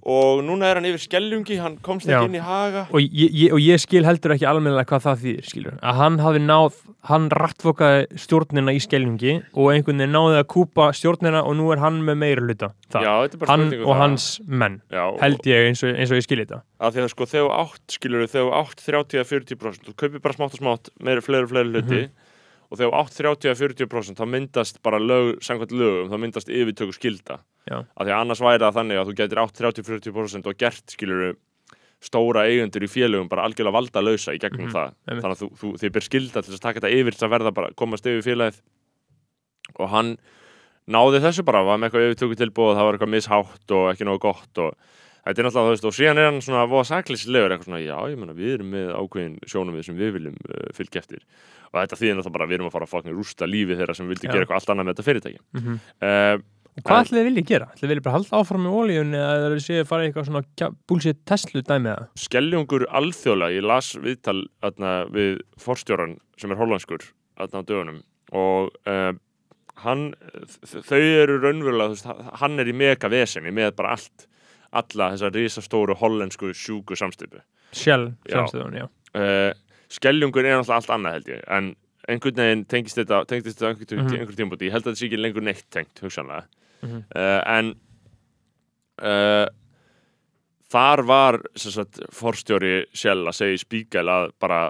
og 0.07 0.43
núna 0.47 0.69
er 0.71 0.79
hann 0.79 0.87
yfir 0.87 1.03
skelljungi 1.03 1.57
hann 1.59 1.79
komst 1.83 2.07
Já. 2.07 2.21
ekki 2.21 2.31
inn 2.31 2.39
í 2.39 2.43
haga. 2.45 2.85
Og 2.95 3.03
ég, 3.03 3.33
ég, 3.35 3.55
og 3.55 3.59
ég 3.59 3.81
skil 3.83 4.05
heldur 4.07 4.37
ekki 4.37 4.47
almennilega 4.47 4.87
hvað 4.93 5.03
það 5.03 5.25
þýðir 5.25 5.49
skilur, 5.51 5.79
að 5.83 5.99
hann 5.99 6.19
hafi 6.23 6.43
náð 6.45 6.77
hann 7.11 7.27
rattfokaði 7.35 8.21
stjórnina 8.23 8.75
í 8.75 8.83
skelljungi 8.83 9.35
og 9.55 9.73
einhvern 9.73 10.03
veginn 10.03 10.15
náði 10.15 10.39
að 10.43 10.47
kúpa 10.55 10.89
stjórnina 10.97 11.43
og 11.47 11.59
nú 11.59 11.73
er 11.75 11.83
hann 11.83 11.99
með 12.07 12.21
meira 12.23 12.47
hluta. 12.47 12.71
Já, 12.95 13.11
hann 13.51 13.67
um 13.67 13.75
og 13.83 13.91
það. 13.91 14.03
hans 14.05 14.29
menn 14.47 14.79
Já, 14.95 15.05
held 15.23 15.51
ég 15.51 15.73
eins 15.73 15.83
og, 15.83 15.95
eins 15.95 16.15
og 16.15 16.21
ég 16.21 16.29
skil 16.29 16.41
þetta. 16.45 16.63
Að 16.79 16.95
því 16.95 17.05
að 17.07 17.13
sko 17.15 17.29
þegar 17.33 17.59
átt 17.65 17.99
skilur 17.99 18.31
þegar 18.31 18.55
átt 18.63 18.87
30-40% 18.87 19.91
þú 19.91 19.97
kaupir 19.99 20.23
bara 20.23 20.39
smátt 20.39 20.55
og 20.55 20.63
smátt 20.63 20.95
meira 21.03 21.25
fleiri 21.25 21.49
og 21.49 21.55
fleiri 21.55 21.75
hluti 21.75 22.05
og 22.70 22.79
þegar 22.81 22.96
átt 23.00 23.16
30-40% 23.20 24.18
þá 24.18 24.24
myndast 24.33 24.81
bara 24.83 24.98
lög, 24.98 25.37
samkvæmt 25.44 25.72
lögum 25.76 26.09
þá 26.11 26.16
myndast 26.22 26.48
yfirtöku 26.50 26.94
skilda 26.96 27.40
Já. 27.70 27.83
að 27.94 28.07
því 28.09 28.12
að 28.14 28.20
annars 28.20 28.42
væri 28.42 28.62
það 28.64 28.79
þannig 28.81 29.00
að 29.00 29.11
þú 29.11 29.16
getur 29.20 29.42
átt 29.44 29.61
30-40% 29.62 30.46
og 30.50 30.59
gert 30.59 30.94
skilur 30.96 31.37
stóra 32.07 32.42
eigendur 32.50 32.85
í 32.85 32.90
félögum 32.92 33.29
bara 33.31 33.46
algjörlega 33.48 33.72
valda 33.79 34.02
lausa 34.05 34.35
í 34.37 34.40
gegnum 34.42 34.66
Mhm, 34.68 34.74
það 34.74 34.90
einmitt. 35.09 35.22
þannig 35.24 35.37
að 35.37 35.42
þú, 35.42 35.48
þú, 35.61 35.70
þið 35.81 35.92
ber 35.96 36.05
skilda 36.07 36.42
til 36.42 36.50
þess 36.52 36.61
að 36.61 36.66
taka 36.66 36.81
þetta 36.81 36.96
yfir 37.00 37.16
til 37.16 37.26
að 37.26 37.33
verða 37.37 37.55
bara, 37.57 37.70
komast 37.74 38.07
yfir 38.07 38.26
félagið 38.26 38.61
og 39.81 39.88
hann 39.90 40.16
náði 40.87 41.20
þessu 41.24 41.42
bara, 41.46 41.62
var 41.66 41.79
með 41.81 41.88
eitthvað 41.90 42.07
yfirtöku 42.11 42.37
tilbúið 42.42 42.76
það 42.79 42.87
var 42.87 42.98
eitthvað 42.98 43.14
mishátt 43.16 43.74
og 43.74 43.88
ekki 43.94 44.07
nógu 44.07 44.22
gott 44.26 44.61
og 44.62 44.76
þetta 45.27 45.43
er 45.43 45.49
náttúrulega, 45.49 45.67
þú 45.67 45.75
veist, 45.75 45.87
og 45.89 45.97
síðan 45.97 46.21
er 46.21 46.29
hann 46.31 46.41
svona 46.45 46.65
voða 46.71 46.89
sakleyslegur, 46.93 47.55
eitthvað 47.55 47.71
svona, 47.71 47.83
já, 47.83 47.97
ég 48.12 48.21
menna 48.21 48.35
við 48.37 48.57
erum 48.57 48.75
með 48.75 48.91
ákveðin 48.95 49.39
sjónum 49.51 49.79
sem 49.83 49.99
við 49.99 50.12
viljum 50.17 50.37
uh, 50.47 50.67
fylgja 50.77 51.03
eftir 51.03 51.25
og 51.73 51.81
þetta 51.81 51.99
þýðir 52.01 52.19
náttúrulega 52.21 52.37
bara, 52.37 52.51
við 52.51 52.59
erum 52.59 52.69
að 52.71 52.77
fara 52.77 52.87
að 52.87 52.93
fokkin 52.93 53.17
rústa 53.17 53.49
lífi 53.51 53.79
þeirra 53.79 53.97
sem 53.99 54.11
vildi 54.11 54.29
Já. 54.29 54.33
gera 54.33 54.47
eitthvað 54.47 54.61
allt 54.61 54.71
annað 54.75 54.87
með 54.87 54.95
þetta 54.95 55.09
fyrirtæki 55.09 55.41
mm 55.41 55.65
-hmm. 55.65 55.81
uh, 56.07 56.37
hvað 56.87 57.03
ætlaði 57.03 57.19
þið 57.19 57.29
viljið 57.31 57.51
gera? 57.51 57.67
ætlaði 57.67 57.83
þið 57.83 57.93
viljið 57.93 58.07
bara 58.07 58.17
halda 58.17 58.41
áfram 58.41 58.65
með 58.67 58.79
ólíun 58.79 59.19
eða 59.19 59.37
það 59.43 59.57
er 59.57 59.65
séð 59.67 59.83
að 59.83 59.91
fara 59.91 60.03
í 60.03 60.07
eitthvað 60.07 60.29
svona 60.31 60.45
kja- 60.61 60.73
bullshit 60.87 61.21
Tesla 61.27 61.62
dæmi 61.62 61.93
eða 61.93 62.09
Skelljungur 62.27 62.87
alþjóðlega, 63.01 63.57
ég 63.57 63.67
las 63.67 63.93
viðtal 63.97 64.41
atna, 64.62 64.93
við 65.11 65.41
forstjóran 65.59 66.19
sem 66.37 66.53
er 66.53 66.61
holandskur 66.61 67.03
atna, 67.37 67.65
á 67.65 67.67
dögunum 67.67 68.03
og 68.33 68.71
uh, 68.87 69.12
hann, 69.83 70.15
þau 70.65 71.01
eru 71.01 71.41
raunverulega, 71.43 71.93
veist, 71.93 72.09
hann 72.41 72.61
er 72.61 72.71
í 72.71 72.77
mega 72.77 73.11
veseni 73.12 73.53
með 73.55 73.75
bara 73.77 73.97
allt 73.97 74.29
alla 74.81 75.11
þessar 75.15 75.35
risastóru 75.37 75.97
hollensku 76.01 76.53
sjúku 76.55 76.97
samstöpu 76.99 77.41
Shell, 77.73 78.12
Já. 78.29 78.37
sjálfstöðun, 78.37 78.77
já 78.83 78.87
uh, 78.87 79.53
Skelljungur 79.89 80.45
er 80.45 80.57
náttúrulega 80.59 80.77
allt 80.81 80.91
annað 80.97 81.12
held 81.19 81.29
ég 81.35 81.43
en 81.59 81.73
einhvern 82.09 82.39
veginn 82.43 82.65
tengist 82.71 82.97
þetta 82.99 83.25
tengist 83.27 83.59
þetta 83.59 83.69
einhvern, 83.73 83.99
Mhm. 83.99 84.07
mm 84.07 84.21
einhvern 84.21 84.39
tímpúti, 84.41 84.67
ég 84.69 84.73
held 84.75 84.85
að 84.87 84.93
þetta 84.93 85.01
sé 85.03 85.07
ekki 85.11 85.21
lengur 85.23 85.43
neitt 85.47 85.65
tengt 85.71 86.01
hugsanlega 86.03 86.45
Mhm. 86.83 87.05
uh, 87.15 87.43
en 87.59 87.75
uh, 89.03 89.47
þar 90.73 91.03
var 91.07 91.39
sagt, 91.59 92.01
forstjóri 92.15 92.85
sjálf 92.97 93.31
að 93.31 93.39
segja 93.39 93.57
í 93.59 93.62
spíkæl 93.62 94.09
að 94.11 94.31
bara 94.43 94.61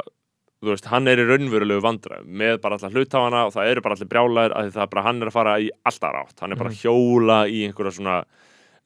þú 0.62 0.72
veist, 0.72 0.88
hann 0.90 1.08
er 1.08 1.20
í 1.20 1.26
raunverulegu 1.28 1.82
vandra 1.84 2.20
með 2.24 2.58
bara 2.64 2.78
allar 2.78 2.94
hlutáfana 2.96 3.42
og 3.46 3.52
það 3.54 3.70
eru 3.70 3.82
bara 3.84 3.94
allir 3.98 4.08
brjálæðir 4.12 4.54
að 4.56 4.70
það 4.76 4.90
bara 4.94 5.04
hann 5.06 5.20
er 5.22 5.28
að 5.30 5.36
fara 5.36 5.56
í 5.62 5.68
alltaf 5.86 6.14
rátt 6.16 6.40
hann 6.42 6.52
er 6.52 6.60
bara 6.60 6.72
að 6.72 6.80
hjóla 6.80 7.38
í 7.52 7.60
einhverja 7.68 7.92
svona 7.98 8.16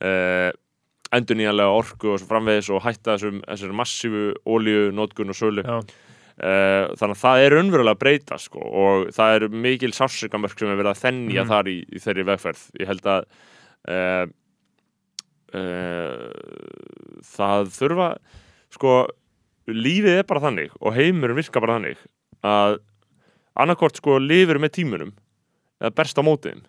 uh, 0.03 0.51
endurnýjanlega 1.17 1.75
orku 1.75 2.13
og 2.15 2.23
framvegis 2.23 2.69
og 2.71 2.83
hætta 2.85 3.17
þessum, 3.17 3.41
þessum 3.49 3.75
massífu 3.81 4.25
ólíu, 4.47 4.91
nótkun 4.95 5.33
og 5.33 5.39
sölu 5.39 5.65
Já. 5.67 5.81
Uh, 6.41 6.87
þannig 6.97 7.17
að 7.19 7.21
það 7.21 7.43
er 7.45 7.53
raunverulega 7.53 7.93
að 7.97 7.99
breyta 8.01 8.37
sko, 8.41 8.61
og 8.65 9.09
það 9.13 9.35
er 9.37 9.43
mikil 9.53 9.91
sársökamörk 9.93 10.57
sem 10.57 10.71
er 10.73 10.79
verið 10.79 10.95
að 10.95 11.01
þennja 11.03 11.43
Mhm. 11.43 11.51
þar 11.51 11.69
í, 11.69 11.75
í 11.85 11.99
þeirri 12.01 12.25
vegferð 12.31 12.63
ég 12.81 12.89
held 12.89 13.09
að 13.13 13.27
uh, 13.91 14.27
uh, 15.55 17.21
það 17.27 17.71
þurfa 17.77 18.09
sko, 18.73 18.95
lífið 19.71 20.21
er 20.23 20.27
bara 20.31 20.43
þannig 20.47 20.73
og 20.81 20.95
heimurinn 20.97 21.39
virkar 21.39 21.65
bara 21.65 21.77
þannig 21.79 22.01
að 22.47 22.79
annarkvort 23.61 23.99
sko 24.01 24.17
lifir 24.23 24.61
með 24.63 24.75
tímunum 24.79 25.13
eða 25.81 25.93
berst 25.99 26.19
á 26.19 26.23
mótiðum 26.25 26.65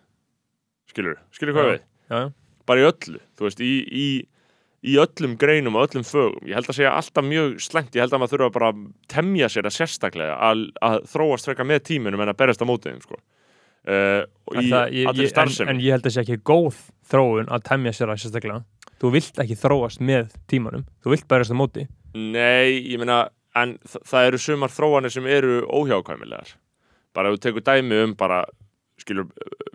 skilur, 0.92 1.16
skilur 1.34 1.56
hvað 1.56 1.64
Já. 1.64 1.72
við 1.72 1.80
Já, 2.12 2.18
já. 2.26 2.28
bara 2.68 2.82
í 2.82 2.86
öllu, 2.90 3.20
þú 3.38 3.46
veist, 3.48 3.60
í, 3.64 3.72
í, 3.88 4.06
í 4.82 4.96
öllum 4.98 5.36
greinum 5.38 5.76
og 5.78 5.88
öllum 5.88 6.02
fögum. 6.06 6.40
Ég 6.48 6.56
held 6.58 6.66
að 6.72 6.78
segja 6.80 6.92
alltaf 6.98 7.24
mjög 7.24 7.52
slengt, 7.62 7.94
ég 7.94 8.02
held 8.02 8.12
að 8.16 8.22
maður 8.24 8.32
þurfa 8.36 8.52
bara 8.56 8.70
að 8.72 8.80
temja 9.12 9.48
sér 9.52 9.68
að 9.68 9.76
sérstaklega 9.76 10.38
að, 10.42 10.64
að 10.82 10.96
þróast 11.12 11.46
freka 11.50 11.66
með 11.68 11.84
tíminum 11.90 12.20
en 12.24 12.32
að 12.32 12.38
berjast 12.42 12.64
á 12.64 12.66
mótiðum 12.66 13.02
sko. 13.04 13.20
uh, 13.88 14.22
í 14.58 14.72
allir 14.72 14.94
ég- 14.94 15.08
en, 15.22 15.28
starfsemi. 15.30 15.70
en 15.70 15.80
ég 15.82 15.90
held 15.94 16.02
að 16.02 16.10
það 16.10 16.16
sé 16.16 16.22
ekki 16.24 16.40
góð 16.50 16.80
þróun 17.12 17.48
að 17.50 17.62
temja 17.70 17.92
sér 17.92 18.10
að 18.14 18.20
sérstaklega. 18.24 18.64
Þú 19.02 19.10
vilt 19.16 19.38
ekki 19.42 19.56
þróast 19.58 20.00
með 20.00 20.34
tímanum. 20.50 20.84
Þú 21.02 21.10
vilt 21.14 21.28
bærast 21.30 21.50
á 21.50 21.56
móti. 21.58 21.86
Nei, 22.14 22.82
ég 22.92 22.98
meina, 23.02 23.28
en 23.58 23.78
það 23.88 24.26
eru 24.28 24.38
sumar 24.38 24.70
þróanir 24.70 25.10
sem 25.14 25.26
eru 25.26 25.62
óhjákvæmilegar. 25.66 26.52
Bara 27.14 27.28
ef 27.32 27.38
þú 27.38 27.42
tekur 27.46 27.64
dæmi 27.66 27.98
um 28.04 28.14
bara 28.14 28.44
skilur 29.02 29.26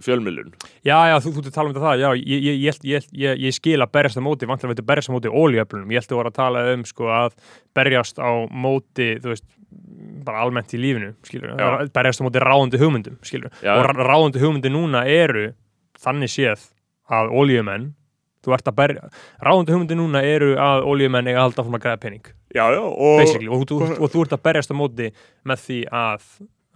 fjölmiðlun 0.03 0.53
já, 0.85 0.97
já, 1.11 1.15
þú, 1.23 1.33
þú 1.35 1.41
ert 1.43 1.49
að 1.51 1.57
tala 1.57 1.69
um 1.69 1.75
þetta 1.75 1.85
það 1.85 2.01
já, 2.03 2.09
ég, 2.21 2.47
ég, 2.47 2.79
ég, 2.93 3.37
ég, 3.43 3.55
skil 3.55 3.77
að 3.83 3.93
berjast 3.97 4.19
á 4.19 4.23
móti 4.23 4.49
vantilega 4.49 4.73
veitur 4.73 4.87
berjast 4.91 5.11
á 5.11 5.15
móti 5.15 5.31
ólíöflunum 5.33 5.93
ég 5.93 6.01
held 6.01 6.13
að 6.13 6.19
voru 6.21 6.31
að 6.31 6.39
tala 6.39 6.63
um 6.73 6.85
sko 6.87 7.11
að 7.13 7.37
berjast 7.77 8.21
á 8.21 8.29
móti, 8.49 9.09
þú 9.23 9.33
veist 9.33 9.47
bara 10.27 10.41
almennt 10.45 10.73
í 10.75 10.79
lífinu, 10.81 11.13
skilur 11.27 11.53
Já. 11.59 11.69
berjast 11.93 12.23
á 12.23 12.25
móti 12.27 12.41
ráðandi 12.43 12.79
hugmyndum, 12.81 13.19
skilur 13.25 13.51
Já. 13.63 13.75
og 13.77 13.85
rá- 13.87 14.07
ráðandi 14.07 14.41
hugmyndi 14.43 14.71
núna 14.73 15.03
eru 15.11 15.49
þannig 15.99 16.31
séð 16.33 16.67
að 17.11 17.31
ólíumenn 17.35 17.91
þú 18.45 18.53
ert 18.55 18.69
að 18.69 18.77
berja, 18.77 19.09
ráðandi 19.43 19.75
hugmyndi 19.75 19.97
núna 19.99 20.21
eru 20.23 20.53
að 20.61 20.85
ólíumenn 20.87 21.27
eiga 21.27 21.41
að 21.41 21.47
halda 21.49 21.63
áfram 21.63 21.79
að 21.79 21.85
græða 21.85 22.03
pening 22.05 22.29
Já, 22.55 22.63
já, 22.71 22.79
og 22.79 23.17
basically, 23.19 23.49
og, 23.51 23.65
þú, 23.67 23.79
og 23.97 24.11
þú 24.13 24.23
ert 24.23 24.35
að 24.37 24.43
berjast 24.47 24.71
á 24.71 24.75
móti 24.79 25.09
með 25.47 25.63
því 25.65 25.79
að, 25.91 26.29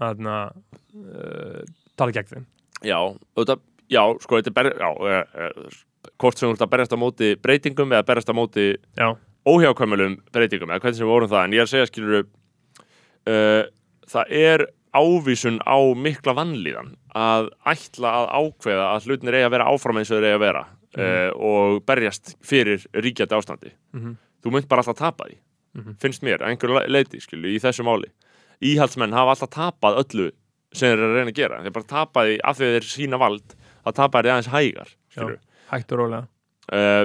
að 0.04 0.26
uh, 0.28 1.62
tala 2.02 2.16
gegn 2.18 2.32
þeim. 2.34 2.46
Já, 2.90 2.98
þetta, 3.38 3.56
já, 3.94 4.04
sko, 4.26 4.40
þetta 4.42 4.52
er 4.54 4.58
ber, 4.60 4.70
já, 4.82 4.90
e, 5.06 5.18
e, 5.46 6.12
hvort 6.22 6.40
sem 6.42 6.50
þú 6.50 6.56
ert 6.58 6.66
að 6.66 6.72
berjast 6.74 6.96
á 6.98 7.04
móti 7.04 7.32
breytingum 7.46 7.94
eða 7.94 8.08
berjast 8.10 8.32
á 8.34 8.36
móti 8.38 8.66
já, 8.98 9.08
óhjákvæmulum 9.46 10.16
breytingum 10.34 10.70
eða 10.74 10.82
hvernig 10.84 10.98
sem 11.00 11.06
við 11.08 11.14
vorum 11.14 11.32
það, 11.32 11.44
en 11.48 11.54
ég 11.58 11.62
er 11.62 11.68
að 11.68 11.74
segja 11.76 11.90
skilur 11.92 12.24
uh, 13.30 13.64
það 14.12 14.34
er 14.42 14.64
ávísun 14.98 15.60
á 15.64 15.78
mikla 15.96 16.34
vannlíðan 16.36 16.96
að 17.16 17.48
ætla 17.72 18.12
að 18.18 18.26
ákveða 18.42 18.88
að 18.96 19.06
hlutinir 19.08 19.38
eigi 19.40 19.48
að 19.48 19.54
vera 19.56 19.70
áfram 19.72 20.02
eins 20.02 20.12
og 20.12 20.18
þeir 20.20 20.28
eigi 20.28 20.38
að 20.40 20.44
vera 20.46 20.64
uh, 20.66 21.30
og 21.38 21.78
berjast 21.88 22.34
fyrir 22.44 22.84
ríkjandi 22.98 23.38
ástandi. 23.38 23.72
Mhm. 23.96 24.18
þú 24.42 24.52
mynd 24.56 24.68
bara 24.68 24.82
alltaf 24.84 24.98
tapa 25.00 25.30
því 25.30 25.38
Mhm. 25.72 25.94
finnst 26.04 26.24
mér, 26.28 26.42
að 26.44 26.50
einhverju 26.52 26.76
le- 26.82 26.88
leiti 26.92 27.20
skilu, 27.24 27.48
í 27.48 27.56
þessu 27.64 27.86
máli. 27.88 28.10
Íhaldsmenn 28.62 29.14
hafa 29.16 29.32
alltaf 29.32 29.50
tapað 29.56 30.02
öllu 30.04 30.26
sem 30.72 30.92
þeir 30.92 30.98
eru 30.98 31.10
að 31.10 31.18
reyna 31.20 31.34
að 31.34 31.40
gera. 31.42 31.62
Þeir 31.64 31.76
bara 31.78 31.90
tapa 31.92 32.26
því 32.28 32.38
af 32.52 32.60
því 32.60 32.68
að 32.68 32.78
þeir 32.78 32.88
sína 32.92 33.22
vald 33.22 33.58
það 33.82 33.98
tapar 33.98 34.28
þið 34.28 34.36
aðeins 34.36 34.54
hægar 34.54 34.94
skilur 35.12 35.42
hægt 35.72 35.92
og 35.96 36.02
rólega. 36.02 36.28
Uh, 36.72 37.04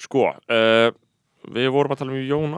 sko 0.00 0.26
uh, 0.30 0.90
við 1.54 1.68
vorum 1.72 1.94
að 1.94 2.02
tala 2.02 2.14
um 2.14 2.22
Jón 2.28 2.54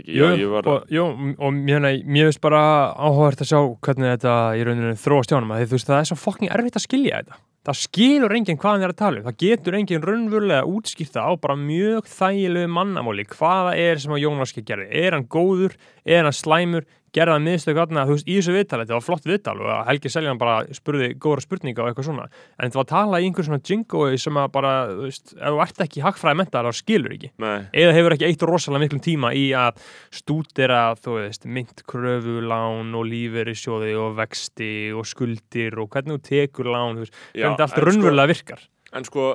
ekki? 0.00 0.14
Jú, 0.18 0.28
Já, 0.34 0.46
var, 0.50 0.68
og, 0.68 0.94
og 1.38 1.56
mér, 1.56 1.88
mér 2.02 2.30
finnst 2.30 2.42
bara 2.42 2.62
áhugavert 2.92 3.44
að 3.44 3.50
sjá 3.52 3.58
hvernig 3.86 4.14
þetta 4.16 4.36
í 4.58 4.64
rauninu 4.66 4.94
þróast 5.00 5.32
hjá 5.32 5.38
að 5.38 5.74
veist 5.74 5.90
það 5.90 6.00
er 6.00 6.08
svo 6.10 6.18
fokking 6.18 6.54
erfitt 6.54 6.80
að 6.80 6.86
skilja 6.88 7.20
þetta. 7.20 7.40
Það 7.64 7.78
skilur 7.80 8.34
enginn 8.36 8.58
hvað 8.60 8.74
hann 8.74 8.82
er 8.84 8.92
að 8.92 8.98
tala 8.98 9.20
um. 9.20 9.24
Það 9.24 9.36
getur 9.40 9.76
enginn 9.78 10.02
raunverulega 10.04 10.68
útskýrta 10.68 11.22
á 11.24 11.32
bara 11.40 11.54
mjög 11.56 12.10
þægilegu 12.12 12.72
mannamáli. 12.76 13.24
Hvaða 13.30 13.70
er 13.80 14.02
sem 14.02 14.12
að 14.12 14.20
Jón 14.26 14.44
Ásgeir 14.44 14.66
gerði? 14.68 14.88
Er 15.00 15.16
hann 15.16 15.24
góður, 15.32 15.78
er 16.04 16.24
hann 16.24 16.36
slæmur 16.36 16.86
gerði 17.14 17.34
hann 17.36 17.46
miðstöku 17.46 17.82
aðna, 17.82 18.04
þú 18.08 18.16
veist, 18.16 18.26
í 18.26 18.36
þessu 18.38 18.54
viðtali 18.54 18.84
þetta 18.84 18.96
var 18.96 19.04
flott 19.04 19.26
viðtal 19.28 19.54
og 19.62 19.70
Helgi 19.86 20.10
Seljan 20.10 20.40
bara 20.40 20.54
spurði 20.74 21.08
góðra 21.20 21.44
spurninga 21.44 21.82
og 21.84 21.90
eitthvað 21.90 22.08
svona 22.08 22.24
en 22.26 22.64
þetta 22.64 22.78
var 22.80 22.86
að 22.86 22.90
tala 22.90 23.20
í 23.20 23.28
einhver 23.28 23.46
svona 23.46 23.60
jingoi 23.70 24.18
sem 24.20 24.38
að 24.40 24.48
bara, 24.54 24.72
þú 24.90 25.06
veist, 25.06 25.34
ef 25.36 25.44
þú 25.54 25.60
ert 25.64 25.82
ekki 25.84 26.04
hagfræði 26.04 26.38
mentar 26.40 26.68
þá 26.68 26.80
skilur 26.80 27.14
ekki. 27.14 27.30
Nei, 27.44 27.56
eða 27.82 27.94
hefur 27.98 28.16
ekki 28.16 28.28
eitt 28.28 28.46
rosalega 28.50 28.84
miklum 28.84 29.02
tíma 29.04 29.30
í 29.38 29.44
að 29.58 29.84
stúdera, 30.18 30.82
þú 30.98 31.18
veist, 31.20 31.46
myndkröfulán 31.58 32.96
og 32.98 33.06
lífeyrissjóði 33.10 33.92
og 34.00 34.16
vexti 34.18 34.74
og 34.94 35.06
skuldir 35.08 35.78
og 35.82 35.90
hvernig 35.94 36.18
þú 36.18 36.24
tekur 36.30 36.70
lán, 36.72 36.98
þú 36.98 37.06
veist, 37.06 37.20
hvernig 37.34 37.54
þetta 37.54 37.68
allt 37.68 37.78
en 37.78 37.88
raunverulega 37.90 38.32
virkar. 38.32 38.64
sko, 38.64 38.98
en 38.98 39.06
sko 39.10 39.28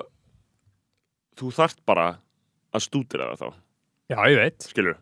þú 1.39 1.53
þarft 1.55 1.80
bara 1.88 2.09
að 2.76 2.86
stúdira 2.89 3.32
það 3.32 3.45
þá. 3.45 3.63
Já, 4.09 4.20
ég 4.34 4.41
veit. 4.41 4.67
skilur, 4.67 4.99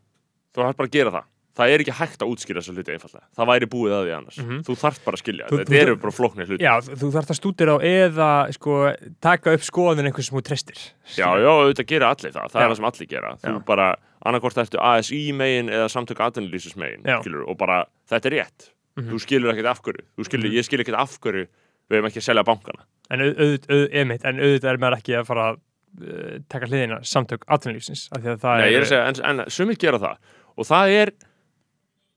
þú 0.54 0.64
þarft 0.64 0.80
bara 0.84 0.92
að 0.92 1.00
gera 1.00 1.16
það 1.18 1.34
það 1.58 1.72
er 1.74 1.82
ekki 1.84 1.94
hægt 1.98 2.22
að 2.22 2.30
útskýra 2.34 2.62
þessa 2.62 2.74
hluti 2.78 2.94
einfallega 2.94 3.26
það 3.38 3.48
væri 3.52 3.68
búið 3.74 3.94
að 3.98 4.04
því 4.06 4.12
annars, 4.18 4.38
Mhm. 4.44 4.60
þú 4.68 4.74
þarft 4.84 5.04
bara 5.06 5.16
að 5.18 5.22
skilja 5.24 5.48
Þú- 5.50 5.58
þetta 5.58 5.74
þú- 5.74 5.82
eru 5.82 5.96
bara 5.98 6.14
flóknir 6.18 6.48
hluti 6.48 6.62
Já, 6.64 6.74
þú 6.82 7.08
þarft 7.16 7.32
að 7.34 7.40
stúdera 7.42 7.72
á 7.74 7.78
eða, 7.82 8.30
sko, 8.54 8.74
taka 9.22 9.54
upp 9.58 9.62
skoðin 9.66 10.06
einhvers 10.06 10.28
sem 10.30 10.38
þú 10.38 10.44
tristir. 10.46 10.78
já, 11.18 11.28
já, 11.42 11.50
auðvitað 11.50 11.88
gera 11.88 12.10
allir 12.14 12.32
það, 12.32 12.48
það 12.52 12.60
Já. 12.62 12.66
er 12.66 12.70
það 12.70 12.76
sem 12.76 12.86
allir 12.92 13.08
gera 13.10 13.36
þú 13.42 13.54
Já. 13.58 13.66
bara, 13.66 13.96
annarkvort 14.26 14.58
ertu 14.58 14.78
ASI 14.80 15.32
megin 15.34 15.70
eða 15.70 15.88
samtök 15.90 16.20
atvinnulýsus 16.22 16.76
megin 16.78 17.02
skilur, 17.22 17.48
og 17.50 17.58
bara, 17.58 17.86
þetta 18.10 18.26
er 18.26 18.32
rétt 18.44 18.70
Mhm. 18.98 19.10
þú 19.12 19.20
skilur 19.22 19.54
ekkert 19.54 19.70
af 19.70 19.82
hverju, 19.82 20.02
þú 20.18 20.24
skilur, 20.26 20.50
Mhm. 20.50 20.58
ég 20.58 20.66
skilur 20.66 20.84
ekkert 20.86 21.00
af 21.00 21.20
hverju 21.22 21.48
við 21.90 21.96
hefum 21.98 22.06
ekki 22.10 22.22
að 22.22 22.28
selja 22.30 22.44
bankana 22.44 22.84
En 23.10 23.20
auðvitað, 23.20 23.68
auð, 23.70 23.88
auð, 23.94 24.26
en 24.26 24.38
auðvitað 24.38 24.74
er 24.74 24.78
maður 24.78 24.98
ekki 24.98 25.14
að 25.22 25.26
fara 25.26 25.54
að 25.54 25.58
taka 26.50 26.66
hliðina 26.68 27.00
samtök 27.02 27.42
atvinnulífsins, 27.48 28.10
af 28.12 28.22
því 28.22 28.34
að 28.36 28.40
það 28.42 28.58
Nei, 28.60 28.72
ég 28.74 28.82
að 28.82 28.90
segja, 28.92 29.08
en, 29.26 29.40
en 29.40 29.46
sumir 29.50 29.78
gera 29.80 29.98
það 29.98 30.18
og 30.58 30.66
það 30.66 30.90
er 31.02 31.12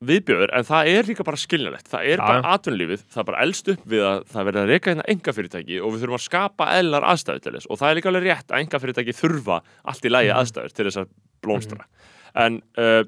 viðbjöður 0.00 0.52
en 0.56 0.64
það 0.64 0.88
er 0.94 1.08
líka 1.10 1.24
bara 1.28 1.36
skiljanlegt. 1.40 1.88
Það 1.92 2.06
er 2.08 2.20
Já, 2.20 2.24
bara 2.24 2.52
atvinnulífið, 2.56 3.02
það 3.12 3.20
er 3.22 3.26
bara 3.30 3.40
elst 3.44 3.68
upp 3.68 3.82
við 3.92 4.04
að 4.08 4.20
það 4.32 4.46
verður 4.48 4.62
að 4.64 4.70
reyka 4.72 4.90
hérna 4.94 5.08
enga 5.12 5.34
fyrirtæki 5.36 5.80
og 5.84 5.92
við 5.92 6.04
þurfum 6.04 6.16
að 6.18 6.24
skapa 6.24 6.68
eðlar 6.78 7.06
aðstæður 7.10 7.42
til 7.44 7.52
þess. 7.58 7.68
Og 7.70 7.80
það 7.82 7.90
er 7.90 7.98
líka 8.00 8.08
alveg 8.12 8.24
rétt 8.30 8.54
að 8.54 8.62
enga 8.64 8.80
fyrirtæki 8.80 9.16
þurfa 9.20 9.58
allt 9.92 10.04
í 10.08 10.12
lægi 10.14 10.30
Mhm. 10.32 10.38
aðstæður 10.40 10.72
til 10.78 10.86
þess 10.88 11.00
að 11.02 11.10
blómstra. 11.44 11.84
En, 12.34 12.62
uh, 12.78 13.02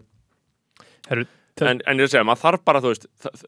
Herru, 1.09 1.24
það- 1.57 1.68
en, 1.70 1.80
en 1.86 1.97
ég 1.97 2.03
er 2.03 2.09
að 2.09 2.12
segja, 2.12 2.24
maður 2.28 2.43
þarf 2.45 2.64
bara 2.64 2.80
veist, 2.80 3.07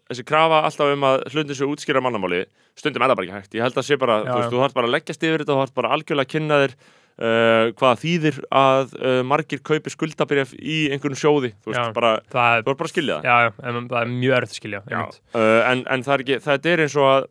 þessi 0.08 0.24
krafa 0.24 0.62
alltaf 0.64 0.92
um 0.92 1.00
að 1.04 1.24
hlutin 1.32 1.54
sér 1.54 1.68
útskýra 1.68 2.00
mannamáli, 2.02 2.44
stundum 2.76 3.02
er 3.02 3.08
það 3.12 3.16
bara 3.16 3.26
ekki 3.28 3.36
hægt. 3.42 3.54
Ég 3.54 3.62
held 3.62 3.74
að 3.76 3.84
sé 3.88 3.98
bara, 3.98 4.16
Já, 4.24 4.28
þú 4.32 4.38
veist, 4.40 4.48
já. 4.48 4.52
þú 4.56 4.60
þarf 4.64 4.74
bara 4.74 4.86
að 4.88 4.94
leggjast 4.96 5.22
yfir 5.22 5.38
þetta 5.44 5.52
þú 5.54 5.60
þarf 5.62 5.74
bara 5.74 5.88
algjörlega 5.94 6.24
að 6.24 6.32
kynna 6.34 6.58
þér 6.64 6.74
uh, 7.18 7.70
hvað 7.78 8.00
þýðir 8.02 8.38
að 8.50 8.94
uh, 8.98 9.22
margir 9.22 9.60
kaupi 9.62 9.90
skuldabrif 9.94 10.54
í 10.58 10.90
einhvern 10.90 11.14
sjóði 11.18 11.52
þú 11.62 11.70
veist, 11.72 11.80
Já. 11.80 11.92
bara, 11.94 12.12
það 12.32 12.56
er, 12.58 12.62
þú 12.66 12.70
er 12.74 12.78
bara 12.80 12.88
að 12.88 12.94
skilja 12.94 13.18
það 13.20 13.28
já, 13.30 13.52
en 13.70 13.88
það 13.88 14.00
er 14.02 14.12
mjög 14.14 14.36
erfitt 14.40 14.54
að 14.54 14.60
skilja. 14.60 14.82
uh, 14.84 15.60
en, 15.70 15.84
en 15.94 16.02
það 16.02 16.14
er 16.16 16.24
ekki, 16.26 16.40
þetta 16.48 16.72
er 16.74 16.84
eins 16.86 16.96
og 16.98 17.08
að 17.12 17.28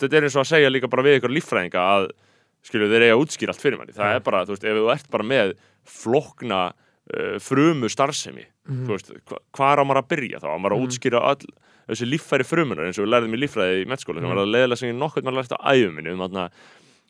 þetta 0.00 0.16
er 0.20 0.26
eins 0.28 0.36
og 0.36 0.42
að 0.44 0.50
segja 0.54 0.70
líka 0.74 0.90
bara 0.92 1.02
við 1.06 1.18
ykkur 1.20 1.34
líffræðinga 1.36 1.86
að 1.94 2.10
skilju 2.66 2.90
þeir 2.92 3.02
eiga 3.06 3.14
að 3.16 3.22
útskýra 3.24 3.54
allt 3.54 3.62
fyrir 3.64 3.78
manni 3.80 3.94
það 3.96 4.10
Já. 4.10 4.16
er 4.18 4.24
bara, 4.26 4.44
þú 4.44 4.52
veist, 4.56 4.64
ef 4.68 4.76
þú 4.80 4.90
ert 4.92 5.10
bara 5.10 5.24
með 5.30 5.54
flokna 5.88 6.62
frumu 7.42 7.88
starfsemi 7.90 8.44
Mhm. 8.70 8.84
þú 8.86 8.92
veist, 8.94 9.08
hva, 9.26 9.38
hvað 9.56 9.80
á 9.80 9.84
maður 9.88 9.98
að 10.04 10.08
byrja 10.12 10.38
þá 10.42 10.46
á 10.46 10.58
maður 10.60 10.74
að 10.76 10.78
Mhm. 10.78 10.86
útskýra 10.86 11.20
all 11.26 11.46
þessi 11.90 12.06
líffæri 12.06 12.44
frumunar 12.46 12.86
eins 12.86 12.98
og 13.00 13.06
við 13.06 13.10
lærðum 13.14 13.34
í 13.34 13.40
líffræði 13.40 13.80
í 13.82 13.86
mettskóla 13.90 14.20
sem 14.20 14.28
Mhm. 14.28 14.34
var 14.36 14.44
að 14.44 14.52
leðilega 14.54 14.78
sem 14.78 14.88
ég 14.92 14.98
nokkuð 15.00 15.24
maður 15.26 15.38
lært 15.40 15.56
á 15.56 15.58
æfuminni 15.74 16.12
um 16.12 16.20
þarna 16.22 16.50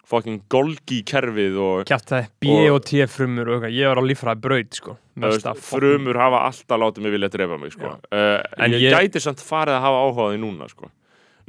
fucking 0.04 0.42
Golgi 0.50 1.02
kerfið 1.06 1.56
og 1.60 1.84
Kjátt 1.86 2.08
það, 2.10 2.28
B 2.40 2.46
Og- 2.50 2.74
og 2.74 2.84
T 2.84 3.06
frumur 3.06 3.48
og 3.48 3.60
eitthvað, 3.62 3.74
ég 3.76 3.88
var 3.88 4.00
á 4.00 4.04
líffræði 4.04 4.40
braut, 4.40 4.74
sko. 4.74 4.96
Mesta 5.16 5.52
fucking- 5.54 5.80
frumur 5.80 6.16
hafa 6.16 6.40
alltaf 6.48 6.78
látið 6.80 7.02
mig 7.02 7.12
vilja 7.12 7.28
drefa 7.30 7.58
mig 7.60 7.72
sko. 7.72 7.86
uh, 8.12 8.42
En 8.58 8.70
ég, 8.72 8.80
ég- 8.80 8.94
gæti 8.96 9.20
samt 9.20 9.38
farið 9.38 9.76
að 9.78 9.84
hafa 9.86 9.98
áhuga 10.04 10.22
á 10.24 10.28
því 10.32 10.38
núna 10.40 10.68
sko. 10.70 10.90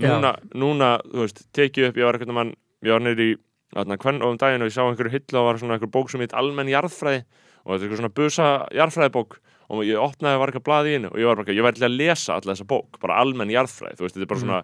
núna, 0.02 0.36
núna, 0.56 1.00
þú 1.06 1.20
veist, 1.26 1.44
tekið 1.54 1.88
upp 1.90 1.96
ég 1.98 2.04
var 2.06 2.14
eitthvað 2.18 2.34
mann, 2.34 2.56
ég 2.84 2.92
var 2.92 3.00
neyri 3.02 3.36
í 3.36 3.38
þarna, 3.76 3.98
hvern 3.98 4.22
og 4.24 4.32
um 4.32 4.38
daginn 4.38 4.62
og 4.62 4.68
ég 4.70 4.74
sá 4.74 4.82
einhverju 4.84 5.12
hillu 5.12 5.38
og 5.40 5.46
var 5.46 5.60
svona 5.62 5.78
einhver 5.78 5.92
bók 5.92 6.10
sem 6.10 6.20
heit 6.22 6.34
almenn 6.34 6.68
jarðfræði 6.68 7.24
og 7.66 7.70
þetta 7.70 7.82
er 7.84 7.88
eitthvað 7.90 8.00
svona 8.02 8.14
busa 8.14 8.48
jarðfræðibók 8.74 9.38
og 9.70 9.84
ég 9.86 9.96
opnaði 10.02 10.36
og 10.36 10.40
var 10.42 10.52
eitthvað 10.52 10.66
blaði 10.68 10.90
í 10.90 10.94
henni 10.98 11.08
og 11.12 11.18
ég 11.22 11.26
var 11.30 11.36
bara, 11.36 11.46
eitthvað, 11.46 11.60
ég 11.60 11.66
væri 11.68 11.86
að 11.86 11.98
lesa 11.98 12.34
alla 12.34 12.54
þessa 12.56 12.68
bók 12.68 13.00
bara 13.00 13.20
almenn 13.22 13.50
jarðfræði, 13.54 13.96
þú 13.96 14.02
veist, 14.02 14.16
þetta 14.16 14.22
er 14.22 14.32
bara 14.34 14.40
Mhm. 14.40 14.48
svona 14.48 14.64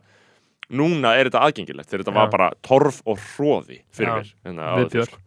núna 0.72 1.14
er 1.18 1.30
þetta 1.30 1.44
aðgengilegt, 1.48 1.90
þegar 1.90 2.04
þetta 2.06 2.16
var 2.18 2.28
Já. 2.28 2.32
bara 2.38 2.50
torf 2.62 3.02
og 3.06 3.18
hróði 3.36 3.82
fyrir 3.96 4.14
mér 4.20 4.34
hérna, 4.46 4.72
Viðbjör. 4.82 4.92
fyrr, 4.92 5.12
sko. 5.12 5.24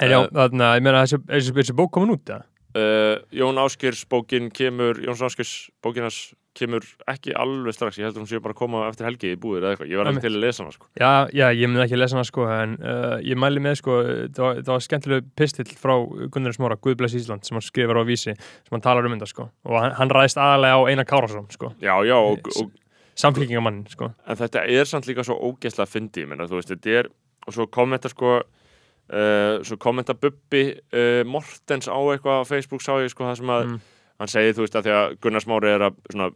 En 0.00 0.10
já, 0.10 0.20
Eh, 0.22 0.28
þarna, 0.32 0.68
ég 0.78 0.82
meina, 0.86 1.02
þessi, 1.04 1.18
þessi, 1.26 1.52
þessi 1.56 1.74
bók 1.76 1.90
komin 1.92 2.14
út, 2.14 2.24
það? 2.24 2.44
Uh, 2.70 3.16
Jón 3.34 3.58
Áskirs 3.58 4.04
bókin 4.06 4.46
kemur 4.54 4.94
Jón 5.02 5.18
Áskirs 5.26 5.70
bókin 5.82 6.04
hans 6.06 6.34
kemur 6.54 6.84
ekki 7.10 7.32
alveg 7.34 7.74
strax, 7.74 7.98
ég 7.98 8.06
heldur 8.06 8.22
hún 8.22 8.28
sé 8.30 8.38
bara 8.42 8.54
að 8.54 8.58
koma 8.60 8.84
eftir 8.88 9.06
helgi 9.08 9.32
í 9.34 9.38
búðir 9.38 9.64
eða 9.66 9.72
eitthvað, 9.74 9.90
ég 9.90 9.98
var 9.98 10.06
Einmitt. 10.06 10.22
til 10.22 10.30
að 10.30 10.40
lesa 10.44 10.62
hana 10.62 10.74
sko. 10.76 10.86
Já, 10.98 11.10
já, 11.34 11.46
ég 11.50 11.66
myndi 11.70 11.82
ekki 11.82 11.96
að 11.98 12.02
lesa 12.04 12.14
hana, 12.16 12.24
sko, 12.30 12.46
en 12.46 12.76
uh, 12.78 13.16
ég 13.26 13.38
mæli 13.42 13.62
með, 13.62 13.74
sko, 13.82 13.96
það 14.34 14.42
var, 14.46 14.54
það 14.62 14.70
var 14.76 14.84
skemmtileg 14.86 15.28
pistill 15.38 15.74
frá 15.82 15.94
Gunnar 16.30 16.54
Smára, 16.54 16.76
Guðbless 16.78 17.14
Ísland, 17.18 17.42
sem 17.46 17.58
hann 17.58 17.66
skrifar 17.66 17.98
á 17.98 18.04
vísi, 18.06 18.34
sem 18.38 18.70
hann 18.78 18.82
talar 18.86 19.06
um 19.06 19.14
þetta, 19.18 19.30
sko, 19.30 19.48
og 19.66 19.78
hann, 19.82 19.94
hann 19.98 20.10
ræðist 20.14 20.38
aðalega 20.42 20.78
á 20.78 20.82
Einar 20.90 21.06
Kárasson, 21.10 21.50
sko, 21.54 21.72
Já, 21.82 21.94
já, 22.06 22.14
og, 22.18 22.50
og, 22.54 22.70
samfélkingamann, 23.16 23.86
sko. 23.90 24.12
en 24.26 24.36
þetta 24.36 24.64
er 24.68 24.84
samt 24.84 25.06
líka 25.06 25.24
svo 25.24 25.36
ógeðslega 25.38 25.86
fyndi, 25.88 26.26
þetta 26.26 26.90
er 26.98 27.08
og 27.46 27.52
svo 27.54 27.66
kommenta 27.66 28.08
sko 28.08 28.40
uh, 28.40 29.62
svo 29.66 29.76
kommenta 29.80 30.14
Bubbi 30.14 30.64
uh, 30.94 31.22
Mortens 31.26 31.88
á 31.88 31.96
eitthvað 32.12 32.44
á 32.44 32.48
Facebook 32.48 32.82
sá 32.84 32.92
ég 33.02 33.10
sko 33.12 33.24
það 33.24 33.36
sem 33.40 33.46
að 33.56 33.64
Mm. 33.70 33.80
hann 34.20 34.28
segir, 34.28 34.52
þú 34.52 34.60
veist, 34.66 34.74
að 34.76 34.84
því 34.84 34.92
að 34.92 35.14
Gunnar 35.24 35.40
Smári 35.40 35.68
er 35.72 35.80
að 35.80 35.94
svona, 36.12 36.30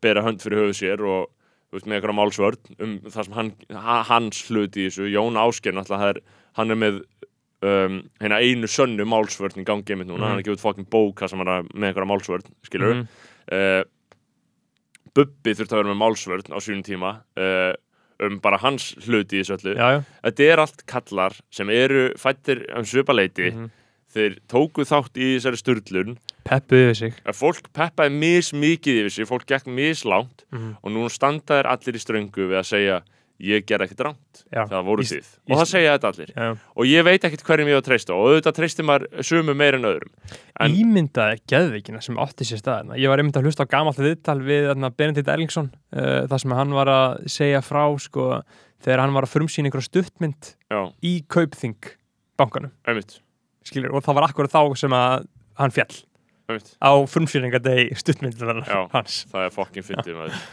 bera 0.00 0.22
hönd 0.22 0.38
fyrir 0.40 0.60
höfuð 0.62 0.76
sér 0.78 1.00
og 1.02 1.30
veist, 1.74 1.86
með 1.90 1.98
eitthvað 1.98 2.14
málsvörn 2.14 2.76
um 2.78 2.92
það 3.10 3.24
sem 3.24 3.34
hann, 3.34 3.52
ha- 3.74 4.02
hans 4.06 4.44
hlut 4.48 4.76
í 4.78 4.86
þessu 4.86 5.08
Jón 5.10 5.34
náttúrulega, 5.74 5.98
það 5.98 6.12
er, 6.14 6.20
hann 6.54 6.70
er 6.70 6.76
með 6.76 7.00
um, 7.66 7.96
einu 8.38 8.66
sönnu 8.70 9.04
málsvörn 9.10 9.58
í 9.58 9.64
gangi 9.66 9.90
einmitt 9.90 10.06
núna, 10.06 10.22
Mhm. 10.22 10.28
hann 10.28 10.38
er 10.38 10.42
út 10.54 10.62
fokkin 10.62 10.86
bók 10.86 11.18
það 11.18 11.30
sem 11.30 11.38
hann 11.42 11.48
er 11.48 11.62
með 11.74 11.88
eitthvað 11.94 12.10
málsvörn, 12.12 12.46
skilur 12.62 12.94
Mhm. 12.94 13.08
uh, 13.50 13.82
Bubbi 15.16 15.54
þurfti 15.56 15.72
að 15.74 15.80
vera 15.82 15.92
með 15.94 16.00
málsvörn 16.04 16.52
á 16.52 16.58
sínum 16.60 16.84
tíma 16.86 17.10
uh, 17.40 17.72
um 18.26 18.38
bara 18.40 18.58
hans 18.62 18.94
hluti 19.06 19.40
í 19.40 19.42
þessu 19.44 19.56
öllu 19.58 19.74
Já, 19.76 19.88
já. 19.96 20.02
þetta 20.24 20.46
er 20.52 20.62
allt 20.62 20.86
kallar 20.88 21.34
sem 21.52 21.68
eru 21.72 22.06
fættir 22.20 22.62
um 22.76 22.84
svipaleiti 22.88 23.50
Mhm. 23.52 23.70
þeir 24.16 24.36
tóku 24.48 24.84
þátt 24.88 25.18
í 25.20 25.34
þessari 25.36 25.58
sturlun 25.60 26.14
Peppuðu 26.46 26.94
sig. 26.96 27.14
að 27.26 27.36
fólk 27.36 27.66
peppaði 27.74 28.12
mis 28.16 28.52
mikið 28.56 29.00
yfir 29.02 29.12
sig 29.12 29.26
fólk 29.28 29.44
gekk 29.50 29.66
mislánt 29.66 30.44
Mhm. 30.52 30.76
og 30.82 30.92
nú 30.92 31.08
standa 31.10 31.58
þeir 31.60 31.66
allir 31.74 31.98
í 31.98 32.00
ströngu 32.04 32.48
við 32.48 32.56
að 32.62 32.68
segja 32.70 33.00
ég 33.42 33.64
ger 33.68 33.82
ekkert 33.84 34.00
rámt, 34.06 34.42
það 34.52 34.84
voru 34.86 35.04
þið. 35.06 35.26
og 35.50 35.58
það 35.60 35.68
segja 35.70 35.96
þetta 35.96 36.10
allir. 36.12 36.30
Já. 36.36 36.46
og 36.76 36.88
ég 36.88 37.04
veit 37.04 37.26
ekkert 37.28 37.44
hverjum 37.44 37.68
ég 37.70 37.76
á 37.76 37.80
að 37.82 37.86
treysta 37.90 38.14
og 38.16 38.30
auðvitað 38.30 38.56
treystir 38.56 38.86
maður 38.88 39.06
sumu 39.28 39.54
meir 39.54 39.76
en 39.76 39.88
öðrum. 39.90 40.12
En- 40.60 40.76
Ímyndaði 40.80 41.42
geðveikina 41.52 42.00
sem 42.02 42.16
átti 42.16 42.48
sér 42.48 42.62
staðina. 42.62 42.96
Ég 42.96 43.08
var 43.12 43.18
einmitt 43.20 43.36
að 43.36 43.44
hlusta 43.50 43.66
á 43.68 43.72
gamalt 43.72 44.00
viðtal 44.00 44.40
við 44.40 44.72
Benedikt 44.96 45.28
Erlingsson, 45.28 45.70
uh, 45.92 46.24
þar 46.26 46.40
sem 46.40 46.50
hann 46.56 46.70
var 46.72 46.86
að 46.86 47.26
segja 47.28 47.60
frá, 47.60 47.84
sko, 48.00 48.42
þegar 48.80 49.04
hann 49.04 49.12
var 49.12 49.24
að 49.28 49.34
frumsýna 49.36 49.68
einhverja 49.68 49.90
stuttmynd 49.90 50.54
já, 50.70 50.80
í 51.02 51.24
Kaupþing 51.28 51.92
bankanum, 52.36 52.72
skilur, 53.66 53.92
og 53.96 54.04
það 54.04 54.14
var 54.20 54.28
akkur 54.30 54.48
þá 54.48 54.76
sem 54.76 54.90
að 54.96 55.26
hann 55.56 55.72
fjall 55.72 56.04
einmitt. 56.46 56.76
Á 56.78 56.92
frumsýningadegi 57.10 57.96
stuttmyndunar 57.98 58.62
Já. 58.66 58.86
hans. 58.92 59.24
það 59.32 59.46
er 59.48 59.54
fokkin 59.54 59.86
fyndið 59.86 60.14
maður 60.20 60.44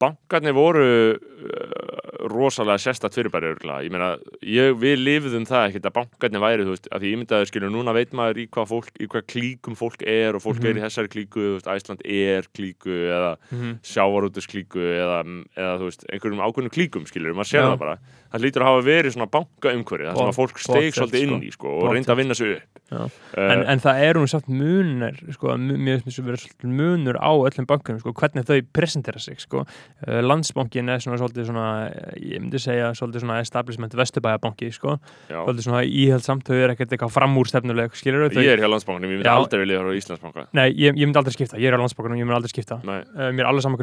bankarnir 0.00 0.54
voru 0.56 0.84
uh, 0.84 2.26
rosalega 2.30 2.78
sérstætt 2.80 3.16
fyrirbæri 3.16 3.48
örgulega, 3.54 3.84
ég 3.84 3.92
meina, 3.94 4.10
ég, 4.44 4.74
við 4.80 4.98
lifðum 5.00 5.46
það 5.48 5.66
ekkert 5.70 5.88
að 5.88 5.94
bankarnir 5.96 6.42
væri, 6.44 6.66
þú 6.66 6.74
veist, 6.74 6.88
að 6.92 7.00
því 7.04 7.10
ég 7.12 7.20
myndi 7.20 7.36
að 7.36 7.44
skilur, 7.50 7.72
núna 7.74 7.94
veit 7.96 8.12
maður 8.16 8.40
í 8.42 8.46
hvað 8.52 8.68
fólk, 8.72 8.90
í 9.00 9.08
hvað 9.12 9.26
klíkum 9.32 9.76
fólk 9.78 10.04
er 10.06 10.36
og 10.36 10.44
fólk 10.44 10.60
Mhm. 10.60 10.68
er 10.70 10.76
í 10.80 10.84
þessari 10.84 11.12
klíku, 11.14 11.40
þú 11.40 11.54
veist, 11.58 11.70
Æsland 11.74 12.00
er 12.04 12.48
klíku 12.56 12.92
eða 12.92 13.32
Mm 13.50 13.58
-hmm. 13.60 13.74
sjávarútus 13.82 14.46
klíku 14.46 14.80
eða, 14.80 15.20
eða 15.56 15.78
þú 15.80 15.84
veist, 15.88 16.04
einhverjum 16.12 16.44
ákveðnum 16.44 16.74
klíkum 16.76 17.06
skilur, 17.06 17.34
maður 17.34 17.50
sér 17.50 17.62
það 17.64 17.78
bara 17.78 17.98
það 18.30 18.44
lítur 18.44 18.64
að 18.64 18.70
hafa 18.70 18.82
verið 18.86 19.14
svona 19.14 19.28
banka 19.30 19.72
umhverju 19.74 20.06
það 20.06 20.18
sem 20.20 20.30
að 20.30 20.36
fólk 20.38 20.60
steig 20.62 20.96
svolítið 20.96 21.24
inn 21.26 21.42
í 21.42 21.50
sko, 21.54 21.72
og 21.80 21.94
reyndi 21.94 22.12
að 22.12 22.20
vinna 22.20 22.36
sig 22.38 22.54
upp. 22.56 22.62
Uh, 22.90 23.06
en, 23.38 23.60
en 23.70 23.78
það 23.78 24.00
er 24.02 24.18
nú 24.18 24.26
samt 24.26 24.48
munur 24.50 25.14
sko, 25.30 25.54
þess 25.54 26.18
að 26.18 26.26
vera 26.26 26.40
svolítið 26.42 26.72
munur 26.80 27.16
á 27.22 27.30
öllum 27.30 27.66
bankunum, 27.70 28.00
sko, 28.02 28.10
hvernig 28.18 28.46
þau 28.48 28.58
presentera 28.74 29.20
sig 29.22 29.38
sko. 29.42 29.62
uh, 29.62 30.20
landsbankin 30.24 30.90
er 30.90 30.98
svona 31.02 31.18
svolítið 31.20 31.44
svona, 31.52 31.66
eh, 31.86 32.18
ég 32.32 32.42
myndi 32.42 32.58
segja 32.62 32.90
svolítið 32.98 33.20
svona 33.22 33.38
establishment 33.44 33.94
vesturbæjabanki 33.94 34.72
sko. 34.74 34.98
svolítið 35.30 35.64
svona 35.68 35.82
íhaldsamt, 35.86 36.44
þau 36.46 36.58
eru 36.58 36.72
ekkert 36.74 36.90
eitthvað 36.96 37.14
framúrstefnuleg, 37.14 37.90
ég 37.94 38.50
er 38.56 38.58
hjá 38.58 38.68
landsbankanum, 38.70 39.06
ég 39.06 39.16
myndi 39.20 39.30
Já. 39.30 39.38
aldrei 39.38 39.62
vilja 39.62 39.78
vera 39.78 39.90
á 39.90 39.94
Íslandsbanka. 40.00 40.40
Nei, 40.58 40.68
ég, 40.74 40.90
ég 40.98 41.06
myndi 41.06 41.18
aldrei 41.22 41.34
skipta, 41.36 41.62
ég 41.62 41.70
er 41.70 41.78
á 41.78 41.80
landsbankunum, 41.82 42.18
ég 42.18 42.26
myndi 42.26 42.38
aldrei 42.40 42.50
skipta. 42.50 42.80
Uh, 42.82 43.30
mér 43.30 43.46
er 43.46 43.50
alveg 43.50 43.62
saman 43.62 43.78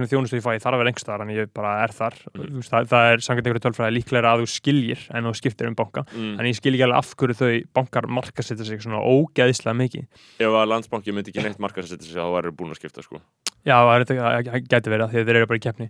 að. 4.38 4.46
Þú 4.46 4.48
það, 4.48 4.54
það 4.54 4.54
skiljir 4.54 5.04
en 5.18 5.28
þú 5.28 5.34
skiptir 5.42 5.70
um 5.72 5.78
banka, 5.78 6.06
mm. 6.14 6.34
en 6.38 6.50
ég 6.50 6.58
skil 6.58 6.74
ekki 6.76 6.88
alveg 6.88 7.02
af 7.02 7.12
hverju 7.18 7.38
þau 7.42 7.52
bankar 7.80 8.08
markasetja 8.20 8.68
sig 8.68 8.84
svona 8.84 9.02
ógeðislega 9.04 9.78
mikið. 9.82 10.08
Ef 10.40 10.62
að 10.62 10.72
landsbanki 10.74 11.16
myndi 11.16 11.34
ekki 11.34 11.46
neitt 11.46 11.62
marka 11.64 11.84
að 11.84 11.92
setja 11.92 12.08
sig 12.08 12.18
þá 12.18 12.34
væri 12.38 12.56
búin 12.58 12.74
að 12.74 12.82
skipta 12.82 13.06
sko. 13.06 13.22
Já, 13.68 13.76
það 13.84 14.04
það 14.08 14.20
það 14.48 14.68
gæti 14.72 14.92
verið 14.94 15.04
að 15.04 15.14
þeir 15.14 15.38
eru 15.40 15.48
bara 15.50 15.60
í 15.60 15.64
keppni. 15.66 15.88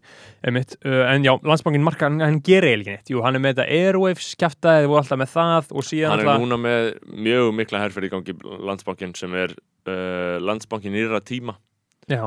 Uh, 0.47 1.03
en 1.11 1.27
já, 1.27 1.31
landsbankin 1.45 1.85
marka, 1.85 2.09
hann, 2.09 2.39
gerir 2.45 2.71
eiginlega 2.71 2.97
neitt, 2.97 3.11
jú, 3.11 3.21
hann 3.25 3.37
er 3.37 3.43
með 3.43 3.59
þetta 3.59 3.77
Airwaves 3.77 4.31
kjaftaði, 4.39 4.85
þið 4.85 4.91
voru 4.93 5.01
alltaf 5.03 5.21
með 5.21 5.31
það 5.35 5.71
og 5.77 5.85
síðan 5.85 6.15
hann 6.15 6.23
er 6.23 6.41
núna 6.41 6.59
með 6.63 6.89
mjög 7.27 7.51
mikla 7.59 7.83
herferð 7.83 8.09
í 8.09 8.11
gangi 8.15 8.37
landsbankin 8.71 9.13
sem 9.19 9.37
er 9.37 9.53
uh, 9.53 10.37
landsbankin 10.41 10.95
nýra 10.95 11.21
tíma. 11.21 11.57
Já, 12.07 12.23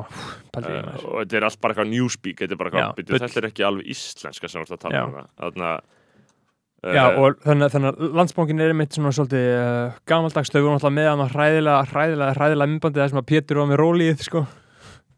pældi 0.54 0.74
ég 0.74 0.82
uh, 0.84 0.86
maður. 0.86 1.08
Og 1.08 1.22
þetta 1.24 1.40
er 1.40 1.48
allt 1.48 1.62
bara 1.64 1.74
eitthvað 1.74 1.92
newspeak 1.96 2.44
þetta 2.44 2.54
er 2.54 2.60
bara 2.60 2.70
eitthvað, 2.70 3.14
þetta 3.24 3.40
er 3.40 3.48
ekki 3.48 3.66
alveg 3.66 3.90
íslenska 3.94 4.50
sem 4.52 4.60
þú 4.60 4.66
ert 4.66 4.76
að 4.76 4.82
tala 4.84 5.02
um 5.06 5.16
það 5.16 5.30
þannig 5.40 5.68
að 5.70 5.88
Já, 6.80 7.02
uh, 7.10 7.18
og 7.26 7.42
þannig, 7.44 7.74
að- 7.76 7.98
landsbankin 8.16 8.60
er 8.64 8.70
einmitt 8.72 8.94
svona 8.96 9.10
svolítið 9.12 9.48
uh, 9.52 9.98
gamaldags, 10.08 10.48
þau 10.52 10.62
voru 10.62 10.76
alltaf 10.78 10.94
með 10.96 11.08
hann 11.10 11.22
að 11.26 11.34
hræðilega, 11.34 11.80
hræðilega, 11.90 12.36
hræðilega 12.38 12.70
myndbandi 12.72 13.02
þar 13.02 13.10
sem 13.12 13.20
að 13.20 13.26
Pétur 13.28 13.60
var 13.60 13.68
með 13.68 13.80
rólið, 13.82 14.22
sko. 14.24 14.42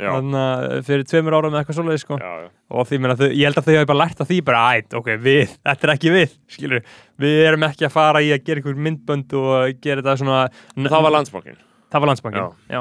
Já, 0.02 0.08
þannig 0.16 0.40
að 0.42 0.72
fyrir 0.88 1.04
tveimur 1.06 1.34
ára 1.38 1.50
með 1.52 1.60
eitthvað 1.60 1.76
svoleiði, 1.78 2.00
sko. 2.02 2.16
Já, 2.18 2.30
já. 2.42 2.48
og 2.74 2.88
því 2.88 2.98
meina, 3.04 3.14
þau, 3.20 3.26
ég 3.30 3.44
held 3.46 3.60
að 3.60 3.66
þau 3.68 3.76
hafi 3.76 3.88
bara 3.92 4.00
lært 4.00 4.22
að 4.24 4.30
því 4.32 4.38
bara, 4.48 4.62
ætt, 4.80 4.96
ok, 4.98 5.10
við, 5.22 5.52
þetta 5.68 5.86
er 5.86 5.92
ekki 5.94 6.14
við 6.16 6.32
skilur, 6.56 6.82
við 7.22 7.42
erum 7.46 7.66
ekki 7.68 7.86
að 7.86 7.94
fara 7.94 8.22
í 8.24 8.32
að 8.34 8.42
gera 8.48 8.62
einhver 8.62 8.80
myndbönd 8.88 9.36
og 9.38 9.78
gera 9.84 10.02
þetta 10.02 10.16
svona 10.24 10.40
það 10.88 11.06
var 11.06 11.14
landsbankin 11.20 11.60
það 11.92 12.02
var 12.02 12.10
landsbankin, 12.10 12.50
já, 12.72 12.80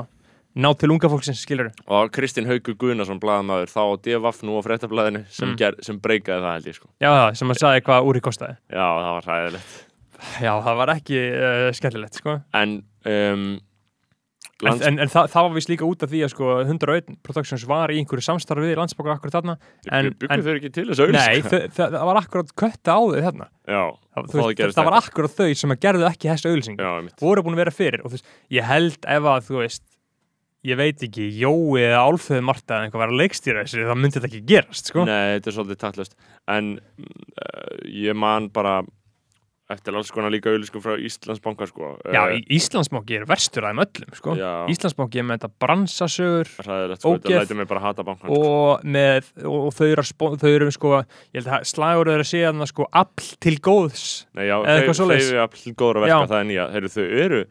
ná 0.55 0.69
til 0.77 0.91
unga 0.91 1.07
fólksins, 1.11 1.41
skilur 1.45 1.69
og 1.87 2.11
Kristinn 2.11 2.45
Haugur 2.49 2.75
Guðnason 2.75 3.19
blaðamaður 3.23 3.71
þá 3.71 3.81
á 3.87 3.95
nú 4.43 4.57
á 4.59 4.61
fréttablaðinu 4.65 5.23
sem, 5.31 5.53
Mm. 5.55 5.57
sem 5.81 5.99
breykaði 5.99 6.41
það 6.43 6.53
held 6.57 6.67
ég 6.67 6.75
sko. 6.75 6.87
Já, 6.99 7.09
það, 7.11 7.35
sem 7.39 7.49
að 7.53 7.61
sagði 7.61 7.81
hvað 7.87 8.05
úri 8.11 8.21
kostaði. 8.21 8.57
Já, 8.71 8.85
það 8.99 9.11
var 9.15 9.27
hræðilegt. 9.31 9.73
Já, 10.41 10.51
það 10.61 10.75
var 10.77 10.89
ekki 10.97 11.19
uh, 11.33 11.71
skemmtilegt, 11.73 12.13
sko. 12.19 12.41
En 12.53 12.83
um, 13.05 13.59
en, 14.61 14.67
lands, 14.67 14.83
en, 14.85 14.99
en 15.01 15.09
það, 15.09 15.29
það 15.33 15.45
var 15.47 15.55
vist 15.55 15.69
líka 15.71 15.87
út 15.87 16.03
af 16.05 16.11
því 16.11 16.19
að 16.21 16.29
sko 16.35 16.49
101 16.61 17.15
Productions 17.25 17.63
var 17.65 17.89
í 17.89 17.97
einhverju 17.97 18.21
samstarfi 18.27 18.67
við 18.69 18.77
landsbanka 18.77 19.15
akkur 19.15 19.31
þarna 19.33 19.55
en- 19.89 20.11
en- 20.29 20.43
þau 20.45 20.51
ekki 20.59 20.69
til 20.75 20.85
þessu 20.91 21.07
nei, 21.09 21.17
auðlýsingar? 21.17 21.49
þau- 21.49 21.73
það, 21.79 21.95
það 21.95 22.05
var 22.11 22.19
akkurat 22.21 22.51
kötta 22.61 22.93
á 22.93 22.99
þau 23.01 23.23
þarna. 23.25 23.47
Já, 23.65 23.81
það, 24.13 24.27
þú 24.29 24.43
veist, 24.45 24.61
það 24.77 24.85
var 24.85 24.93
þetta. 24.99 25.07
akkurat 25.09 25.35
þau 25.39 25.49
sem 25.63 25.71
að 25.73 25.81
gerðu 25.87 26.05
ekki 26.11 26.29
þessu 26.29 26.51
auðlýsingu 26.51 26.91
voru 27.23 27.41
búin 27.47 27.57
að 27.57 27.63
vera 27.63 27.73
fyrir 27.79 28.03
og 28.05 28.11
þú 28.11 28.19
veist, 28.19 28.29
ég 28.59 28.69
held 28.69 29.09
ef 29.17 29.23
að 29.33 29.47
þú 29.49 29.57
veist 29.63 29.83
ég 30.67 30.79
veit 30.79 31.03
ekki, 31.07 31.27
Jói 31.41 31.81
eða 31.87 32.03
Álföðu 32.05 32.45
Marta 32.45 32.77
eða 32.77 32.87
einhver 32.87 33.03
var 33.03 33.13
að 33.13 33.21
leikstýra 33.23 33.65
þessu 33.65 33.87
þá 33.87 33.95
myndi 33.97 34.17
þetta 34.19 34.31
ekki 34.31 34.41
gerast, 34.53 34.91
sko 34.91 35.05
Nei, 35.09 35.35
þetta 35.37 35.51
er 35.51 35.57
svolítið 35.57 35.83
taktlust 35.83 36.17
En 36.51 36.73
uh, 36.77 37.77
ég 37.87 38.17
man 38.17 38.49
bara 38.53 38.81
eftir 39.71 39.95
alls 39.95 40.11
konar 40.13 40.31
líka 40.33 40.51
auðlýskum 40.51 40.83
frá 40.83 40.97
Íslandsbanka 40.99 41.67
sko. 41.69 41.93
Já, 42.11 42.21
í 42.35 42.41
Íslandsbanki 42.57 43.17
er 43.19 43.25
verstur 43.29 43.67
aðeim 43.67 43.83
öllum, 43.85 44.15
sko 44.17 44.35
Já. 44.39 44.49
Íslandsbanki 44.71 45.21
er 45.21 45.27
með 45.27 45.39
þetta 45.39 45.63
bransasögur 45.63 46.51
sko, 46.51 47.15
hata 47.85 48.05
bankan 48.07 48.27
sko. 48.27 48.39
og 48.41 48.83
með, 48.83 49.31
og 49.47 49.69
þau 49.77 49.87
eru, 49.87 50.05
þau 50.43 50.49
eru 50.51 50.69
sko, 50.75 50.93
ég 51.31 51.41
held 51.41 51.51
að 51.55 51.67
slagur 51.71 52.11
eru 52.15 52.25
að 52.25 52.31
segja 52.33 52.51
þarna 52.51 52.69
sko, 52.71 52.89
afl 53.03 53.31
til 53.47 53.55
góðs 53.63 54.05
Nei, 54.37 54.45
já, 54.49 54.57
svoleiðis. 54.91 55.31
þeir 55.31 55.41
eru 55.45 55.75
góður 55.79 56.01
að 56.01 56.07
verka, 56.07 56.19
Já. 56.19 56.31
það 56.33 56.39
er 56.41 56.49
nýja 56.51 56.67
Heyrðu, 56.75 56.93
þau 56.97 57.23
eru, 57.25 57.41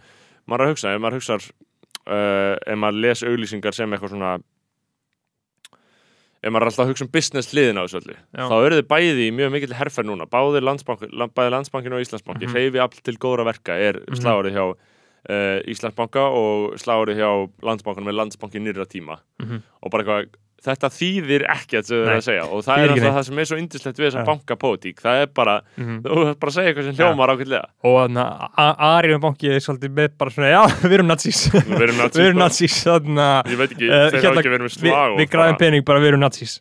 maður 0.51 0.67
að 0.67 0.75
hugsa 0.75 0.95
ef 0.95 1.05
maður 1.05 1.21
hugsar 1.21 1.51
uh, 2.07 2.57
ef 2.67 2.77
maður 2.79 3.01
les 3.05 3.23
auðlýsingar 3.23 3.75
sem 3.77 3.93
eitthvað 3.93 4.15
svona 4.15 4.33
ef 6.41 6.49
maður 6.53 6.65
er 6.65 6.71
alltaf 6.71 6.85
að 6.87 6.91
hugsa 6.95 7.05
um 7.05 7.11
business 7.13 7.51
hliðin 7.53 7.77
á 7.77 7.85
þessu 7.85 7.99
öllu 8.01 8.15
þá 8.49 8.55
eru 8.65 8.79
þið 8.81 8.87
bæði 8.89 9.25
í 9.29 9.33
mjög 9.37 9.51
mikill 9.53 9.75
herferð 9.77 10.09
núna 10.09 10.27
báði 10.31 10.63
landsbankin, 10.65 11.11
bæði 11.37 11.51
landsbankin 11.57 11.93
og 11.99 12.05
Íslandsbanki 12.07 12.47
mm 12.47 12.49
Mhm. 12.49 12.57
hreyfi 12.57 12.81
afl 12.81 13.03
til 13.05 13.17
góðra 13.21 13.45
verka 13.45 13.77
er 13.77 14.01
Mhm. 14.01 14.17
slagurinn 14.23 14.57
hjá 14.57 14.65
uh, 14.71 15.59
Íslandsbanka 15.69 16.23
og 16.33 16.79
slagurinn 16.81 17.19
hjá 17.21 17.29
landsbankan 17.63 18.05
með 18.09 18.17
landsbankin 18.21 18.65
nýrra 18.65 18.87
tíma 18.89 19.19
Mhm. 19.43 19.63
og 19.83 19.91
bara 19.91 20.03
eitthvað 20.05 20.29
þetta 20.67 20.89
þýðir 20.93 21.45
ekkert 21.55 21.87
sem 21.89 21.97
þau 21.97 22.01
eru 22.01 22.11
Nei, 22.11 22.17
að 22.21 22.25
segja 22.27 22.45
og 22.51 22.65
það 22.67 22.83
er 22.85 22.93
alltaf 22.95 23.15
það 23.17 23.27
sem 23.31 23.39
er 23.41 23.49
svo 23.51 23.59
indislegt 23.61 24.01
við 24.01 24.07
þessa 24.11 24.21
Já. 24.21 24.27
bankapótík 24.31 25.01
það 25.01 25.21
er 25.23 25.31
bara, 25.41 25.55
Mhm. 25.81 25.97
þú 26.05 26.19
ert 26.31 26.41
bara 26.41 26.51
að 26.51 26.57
segja 26.59 26.71
eitthvað 26.73 26.89
sem 26.91 26.97
hljómar 27.01 27.33
ákveðlega 27.35 27.67
og 27.85 27.97
þannig 28.01 28.51
að 28.65 28.83
Ariðum 28.91 29.21
banki 29.25 29.51
er 29.55 29.61
svolítið 29.65 29.95
með 30.01 30.11
bara 30.19 30.31
svona, 30.31 30.51
já, 30.51 30.63
við 30.85 30.93
erum 30.99 31.09
nazís. 31.11 31.41
Við 31.51 31.85
erum 31.87 31.97
nazís 32.01 32.21
við 32.21 32.27
erum 32.31 32.43
nazís 32.45 32.77
þannig 32.85 33.25
að 33.25 33.51
Ég 33.55 33.61
veit 33.63 33.71
ekki, 33.77 33.89
Eh, 33.91 34.11
þeir 34.11 34.21
hérna, 34.21 34.29
hafa 34.31 34.41
ekki 34.45 34.53
verið 34.55 34.67
með 34.67 34.71
við, 34.71 34.77
slag 34.81 35.17
við 35.21 35.31
græðum 35.37 35.59
pening 35.65 35.85
bara 35.85 36.01
við 36.05 36.13
erum 36.13 36.21
nazís. 36.27 36.61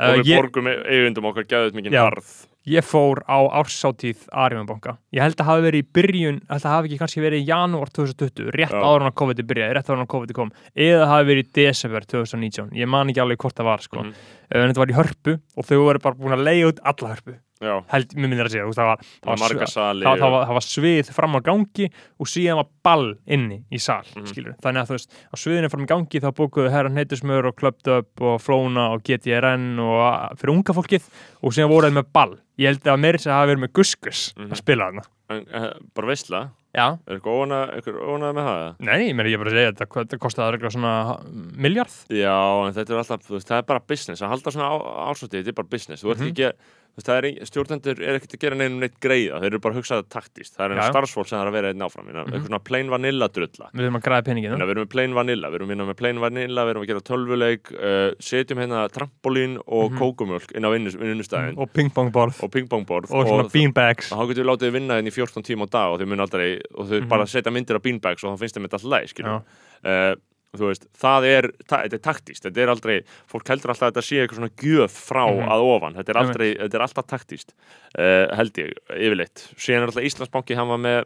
Og 0.00 0.06
uh, 0.08 0.14
við 0.22 0.30
ég, 0.30 0.40
borgum 0.40 0.70
eigundum 0.70 1.26
okkar 1.32 1.44
gæðut 1.50 1.74
mikið 1.76 1.98
harð 2.00 2.30
ég 2.68 2.84
fór 2.84 3.22
á 3.24 3.40
ársáttíð 3.60 4.26
Ariðanbanka 4.36 4.96
ég 5.16 5.22
held 5.24 5.40
að 5.40 5.48
hafi 5.48 5.64
verið 5.64 5.80
í 5.84 5.88
byrjun 5.96 6.40
held 6.50 6.64
að 6.66 6.74
hafi 6.74 6.90
ekki 6.90 6.98
kannski 7.00 7.22
verið 7.24 7.40
í 7.40 7.48
janúar 7.48 7.92
2020 7.96 8.50
rétt 8.56 8.74
Já. 8.74 8.80
áður 8.84 9.04
en 9.06 9.10
að 9.10 9.16
COVID 9.22 9.42
byrjaði, 9.48 9.74
rétt 9.78 9.88
áður 9.88 9.98
en 10.00 10.04
að 10.04 10.12
COVID 10.14 10.34
kom 10.36 10.52
eða 10.76 11.06
hafi 11.10 11.28
verið 11.30 11.46
í 11.46 11.52
desember 11.60 12.04
2019 12.04 12.74
ég 12.76 12.90
man 12.90 13.08
ekki 13.08 13.22
alveg 13.24 13.40
hvort 13.40 13.56
það 13.56 13.70
var 13.70 13.80
sko. 13.86 14.02
Mhm. 14.04 14.12
en 14.50 14.68
þetta 14.68 14.82
var 14.82 14.90
í 14.92 14.98
hörpu 14.98 15.38
og 15.56 15.64
þau 15.64 15.78
voru 15.84 16.02
bara 16.04 16.18
búin 16.20 16.36
að 16.36 16.44
leiða 16.44 16.68
út 16.72 16.82
alla 16.84 17.14
hörpu 17.14 17.36
held, 17.60 18.14
mér 18.16 18.30
minnir 18.30 18.46
að 18.48 18.54
segja, 18.54 18.68
það 18.72 18.88
var, 18.88 19.02
það 19.20 19.30
var, 19.42 19.52
svið, 19.52 19.64
sali 19.68 20.06
það, 20.06 20.20
það, 20.22 20.32
var, 20.34 20.44
það 20.48 20.56
var 20.58 20.66
svið 20.66 21.10
fram 21.16 21.36
á 21.36 21.40
gangi 21.44 21.88
og 22.20 22.30
síðan 22.32 22.60
var 22.60 22.68
ball 22.86 23.08
inni 23.28 23.58
í 23.70 23.80
sal 23.80 24.04
Mhm. 24.16 24.28
skilur, 24.30 24.54
þannig 24.64 24.80
að 24.84 24.88
þú 24.88 24.96
veist, 24.96 25.10
á 25.28 25.34
sviðinu 25.36 25.70
fram 25.70 25.84
í 25.84 25.90
gangi 25.90 26.22
þá 26.24 26.30
bókuðu 26.40 26.70
herran 26.72 26.96
heitusmör 26.96 27.50
og 27.50 27.64
Up 27.90 28.20
og 28.24 28.40
Flóna 28.40 28.90
og 28.94 29.02
GTRN 29.04 29.78
og 29.78 30.38
fyrir 30.40 30.54
unga 30.54 30.72
fólkið 30.72 31.04
og 31.44 31.52
síðan 31.52 31.70
voruð 31.70 31.92
með 32.00 32.06
ball 32.12 32.38
ég 32.58 32.66
held 32.72 32.82
að 32.88 33.00
meiri 33.00 33.18
sem 33.20 33.32
hafi 33.32 33.52
verið 33.52 33.64
með 33.66 33.72
Guskus 33.76 34.32
Mhm. 34.36 34.50
að 34.50 34.56
spila 34.56 34.88
þarna 34.90 35.04
en, 35.30 35.46
uh, 35.54 35.72
Bara 35.94 36.06
veistla, 36.08 36.50
Já. 36.74 36.98
er 37.06 37.18
eitthvað 37.18 37.44
ónað 37.44 37.84
óna 38.08 38.32
með 38.34 38.44
það? 38.48 38.74
Nei, 38.80 39.12
ég 39.12 39.34
er 39.34 39.38
bara 39.38 39.50
að 39.50 39.54
segja 39.54 39.72
þetta, 39.72 39.86
hvað- 39.86 40.06
þetta 40.08 40.18
kostaði 40.18 40.52
regla 40.56 40.70
svona 40.70 41.54
miljard 41.56 41.92
Já, 42.10 42.66
en 42.66 42.72
þetta 42.74 42.90
er 42.90 42.98
alltaf, 42.98 43.28
veist, 43.30 43.46
það 43.48 43.58
er 43.58 43.62
bara 43.62 43.80
business 43.86 44.22
að 44.22 44.28
halda 44.30 44.50
svona 44.50 44.70
ársótið, 45.10 45.42
þetta 45.44 45.48
er 45.48 45.52
bara 45.60 45.68
business 45.70 46.02
þú 46.02 46.10
ert 46.10 46.18
Mhm. 46.20 46.28
ekki 46.32 46.44
að, 46.48 46.52
það 46.52 46.79
er 47.08 47.46
stjórnendur 47.48 48.00
er 48.02 48.18
ekkert 48.18 48.34
að 48.36 48.40
gera 48.40 48.56
neinum 48.56 48.80
neitt 48.80 49.00
greiða, 49.00 49.40
þeir 49.40 49.46
eru 49.50 49.58
bara 49.60 49.74
að 49.74 49.78
hugsa 49.80 50.02
það 50.02 50.08
taktist, 50.10 50.56
það 50.56 50.64
er 50.64 50.70
einn 50.76 50.92
starfsfólk 50.92 51.26
sem 51.28 51.38
það 51.38 51.42
er 51.46 51.50
að 51.50 51.56
vera 51.56 51.68
einn 51.72 51.82
áfram, 51.86 52.04
mm 52.06 52.10
Mhm. 52.20 52.32
eitthvað 52.32 52.46
svona 52.50 52.64
plain 52.64 52.88
vanilla 52.90 53.28
drulla. 53.28 53.66
Við 53.74 53.80
erum 53.86 53.96
að 53.96 54.04
græða 54.04 54.24
peningin 54.24 54.52
að 54.52 54.66
við 54.66 54.70
erum 54.70 54.84
með 54.84 54.90
plain 54.90 55.14
vanilla, 55.14 55.48
við 55.50 55.54
erum 55.60 55.70
að 55.70 55.88
með 55.90 55.96
plain 55.96 56.20
vanilla, 56.20 56.64
við 56.64 56.70
erum 56.70 56.82
að 56.82 56.90
gera 56.90 57.00
tölvuleik, 57.00 57.64
uh, 57.72 58.14
setjum 58.20 58.58
hérna 58.60 58.88
trampolín 58.90 59.58
og 59.66 59.92
Mhm. 59.92 59.98
kókumjölk 59.98 60.52
inn 60.56 60.64
á 60.64 60.70
vinnustæðin. 60.70 61.58
Og 61.58 61.72
pingpongborð. 61.72 62.42
Og 62.42 62.50
pingpongborð. 62.50 63.10
Og 63.10 63.26
svona 63.26 63.48
beanbags. 63.50 64.12
Og 64.12 64.18
þá 64.18 64.28
getur 64.34 64.44
við 64.44 64.50
látið 64.50 64.66
þið 64.68 64.72
vinna 64.72 64.94
hérna 65.00 65.08
í 65.08 65.12
14 65.12 65.42
tíma 65.42 65.64
á 65.64 65.70
dag 65.70 65.92
og 65.92 66.00
þau 66.00 66.06
mun 66.06 66.20
aldrei, 66.20 66.60
og 66.74 66.86
þau 66.88 67.00
Mhm. 67.00 67.08
bara 67.08 67.24
setja 67.24 67.50
myndir 67.52 67.76
á 67.76 67.80
beanbags 67.80 68.24
og 68.24 68.36
þá 68.36 68.38
finnst 68.42 68.54
þeim 68.56 68.66
þetta 68.66 68.78
alltaf 68.78 68.90
læg, 68.90 70.16
Uh, 70.50 70.58
þú 70.58 70.66
veist, 70.70 70.86
það 70.98 71.26
er, 71.30 71.48
ta 71.70 71.82
þetta 71.84 71.94
er 71.98 72.02
taktist 72.02 72.42
þetta 72.46 72.60
er 72.64 72.72
aldrei, 72.72 72.96
fólk 73.30 73.46
heldur 73.52 73.70
alltaf 73.70 73.86
að 73.86 73.92
þetta 73.92 74.02
sé 74.06 74.16
eitthvað 74.22 74.40
svona 74.40 74.54
gjöf 74.64 74.96
frá 75.10 75.22
Mhm. 75.30 75.48
að 75.54 75.60
ofan. 75.70 75.94
Þetta 76.00 76.10
er, 76.14 76.18
aldrei, 76.24 76.48
þetta 76.58 76.74
er 76.80 76.84
alltaf 76.86 77.06
taktist 77.06 77.54
uh, 77.98 78.26
held 78.36 78.58
ég, 78.58 78.72
yfirleitt. 78.98 79.44
Síðan 79.56 79.82
er 79.86 79.92
alltaf 79.92 80.08
Íslandsbanki, 80.10 80.56
hann 80.58 80.68
var 80.68 80.82
með 80.82 81.00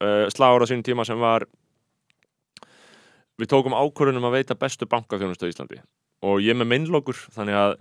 uh, 0.00 0.26
slagur 0.30 0.62
á 0.62 0.66
sínum 0.70 0.84
tíma 0.86 1.04
sem 1.06 1.18
var 1.18 1.46
við 3.40 3.50
tókum 3.50 3.74
ákvörðunum 3.74 4.28
að 4.30 4.36
veita 4.38 4.54
bestu 4.58 4.86
bankaþjónustu 4.86 5.48
á 5.48 5.50
Íslandi. 5.50 5.80
Og 6.24 6.38
ég 6.40 6.54
er 6.54 6.60
með 6.62 6.70
meinlokur 6.70 7.18
þannig 7.34 7.56
að 7.58 7.74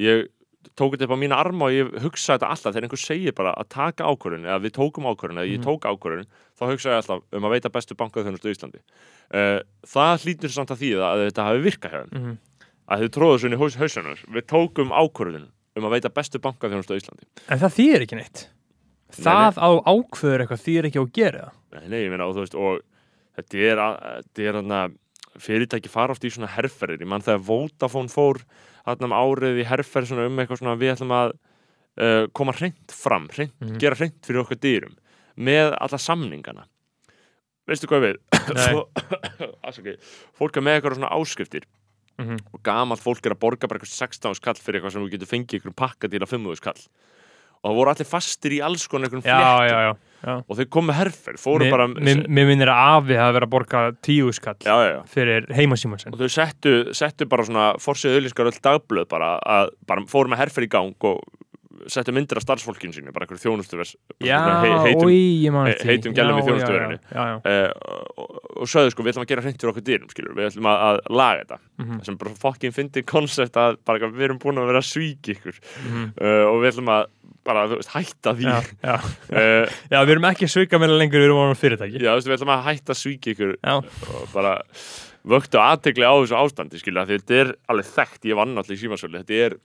ég 0.00 0.24
tók 0.76 0.94
þetta 0.96 1.06
upp 1.08 1.14
á 1.14 1.22
mína 1.22 1.36
arma 1.40 1.66
og 1.68 1.72
ég 1.74 1.90
hugsa 2.04 2.34
þetta 2.38 2.48
alltaf. 2.50 2.72
Þegar 2.74 2.86
einhver 2.88 3.02
segir 3.02 3.34
bara 3.36 3.52
að 3.54 3.68
taka 3.74 4.04
ákvörðun 4.08 4.46
eða 4.48 4.60
við 4.64 4.72
tókum 4.78 5.08
ákvörðun 5.10 5.40
eða 5.42 5.50
ég 5.50 5.58
Mhm. 5.60 5.66
tók 5.68 5.86
ákvörðun 5.90 6.26
þá 6.58 6.62
hugsa 6.70 6.88
ég 6.90 6.96
alltaf 7.02 7.22
um 7.32 7.42
að 7.44 7.54
veita 7.56 7.70
bestu 7.70 7.94
bankaþjónustu 7.94 8.48
á 8.48 8.54
Íslandi. 8.54 8.80
Uh, 9.34 9.60
það 9.86 10.24
hlýtur 10.24 10.50
samt 10.54 10.70
að 10.70 10.80
því 10.82 10.90
að 11.00 11.24
þetta 11.30 11.44
hafi 11.48 11.62
virkað 11.68 11.90
hjá 11.92 12.00
þeim. 12.04 12.12
Mhm. 12.20 12.38
að 12.88 13.00
þau 13.00 13.08
tróðu 13.16 13.38
svo 13.40 13.46
inn 13.48 13.54
í 13.56 13.60
haus, 13.62 13.76
hausunar 13.80 14.18
við 14.28 14.44
tókum 14.46 14.90
ákvörðun 14.92 15.48
um 15.76 15.84
að 15.88 15.94
veita 15.96 16.10
bestu 16.12 16.38
bankaþjónustu 16.38 16.92
á 16.92 17.00
Íslandi. 17.00 17.24
En 17.48 17.58
það 17.58 17.72
þýðir 17.78 18.02
ekki 18.04 18.16
neitt. 18.20 18.48
Það 19.14 19.54
á 19.62 19.70
ákveður 19.88 20.40
eitthvað 20.44 20.64
þýðir 20.66 20.86
ekki 20.90 20.98
á 21.00 21.04
að 21.04 21.12
gera 21.14 21.52
Nei, 21.74 21.88
nei, 21.88 22.08
meina, 22.10 22.26
og 22.28 22.34
veist, 22.36 22.54
og 22.54 22.80
þetta 23.38 23.58
er, 23.58 23.80
þetta 24.28 24.42
er 24.44 24.52
þarna, 24.60 24.80
fyrirtæki 25.38 25.88
fara 25.90 26.12
oft 26.14 26.22
í 26.22 26.30
svona 26.30 26.46
herferðir, 26.54 27.00
ég 27.02 27.08
mann 27.10 27.22
þegar 27.22 27.42
Vodafone 27.42 28.08
fór 28.12 28.38
þarna 28.86 29.08
um 29.08 29.16
árið 29.16 29.60
í 29.62 29.66
herferð 29.68 30.10
svona 30.10 30.26
um 30.28 30.38
eitthvað 30.42 30.60
svona, 30.60 30.76
við 30.80 30.92
ætlum 30.96 31.14
að 31.16 31.32
uh, 31.34 32.26
koma 32.36 32.52
hreint 32.58 32.92
fram, 32.92 33.28
hreint, 33.34 33.54
Mhm. 33.60 33.78
gera 33.78 33.94
hreint 33.96 34.20
fyrir 34.26 34.42
okkar 34.44 34.58
dýrum 34.60 34.96
með 35.38 35.74
alla 35.80 35.98
samningana 35.98 36.66
veistu 37.66 37.86
hvað 37.88 38.02
við. 38.04 38.16
Afsakið. 39.64 39.96
fólk 40.36 40.56
er 40.58 40.62
með 40.66 40.76
eitthvað 40.80 40.98
svona 40.98 41.12
áskriftir 41.16 41.64
Mhm. 42.18 42.36
og 42.54 42.60
gamalt 42.62 43.00
fólk 43.02 43.24
er 43.26 43.32
að 43.34 43.40
borga 43.42 43.66
bara 43.66 43.80
eitthvað 43.80 43.90
16 43.90 44.34
skall 44.38 44.54
fyrir 44.54 44.78
eitthvað 44.80 44.92
sem 44.92 45.02
þú 45.02 45.10
getur 45.10 45.30
fengið 45.32 45.56
eitthvað 45.58 45.76
pakka 45.80 46.08
til 46.10 46.20
að 46.22 46.30
5 46.30 46.56
skall 46.60 46.82
og 47.64 47.70
það 47.70 47.74
voru 47.78 47.90
allir 47.90 48.06
fastir 48.06 48.52
í 48.54 48.60
alls 48.62 48.86
konar 48.86 49.08
já, 49.08 49.24
fléttum 49.24 49.96
já, 50.24 50.34
og 50.40 50.58
þeir 50.58 50.68
kom 50.76 50.88
með 50.88 50.98
herfer, 51.02 51.38
fóru 51.40 51.66
Mér, 51.66 51.74
bara 51.74 51.88
mér, 51.92 52.24
mér 52.28 52.48
minnir 52.50 52.72
að 52.72 52.82
afi 52.96 53.18
hafi 53.20 53.36
verið 53.36 53.48
að 53.48 53.54
borga 53.54 53.84
tíu 54.04 54.32
skall 54.36 54.56
já, 54.64 54.74
fyrir 55.12 55.48
heimasíman 55.54 56.04
og 56.12 56.20
þau 56.20 56.32
settu, 56.32 56.74
settu 56.96 57.28
bara 57.30 57.46
svona 57.46 57.70
forsið 57.82 58.18
auðlýskar 58.18 58.50
öll 58.50 58.60
dagblöð 58.64 59.08
bara 59.12 59.34
að 59.40 59.72
bara 59.88 60.06
fóru 60.10 60.32
með 60.32 60.44
herfer 60.44 60.66
í 60.66 60.70
gang 60.72 61.08
og 61.10 61.22
settu 61.92 62.14
myndir 62.14 62.38
af 62.40 62.44
starfsfólkinu 62.44 62.94
sínu 62.94 63.12
bara 63.14 63.26
eitthvað 63.26 63.42
þjónustu 63.42 63.80
já, 64.24 64.38
heitum, 64.84 65.58
heitum 65.88 66.14
gælum 66.16 66.40
í 66.40 66.44
já, 66.44 67.24
uh, 67.38 67.96
og, 68.20 68.38
og 68.62 68.70
sögðu 68.70 68.94
sko, 68.94 69.04
við 69.04 69.14
ætlum 69.14 69.24
að 69.26 69.30
gera 69.32 69.44
hreint 69.44 69.60
fyrir 69.60 69.72
okkur 69.72 69.86
dýrum 69.86 70.12
skilur, 70.12 70.36
við 70.38 70.50
ætlum 70.50 70.68
að, 70.70 70.84
að 70.88 71.00
laga 71.12 71.42
þetta. 71.42 71.58
Mhm. 71.82 72.00
sem 72.06 72.18
bara 72.20 72.34
fokkin 72.44 72.74
fyndi 72.74 73.04
koncept 73.06 73.58
að 73.60 73.78
bara, 73.86 74.10
við 74.10 74.28
erum 74.28 74.40
búin 74.42 74.60
að 74.62 74.70
vera 74.72 74.82
að 74.82 74.90
svíki 74.90 75.36
ykkur. 75.36 75.62
Mhm. 75.84 76.04
uh, 76.20 76.44
og 76.50 76.60
við 76.62 76.70
ætlum 76.72 76.92
að 76.94 77.08
bara, 77.44 77.64
þú 77.68 77.80
veist, 77.80 77.92
hætta 77.92 78.36
því. 78.38 78.46
Já, 78.48 78.70
já. 78.84 78.94
uh, 79.34 79.74
já, 79.92 79.98
við 79.98 80.14
erum 80.16 80.28
ekki 80.30 80.50
svika 80.50 80.80
meðlega 80.80 81.02
lengur, 81.02 81.24
við 81.24 81.28
erum 81.28 81.52
á 81.52 81.60
fyrirtæki. 81.60 81.98
Já, 82.00 82.12
þú 82.12 82.20
veist, 82.20 82.30
við 82.30 82.38
ætlum 82.38 82.54
að 82.54 82.64
hætta 82.70 82.94
að 82.94 83.02
svíki 83.02 83.34
ykkur 83.34 83.58
já, 83.58 83.74
og 83.74 84.30
bara 84.32 84.54
vöktu 85.24 85.60
aðtegli 85.60 86.04
á 86.04 86.14
þessu 86.14 86.36
ástandi 86.38 86.80
skilja, 86.80 87.06
þetta 87.08 87.36
er 87.40 87.52
alveg 87.72 87.92
þekkt, 87.94 88.26
ég 88.28 88.38
vann 88.38 88.56
allir 88.60 88.76
í 88.76 88.80
símasölu 88.80 89.22
þetta 89.22 89.38
er, 89.46 89.56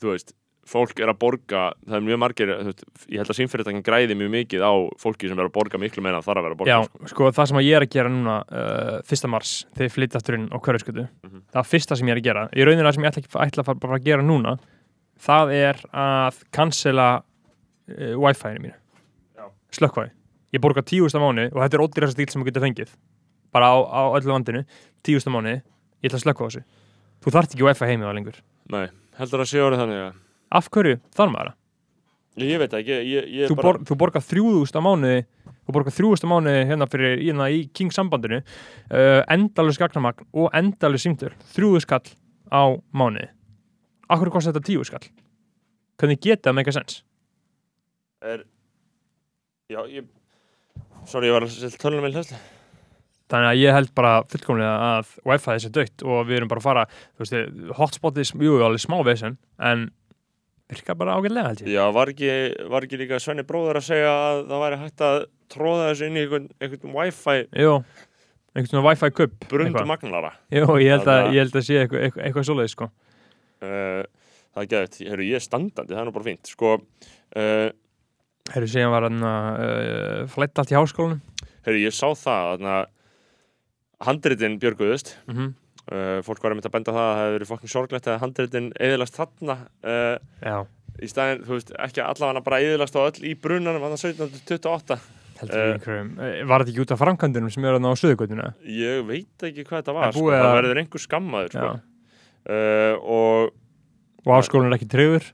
þú 0.00 0.12
veist 0.12 0.34
fólk 0.68 1.00
er 1.02 1.10
að 1.12 1.18
borga, 1.20 1.62
það 1.84 1.96
er 1.98 2.04
mjög 2.06 2.18
margir 2.22 2.50
veist, 2.50 2.82
ég 3.12 3.20
held 3.20 3.30
að 3.32 3.38
símfyrirtækin 3.38 3.82
græði 3.84 4.16
mjög 4.18 4.30
mikið 4.34 4.62
á 4.64 4.72
fólki 5.02 5.28
sem 5.28 5.38
er 5.38 5.48
að 5.48 5.52
borga 5.56 5.80
miklu 5.80 6.02
meina 6.04 6.20
en 6.20 6.24
þarf 6.24 6.40
að 6.40 6.46
vera 6.46 6.54
að 6.56 6.60
borga. 6.62 6.70
Já, 6.72 6.84
sko. 6.88 7.08
sko 7.12 7.30
það 7.36 7.48
sem 7.50 7.58
að 7.60 7.66
ég 7.68 7.76
er 7.78 7.86
að 7.86 7.92
gera 7.96 8.12
núna 8.14 8.36
uh, 8.48 8.96
fyrsta 9.08 9.30
mars, 9.32 9.52
þegar 9.74 9.88
ég 9.90 9.94
flytti 9.96 10.18
aftur 10.20 10.38
inn 10.38 10.46
á 10.48 10.56
hverjaskötu, 10.64 11.04
Mhm. 11.24 11.42
það 11.52 11.60
er 11.62 11.68
fyrsta 11.72 11.96
sem 12.00 12.08
ég 12.08 12.16
er 12.16 12.20
að 12.22 12.28
gera. 12.28 12.46
Í 12.56 12.64
rauninni 12.64 12.86
það 12.88 12.94
sem 12.94 13.04
ég 13.04 13.12
ætla, 13.12 13.44
ætla 13.46 13.64
að 13.64 13.68
fara 13.84 13.98
að 13.98 14.04
gera 14.08 14.22
núna 14.24 14.54
það 15.24 15.54
er 15.54 15.82
að 15.92 16.40
cancela 16.50 17.08
uh, 17.20 18.14
wifi-inu 18.24 18.64
mínu. 18.64 18.78
Slökkvæði, 19.74 20.10
ég 20.54 20.62
borga 20.62 20.82
tíusta 20.86 21.18
mánu 21.18 21.48
og 21.50 21.60
þetta 21.60 21.76
er 21.78 21.82
ódýrasta 21.84 22.14
stíl 22.16 22.30
sem 22.30 22.42
þú 22.42 22.48
getur 22.50 22.62
fengið. 22.64 22.92
Bara 23.54 23.70
á, 23.74 23.76
á 23.84 24.02
öllu 24.16 24.30
landinu, 24.32 24.64
tíusta 25.04 25.30
mánu 25.34 25.56
ég 25.58 26.08
ætla 26.10 26.20
að 26.20 26.24
slökkva 26.28 26.46
á 26.46 26.48
þessu. 26.50 26.64
Þú 27.24 27.32
þarft 27.34 27.54
ekki 27.56 27.66
wifi 27.66 27.88
heimið 27.88 28.06
það 28.06 28.14
lengur. 28.18 28.38
Nei, 28.70 28.86
heldur 29.18 29.42
að 29.42 29.50
sé 29.50 29.62
orðið 29.64 29.82
þannig 29.82 30.00
að 30.04 30.12
af 30.54 30.70
hverju? 30.72 30.98
Þarf 31.14 31.32
maður 31.32 31.52
það? 31.52 31.60
Ég, 32.44 32.58
veit 32.58 32.72
ekki, 32.74 32.94
ég, 33.06 33.26
ég, 33.30 33.46
þú, 33.46 33.56
bara 33.60 33.68
bor, 33.68 33.80
þú 33.86 33.96
borgar 34.00 34.24
þrjúðust 34.26 34.74
á 34.74 34.82
mánuði 34.82 35.20
þú 35.64 35.74
borgar 35.76 35.94
þrjúðust 35.94 36.26
á 36.26 36.28
mánuði 36.32 36.64
hérna 36.70 36.88
fyrir 36.90 37.20
hérna 37.20 37.46
í 37.54 37.60
King 37.76 37.94
sambandinu 37.94 38.40
uh, 38.40 39.20
endalus 39.30 39.78
gagnamagn 39.78 40.26
og 40.34 40.48
endalus 40.56 41.06
símtur 41.06 41.36
þrjúðust 41.54 41.86
skall 41.86 42.10
á 42.50 42.74
mánuði. 42.90 43.28
Akkur 44.10 44.32
kostar 44.34 44.56
þetta 44.56 44.66
tíu 44.66 44.82
skall? 44.86 45.06
Hvernig 46.00 46.20
geta 46.26 46.50
það 46.50 46.58
make 46.58 46.74
a 46.74 46.76
sense? 46.76 47.04
Er 48.24 48.44
Já, 49.70 49.80
ég 49.88 50.10
Sorry, 51.08 51.28
ég 51.28 51.36
var 51.36 51.46
að 51.46 51.78
tölunum 51.80 52.04
með 52.04 52.18
hlæsli 52.18 52.42
þannig 53.32 53.48
að 53.48 53.60
ég 53.62 53.74
held 53.74 53.92
bara 53.96 54.14
fullkomlega 54.28 54.72
að 54.90 55.12
wifi 55.24 55.54
þessi 55.54 55.70
dött 55.72 56.04
og 56.04 56.26
við 56.28 56.38
erum 56.38 56.50
bara 56.50 56.60
að 56.60 56.66
fara 56.66 56.84
þú 56.92 57.24
veist, 57.24 57.62
hotspotið, 57.78 58.32
jú, 58.44 58.58
alveg 58.60 58.82
smá 58.84 58.98
vesen 59.06 59.38
en 59.64 59.86
virka 60.72 60.94
bara 60.96 61.14
ágætlega 61.18 61.46
held 61.50 61.60
ég. 61.64 61.68
Já, 61.74 61.84
var 61.92 62.08
ekki, 62.14 62.30
var 62.72 62.86
ekki 62.86 62.98
líka 63.00 63.18
Svenni 63.20 63.44
bróður 63.46 63.76
að 63.80 63.86
segja 63.90 64.10
að 64.14 64.42
það 64.48 64.62
væri 64.64 64.78
hægt 64.84 65.04
að 65.04 65.16
tróða 65.54 65.88
þessu 65.90 66.06
inn 66.08 66.16
í 66.16 66.22
einhvern, 66.24 66.48
einhvern 66.60 66.94
wifi 66.96 67.36
Jú, 67.60 67.74
einhvern 68.54 68.70
svona 68.72 68.86
wifi 68.88 69.10
kupp 69.20 69.48
brund 69.50 69.68
eitthvað. 69.70 69.90
magnalara 69.92 70.32
Jú, 70.50 70.64
ég 70.80 70.90
held 70.94 71.08
að, 71.08 71.20
að- 71.20 71.32
ég 71.34 71.40
held 71.44 71.58
að 71.60 71.66
sé 71.68 71.78
eitthvað, 71.82 72.04
eitthvað, 72.08 72.24
eitthvað 72.28 72.46
svoleiðis 72.48 72.76
sko. 72.78 72.90
Uh, 73.64 74.02
Það 74.54 74.62
er 74.62 74.68
gæðið, 74.70 74.96
heyrðu, 75.10 75.24
ég 75.26 75.34
er 75.34 75.42
standandi, 75.42 75.90
það 75.90 75.98
er 76.00 76.04
nú 76.06 76.12
bara 76.14 76.24
fínt. 76.28 76.46
Sko, 76.46 76.68
uh, 76.78 77.70
Herru, 78.54 78.66
síðan 78.70 78.92
var 78.92 79.06
hann 79.08 79.24
að 79.26 79.62
uh, 79.64 80.26
flætta 80.30 80.62
allt 80.62 80.70
í 80.70 80.76
háskólanum. 80.78 81.22
heyrðu, 81.66 81.80
ég 81.82 81.96
sá 81.96 82.06
það 82.14 82.62
að 82.62 82.84
handritin 84.06 84.58
björguðust. 84.62 85.14
Mm 85.26 85.34
-hmm. 85.34 85.48
Uh, 85.92 86.20
fólk 86.26 86.40
var 86.44 86.54
að 86.54 86.58
mynda 86.60 86.70
að 86.70 86.76
benda 86.78 86.94
það 86.94 87.02
að 87.04 87.10
það 87.14 87.20
hefði 87.24 87.34
verið 87.38 87.50
fokkin 87.52 87.72
sorglegt 87.74 88.08
að 88.08 88.22
handritin 88.22 88.70
eðilast 88.80 89.18
þarna 89.18 89.56
uh, 89.84 90.62
í 91.02 91.10
staðin, 91.10 91.42
þú 91.44 91.56
veist, 91.58 91.74
ekki 91.88 92.02
allavega 92.04 92.44
bara 92.46 92.60
eðilast 92.62 92.96
á 92.96 93.00
öll 93.04 93.24
í 93.26 93.34
brunanum, 93.34 93.82
þannig 93.82 94.04
1728 94.14 94.98
heldur 95.40 95.58
Eh, 95.58 95.64
uh, 95.66 95.72
einhverjum 95.74 96.10
Var 96.46 96.62
þetta 96.62 96.70
ekki 96.70 96.82
út 96.84 96.92
af 96.94 97.00
framkvæmdunum 97.02 97.50
sem 97.50 97.64
er 97.66 97.74
að 97.74 97.82
ná 97.82 97.90
söðugötuna? 97.98 98.44
Ég 98.70 99.00
veit 99.08 99.42
ekki 99.48 99.64
hvað 99.66 99.80
þetta 99.80 99.90
Það 99.90 99.96
var, 99.98 100.12
sko. 100.14 100.20
búið 100.22 100.36
það 100.38 100.46
að- 100.46 100.54
verður 100.60 100.80
einhver 100.84 101.02
skammaður 101.02 101.54
sko. 101.56 101.72
Uh, 102.44 102.94
og 103.02 103.52
Og 104.24 104.30
háskólinn 104.38 104.70
er 104.70 104.76
ekki 104.78 104.88
treyður 104.94 105.26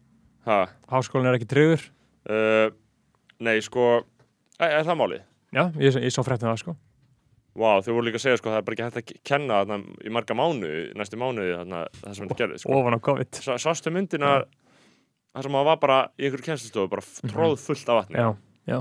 ha, 0.49 0.57
Háskólinn 0.91 1.29
er 1.31 1.37
ekki 1.39 1.51
treyður 1.53 1.85
uh, 2.33 2.71
nei, 3.45 3.59
sko 3.63 3.85
er, 4.59 4.71
er 4.81 4.89
það 4.89 4.99
málið? 5.03 5.23
Já, 5.53 5.63
ég, 5.83 6.01
ég 6.07 6.15
svo 6.15 6.25
fréttum 6.27 6.49
það 6.51 6.63
sko 6.65 6.75
Vá, 7.59 7.81
þau 7.83 7.93
voru 7.97 8.07
líka 8.07 8.21
að 8.21 8.23
segja 8.25 8.39
sko, 8.39 8.51
það 8.53 8.61
er 8.61 8.67
bara 8.69 8.77
ekki 8.77 8.85
hægt 8.87 8.99
að 9.01 9.07
ke- 9.11 9.21
kenna 9.27 9.57
þarna 9.65 9.79
í 10.07 10.11
marga 10.15 10.35
mánuði, 10.39 10.83
næstu 10.95 11.19
mánuði 11.19 11.57
þarna, 11.59 11.81
það 11.99 12.15
sem 12.15 12.29
þetta 12.29 12.39
gerði 12.39 12.59
sko. 12.63 12.77
Ofan 12.79 12.95
á 12.95 13.01
COVID 13.09 13.41
Sá, 13.43 13.53
Sástu 13.65 13.91
myndina 13.95 14.31
þar 15.35 15.43
sem 15.49 15.55
maður 15.57 15.69
var 15.71 15.81
bara 15.83 15.99
í 16.19 16.29
einhverju 16.29 16.47
kennslustofu 16.47 16.91
bara 16.93 17.03
Mhm. 17.03 17.33
tróð 17.35 17.59
fullt 17.59 17.89
af 17.91 17.99
vatni 18.05 18.17
Já, 18.23 18.29
já, 18.71 18.79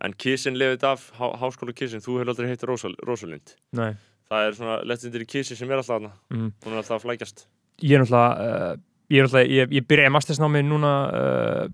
en 0.00 0.12
Kissin 0.16 0.56
lifið 0.56 0.84
af, 0.88 1.10
há, 1.20 1.26
háskóla 1.36 1.74
Kissin 1.76 2.00
þú 2.00 2.16
hefur 2.20 2.32
aldrei 2.32 2.48
heitt 2.48 2.64
Rósal, 2.64 2.94
Rósalind 3.04 3.54
nei 3.76 3.92
það 4.30 4.46
er 4.48 4.52
svona 4.56 4.76
lettsindir 4.86 5.22
í 5.22 5.28
Kissin 5.28 5.56
sem 5.56 5.70
er 5.70 5.76
alltaf 5.82 6.00
þarna 6.00 6.12
mm. 6.32 6.52
hún 6.64 6.72
er 6.72 6.80
alltaf 6.80 6.96
að 7.00 7.04
flækjast 7.06 7.46
Ég 7.82 7.96
er 7.96 8.02
náttúrulega 8.04 8.72
uh, 8.72 8.76
Ég 9.10 9.18
er 9.20 9.24
náttúrulega, 9.26 9.50
ég, 9.50 9.70
ég 9.76 9.86
byrjaði 9.88 10.12
mastersnámi 10.16 10.60
núna 10.64 10.92
uh, 11.12 11.68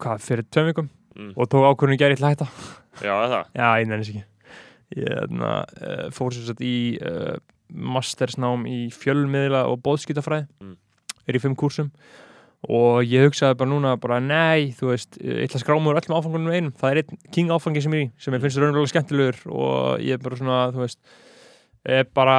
Hvað, 0.00 0.20
fyrir 0.24 0.44
tveim 0.48 0.66
vikum 0.72 0.88
mm. 1.16 1.32
Og 1.36 1.48
tók 1.48 1.64
ákvörðinu 1.68 1.98
gerði 2.00 2.20
Já, 3.02 3.14
það? 3.28 3.44
Já, 3.56 3.68
ég 3.80 3.88
nennis 3.88 4.08
ekki 4.12 4.24
fór 6.14 6.34
sér 6.36 6.46
satt 6.50 6.60
í 6.64 6.74
uh, 7.02 7.34
mastersnám 7.74 8.66
í 8.70 8.84
fjölmiðla 8.94 9.64
og 9.70 9.80
bóðskýtafræði 9.84 10.46
Mm. 10.60 10.76
er 11.26 11.34
í 11.38 11.40
fimm 11.42 11.56
kúrsum 11.58 11.88
og 12.68 13.02
ég 13.04 13.26
hugsaði 13.26 13.58
bara 13.60 13.68
núna 13.70 13.90
bara 14.00 14.20
nei, 14.24 14.70
þú 14.72 14.86
veist, 14.92 15.18
ég 15.20 15.44
ætla 15.48 15.58
að 15.58 15.64
skrá 15.64 15.74
mér 15.84 15.98
öllum 16.00 16.16
áfangunum 16.16 16.52
einum, 16.54 16.72
það 16.80 16.90
er 16.94 17.00
einn 17.02 17.18
king 17.34 17.50
áfangi 17.52 17.82
sem 17.84 17.92
ég 17.98 18.10
sem 18.16 18.32
ég 18.36 18.40
finnst 18.40 18.56
raunverulega 18.62 18.92
skemmtilegur. 18.92 19.40
Og 19.52 20.00
ég 20.00 20.16
er 20.16 20.22
bara 20.24 20.38
svona, 20.40 20.60
þú 20.72 20.80
veist 20.80 20.98
er 21.84 22.06
bara 22.16 22.38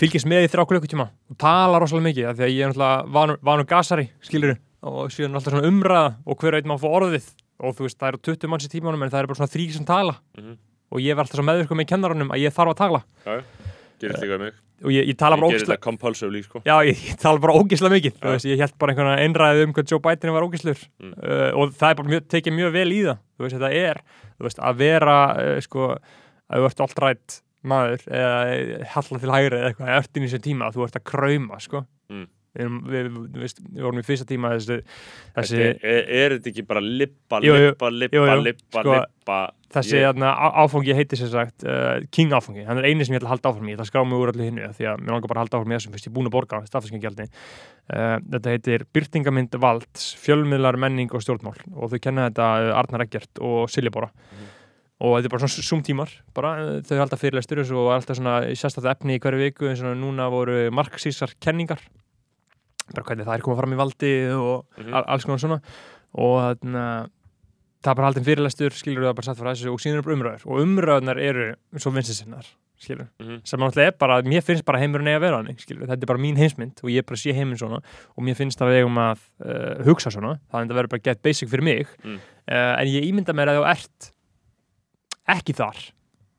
fylgist 0.00 0.28
með 0.28 0.46
í 0.46 0.52
þrjá 0.52 0.64
klukkutíma 0.70 1.06
og 1.32 1.36
tala 1.40 1.80
rosalega 1.82 2.06
mikið 2.08 2.30
því 2.38 2.46
að 2.46 2.54
ég 2.54 2.62
er 2.64 2.72
náttúrulega 2.72 3.36
vanur 3.50 3.68
gasari, 3.68 4.06
skilur 4.24 4.56
og 4.86 5.10
síðan 5.12 5.36
alltaf 5.36 5.52
svona 5.56 5.68
umræða 5.68 6.14
og 6.24 6.40
hver 6.40 6.56
veit 6.56 6.68
maður 6.70 6.84
fá 6.86 6.96
orðið. 7.00 7.28
Og 7.66 7.76
þú 7.76 7.86
veist, 7.86 7.98
það 8.00 8.08
eru 8.14 8.22
20 8.30 8.50
manns 8.52 8.66
í 8.68 8.72
tímanum 8.72 9.02
en 9.06 9.12
það 9.12 9.22
eru 9.22 9.30
bara 9.32 9.40
svona 9.40 9.52
þrý 9.52 9.68
sem 9.76 9.84
tala. 9.88 10.16
Mhm. 10.36 10.56
Og 10.92 11.02
ég 11.02 11.16
var 11.18 11.24
alltaf 11.26 11.40
svo 11.40 11.46
meðvirkum 11.46 11.80
með 11.80 11.88
kennarunum 11.92 12.30
að 12.34 12.44
ég 12.46 12.54
þarf 12.56 12.72
að 12.74 12.80
tala. 12.82 13.00
Gerist 14.00 14.22
líka 14.22 14.36
um 14.38 14.42
mig. 14.46 14.54
Og 14.84 14.92
ég, 14.92 15.06
ég 15.08 15.16
tala 15.16 15.38
bara 15.40 15.48
gerir 15.48 15.56
ógislega 15.62 15.78
þetta 15.78 15.84
compulsively 15.86 16.42
sko. 16.44 16.60
Já, 16.68 16.74
ég, 16.84 16.98
ég 17.08 17.16
tala 17.22 17.40
bara 17.40 17.54
ógislega 17.56 17.94
mikið. 17.96 18.18
Já. 18.20 18.26
Veist, 18.34 18.48
ég 18.50 18.60
held 18.60 18.74
bara 18.82 18.92
einhverja 18.92 19.22
einræðið 19.24 19.62
um 19.64 19.72
hvað 19.72 19.92
Joe 19.94 20.02
Biden 20.04 20.34
var 20.36 20.44
ógislur 20.44 20.82
Mm. 21.00 21.14
uh, 21.16 21.50
og 21.56 21.72
það 21.76 21.88
er 21.90 21.96
bara 22.02 22.10
mjög, 22.12 22.26
tekið 22.34 22.56
mjög 22.58 22.72
vel 22.76 22.92
í 22.92 23.00
það. 23.06 23.18
Þú 23.36 23.46
veist, 23.46 23.56
þetta 23.56 23.70
er, 23.80 24.00
veist, 24.44 24.60
að 24.68 24.78
vera 24.82 25.16
uh, 25.32 25.56
sko, 25.64 25.88
að 26.52 26.60
þú 26.60 26.68
ert 26.68 26.82
alltrætt 26.86 27.38
maður 27.66 28.04
eða 28.20 28.84
halla 28.92 29.18
til 29.24 29.32
hægri 29.32 29.56
eða 29.62 29.70
eitthvað, 29.72 29.92
ert 29.96 30.16
inn 30.20 30.26
í 30.26 30.28
þessu 30.30 30.42
tíma 30.44 30.68
þú 30.76 30.84
ert 30.86 31.00
að 31.00 31.06
krauma, 31.08 31.58
sko. 31.64 31.82
Mm. 32.12 32.26
Erum- 32.58 32.82
við, 32.90 33.10
við, 33.36 33.54
við 33.74 33.82
vorum 33.86 34.00
í 34.00 34.06
fyrsta 34.06 34.26
tíma 34.28 34.50
þessi, 34.56 34.80
þessi, 35.36 35.60
er, 35.62 35.76
er, 35.82 36.10
er 36.22 36.34
þetta 36.38 36.50
ekki 36.52 36.64
bara 36.68 36.82
lippa, 36.84 37.40
Jú, 37.44 37.54
jú. 37.54 37.70
lippa, 37.70 37.90
lippa, 37.92 38.16
Jú, 38.16 38.42
lippa, 38.46 38.82
Sko, 38.82 38.96
lippa? 39.00 39.38
þessi 39.76 39.96
Ég- 39.98 40.06
ég... 40.06 40.26
áfangi 40.62 40.94
heiti 40.96 41.16
sem 41.20 41.28
sagt 41.32 41.64
uh, 41.66 42.00
King 42.14 42.32
áfangi, 42.32 42.64
hann 42.68 42.78
er 42.80 42.86
eini 42.88 43.04
sem 43.04 43.14
ég 43.16 43.20
ætla 43.20 43.28
að 43.32 43.34
halda 43.36 43.50
áfram 43.52 43.66
í. 43.68 43.72
Ég 43.74 43.78
ætla 43.78 43.86
að 43.86 43.90
skrá 43.92 44.04
mig 44.06 44.20
úr 44.22 44.32
öllu 44.32 44.46
hinnu 44.46 44.68
því 44.78 44.86
að 44.92 45.00
mér 45.02 45.12
langar 45.16 45.28
bara 45.32 45.40
að 45.42 45.44
halda 45.46 45.58
áfram 45.60 45.72
í 45.74 45.76
þessum 45.76 45.96
fyrst. 45.96 46.06
Ég 46.06 46.12
er 46.12 46.16
búin 46.16 46.30
að 46.30 46.34
borga 46.36 46.60
staðfeskingjaldni 46.70 47.26
uh, 47.28 48.18
þetta 48.36 48.54
heitir 48.54 48.84
Byrtingamind 48.96 49.58
Valds 49.60 50.06
fjölmiðlar, 50.22 50.78
menning 50.80 51.12
og 51.12 51.24
stjórnmál. 51.26 51.58
Og 51.74 51.90
þau 51.92 51.98
kenna 52.06 52.28
þetta 52.30 52.48
uh, 52.70 52.76
Arnar 52.80 53.04
Eggert 53.08 53.42
og 53.44 53.66
Silja 53.72 53.92
Bóra 53.94 54.08
Mhm. 54.16 54.52
og 55.04 55.12
þetta 55.18 55.28
er 55.28 55.32
bara 55.34 55.44
svona 55.44 55.66
zoom 55.66 55.82
tímar 55.84 56.12
bara, 56.32 56.50
uh, 56.62 56.80
þau 56.86 56.96
halda 57.02 57.18
fyrirlestur 57.20 57.58
og 57.76 57.90
alltaf 57.92 58.16
svona 58.16 58.38
sérstætt 58.56 58.86
efni 58.94 59.18
í 59.18 59.20
hverju 59.20 59.42
viku 59.42 59.68
eins 59.68 59.82
og 59.84 59.92
núna 60.00 60.30
voru 60.32 60.70
marxísar 60.72 61.34
kenningar 61.42 61.82
bara 62.94 63.04
hvernig 63.04 63.26
það 63.26 63.34
er 63.38 63.44
komað 63.46 63.60
fram 63.62 63.72
í 63.72 63.80
valdi 63.80 64.12
og 64.36 64.64
Mhm. 64.78 64.94
al- 64.94 65.04
alls 65.08 65.24
konar 65.24 65.38
svona 65.42 65.60
og 66.14 66.36
þarna 66.42 66.84
það 67.82 67.90
er 67.90 67.94
bara 67.94 68.06
haldin 68.10 68.24
fyrirlestur, 68.24 68.70
skilur 68.74 69.04
það 69.06 69.14
bara 69.14 69.26
satt 69.26 69.38
frá 69.38 69.50
þessu 69.54 69.72
og 69.72 69.78
síðan 69.80 69.98
eru 69.98 70.02
bara 70.02 70.16
umræður 70.16 70.46
og 70.46 70.62
umræðunar 70.64 71.18
eru 71.22 71.54
svo 71.78 71.90
vinsinsinnar, 71.92 72.46
skilur 72.80 73.08
Mhm. 73.20 73.40
sem 73.46 73.60
náttúrulega 73.60 73.86
er 73.86 73.96
bara, 73.98 74.22
mér 74.22 74.42
finnst 74.42 74.64
bara 74.64 74.78
heimurinn 74.80 75.06
eiga 75.06 75.18
að 75.18 75.20
vera 75.20 75.36
hann 75.36 75.56
skilur, 75.56 75.86
þetta 75.86 76.02
er 76.02 76.06
bara 76.06 76.18
mín 76.18 76.36
heimsmynd 76.36 76.82
og 76.82 76.90
ég 76.90 77.06
bara 77.06 77.16
sé 77.16 77.32
heiminn 77.32 77.56
svona 77.58 77.76
og 78.16 78.24
mér 78.24 78.34
finnst 78.36 78.58
að 78.60 78.70
við 78.72 78.82
eigum 78.82 78.98
að 78.98 79.18
uh, 79.44 79.84
hugsa 79.84 80.10
svona, 80.10 80.38
það 80.50 80.60
er 80.60 80.66
að 80.66 80.74
vera 80.74 80.88
bara 80.88 81.02
get 81.02 81.22
basic 81.22 81.48
fyrir 81.48 81.62
mig 81.62 81.86
Mm. 82.04 82.16
uh, 82.48 82.76
en 82.80 82.86
ég 82.86 83.04
ímynda 83.06 83.32
mér 83.34 83.48
að 83.48 83.60
þú 83.62 83.70
ert 83.70 84.10
ekki 85.28 85.54
þar 85.58 85.76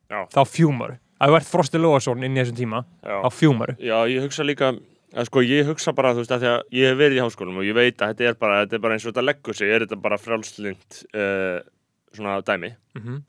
Já. 0.10 0.26
þá 0.32 0.42
fjúmar 0.48 0.98
að 1.20 1.30
þú 1.32 1.36
ert 1.40 1.50
Frosti 1.52 1.80
Lóðarsson 1.82 2.24
inn 2.24 2.36
í 2.38 2.42
þessum 2.44 2.58
tíma 2.60 2.84
Já. 3.04 3.22
þá 3.24 3.30
fjúmar 3.36 3.76
Já, 3.80 3.98
ég 4.08 4.22
hugsa 4.24 4.44
líka 4.48 4.74
að 5.18 5.30
sko, 5.30 5.44
ég 5.46 5.72
hugsa 5.72 5.94
bara, 5.98 6.14
þú 6.14 6.24
veist, 6.24 6.36
að 6.36 6.44
því 6.44 6.52
að 6.52 6.78
ég 6.78 6.92
hef 6.92 7.02
verið 7.02 7.18
í 7.18 7.24
háskólum 7.26 7.60
og 7.62 7.68
ég 7.68 7.78
veit 7.78 7.98
að 8.02 8.14
þetta 8.14 8.30
er 8.30 8.38
bara, 8.44 8.62
þetta 8.64 8.78
er 8.78 8.86
bara 8.86 8.98
eins 8.98 9.06
og 9.06 9.12
þetta 9.12 9.26
leggur 9.26 9.58
sig, 9.58 9.74
er 9.74 9.86
þetta 9.86 10.00
bara 10.06 10.22
frjálslind 10.22 11.02
uh, 11.10 11.58
svona 12.14 12.38
dæmi. 12.46 12.72
Mm 12.98 13.04
-hmm. 13.04 13.20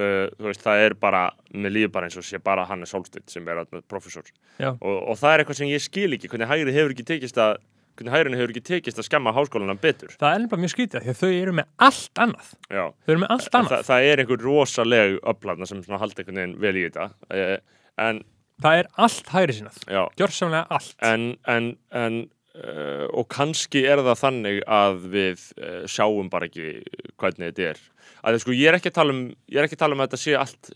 uh, 0.00 0.26
þú 0.38 0.48
veist, 0.48 0.64
það 0.64 0.82
er 0.88 0.98
bara, 1.06 1.22
mér 1.52 1.76
líður 1.76 1.94
bara 1.98 2.08
eins 2.08 2.16
og 2.16 2.26
sé 2.26 2.40
bara 2.42 2.64
Hannes 2.64 2.92
Solstedt 2.94 3.30
sem 3.30 3.48
er 3.48 3.64
professor 3.88 4.24
og, 4.58 5.08
og 5.10 5.16
það 5.16 5.32
er 5.32 5.44
eitthvað 5.44 5.60
sem 5.60 5.72
ég 5.72 5.84
skil 5.84 6.12
ekki, 6.12 6.28
hvernig 6.28 6.48
hægri 6.48 6.72
hefur 6.72 6.96
ekki 6.96 7.10
tekist 7.12 7.38
að 7.38 7.58
hvernig 7.96 8.12
hægrinu 8.12 8.36
hefur 8.36 8.52
ekki 8.52 8.64
tekist 8.66 9.00
að 9.00 9.06
skemma 9.08 9.32
háskólana 9.32 9.76
betur. 9.80 10.12
Það 10.20 10.34
er 10.34 10.42
nefnilega 10.42 10.62
mjög 10.62 10.72
skrítið 10.74 11.04
því 11.04 11.12
að 11.12 11.20
þau 11.20 11.30
eru 11.30 11.54
með 11.56 11.68
allt 11.86 12.20
annað. 12.24 12.50
Já, 12.68 12.82
þau 12.92 13.12
eru 13.14 13.22
með 13.22 13.34
allt 13.36 13.58
annað. 13.60 13.72
Þa, 13.72 13.86
það 13.88 14.08
er 14.10 14.22
einhver 14.22 14.44
rosaleg 14.44 15.16
öflafna 15.32 15.68
sem 15.70 15.82
halda 15.86 16.20
einhvern 16.20 16.40
veginn 16.40 16.56
vel 16.60 16.74
í 16.76 16.84
þetta. 16.86 17.06
Uh, 17.30 17.54
en, 18.06 18.20
það 18.62 18.80
er 18.80 18.88
allt 19.06 19.34
hægri 19.34 19.58
sinnað 19.58 19.82
gjörsamlega 20.20 20.78
allt. 20.78 20.96
En, 21.04 21.28
en, 21.50 21.68
en 21.96 22.18
uh, 22.56 23.06
og 23.12 23.28
kannski 23.32 23.84
er 23.88 24.02
það 24.04 24.22
þannig 24.22 24.62
að 24.78 25.04
við 25.12 25.44
uh, 25.60 25.84
sjáum 25.90 26.32
bara 26.32 26.48
ekki 26.48 26.80
hvernig 27.20 27.52
þetta 27.52 27.70
er. 27.74 27.84
Að 28.26 28.40
sko 28.42 28.56
ég 28.56 28.70
er 28.70 28.78
ekki 28.78 28.92
að 28.92 28.98
tala 29.00 29.16
um 29.16 29.22
að 29.30 29.78
tala 29.78 29.96
um 29.96 30.02
að 30.02 30.10
þetta 30.10 30.22
sé 30.22 30.36
allt 30.40 30.72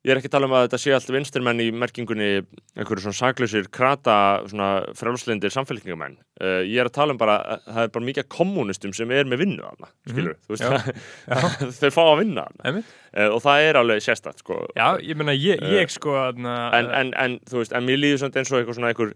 ég 0.00 0.12
er 0.14 0.20
ekki 0.20 0.30
að 0.30 0.34
tala 0.36 0.48
um 0.48 0.54
að 0.56 0.62
þetta 0.64 0.78
sé 0.80 0.92
allt 0.96 1.10
vinstirmenn 1.12 1.60
í 1.60 1.66
merkingunni 1.76 2.28
einhverju 2.78 3.04
svona 3.04 3.18
saklausir 3.18 3.66
krata 3.74 4.14
svona 4.48 4.68
frjálslindir 4.96 5.52
samfélkingamenn 5.52 6.14
uh, 6.16 6.62
ég 6.64 6.80
er 6.80 6.88
að 6.88 6.94
tala 6.96 7.14
um 7.16 7.20
bara 7.20 7.36
að 7.42 7.66
það 7.66 7.82
er 7.82 7.92
bara 7.96 8.08
mikið 8.08 8.28
kommunistum 8.32 8.94
sem 8.96 9.12
er 9.12 9.28
með 9.28 9.42
vinnu 9.44 9.66
þarna 9.66 9.90
skilur, 10.12 10.38
þú 10.46 10.54
veist 10.54 10.64
Já. 10.64 10.70
það? 10.70 11.74
Þau 11.82 11.90
fá 11.98 12.02
að 12.06 12.16
vinna 12.22 12.46
Einmitt. 12.64 12.94
uh, 13.12 13.28
og 13.28 13.44
það 13.44 13.66
er 13.66 13.80
alveg 13.82 14.06
sérstætt 14.06 14.40
sko. 14.40 14.62
Já, 14.78 14.86
ég 15.04 15.20
meina, 15.20 15.36
ég, 15.36 15.60
ég 15.76 15.92
sko 15.92 16.16
þarna, 16.16 16.56
en, 16.78 16.90
en, 17.02 17.12
en 17.26 17.38
þú 17.50 17.60
veist, 17.60 17.76
en 17.76 17.86
mér 17.88 18.00
líður 18.00 18.30
eins 18.30 18.54
og 18.54 18.60
eitthvað 18.62 18.80
svona 18.80 18.94
einhver 18.94 19.14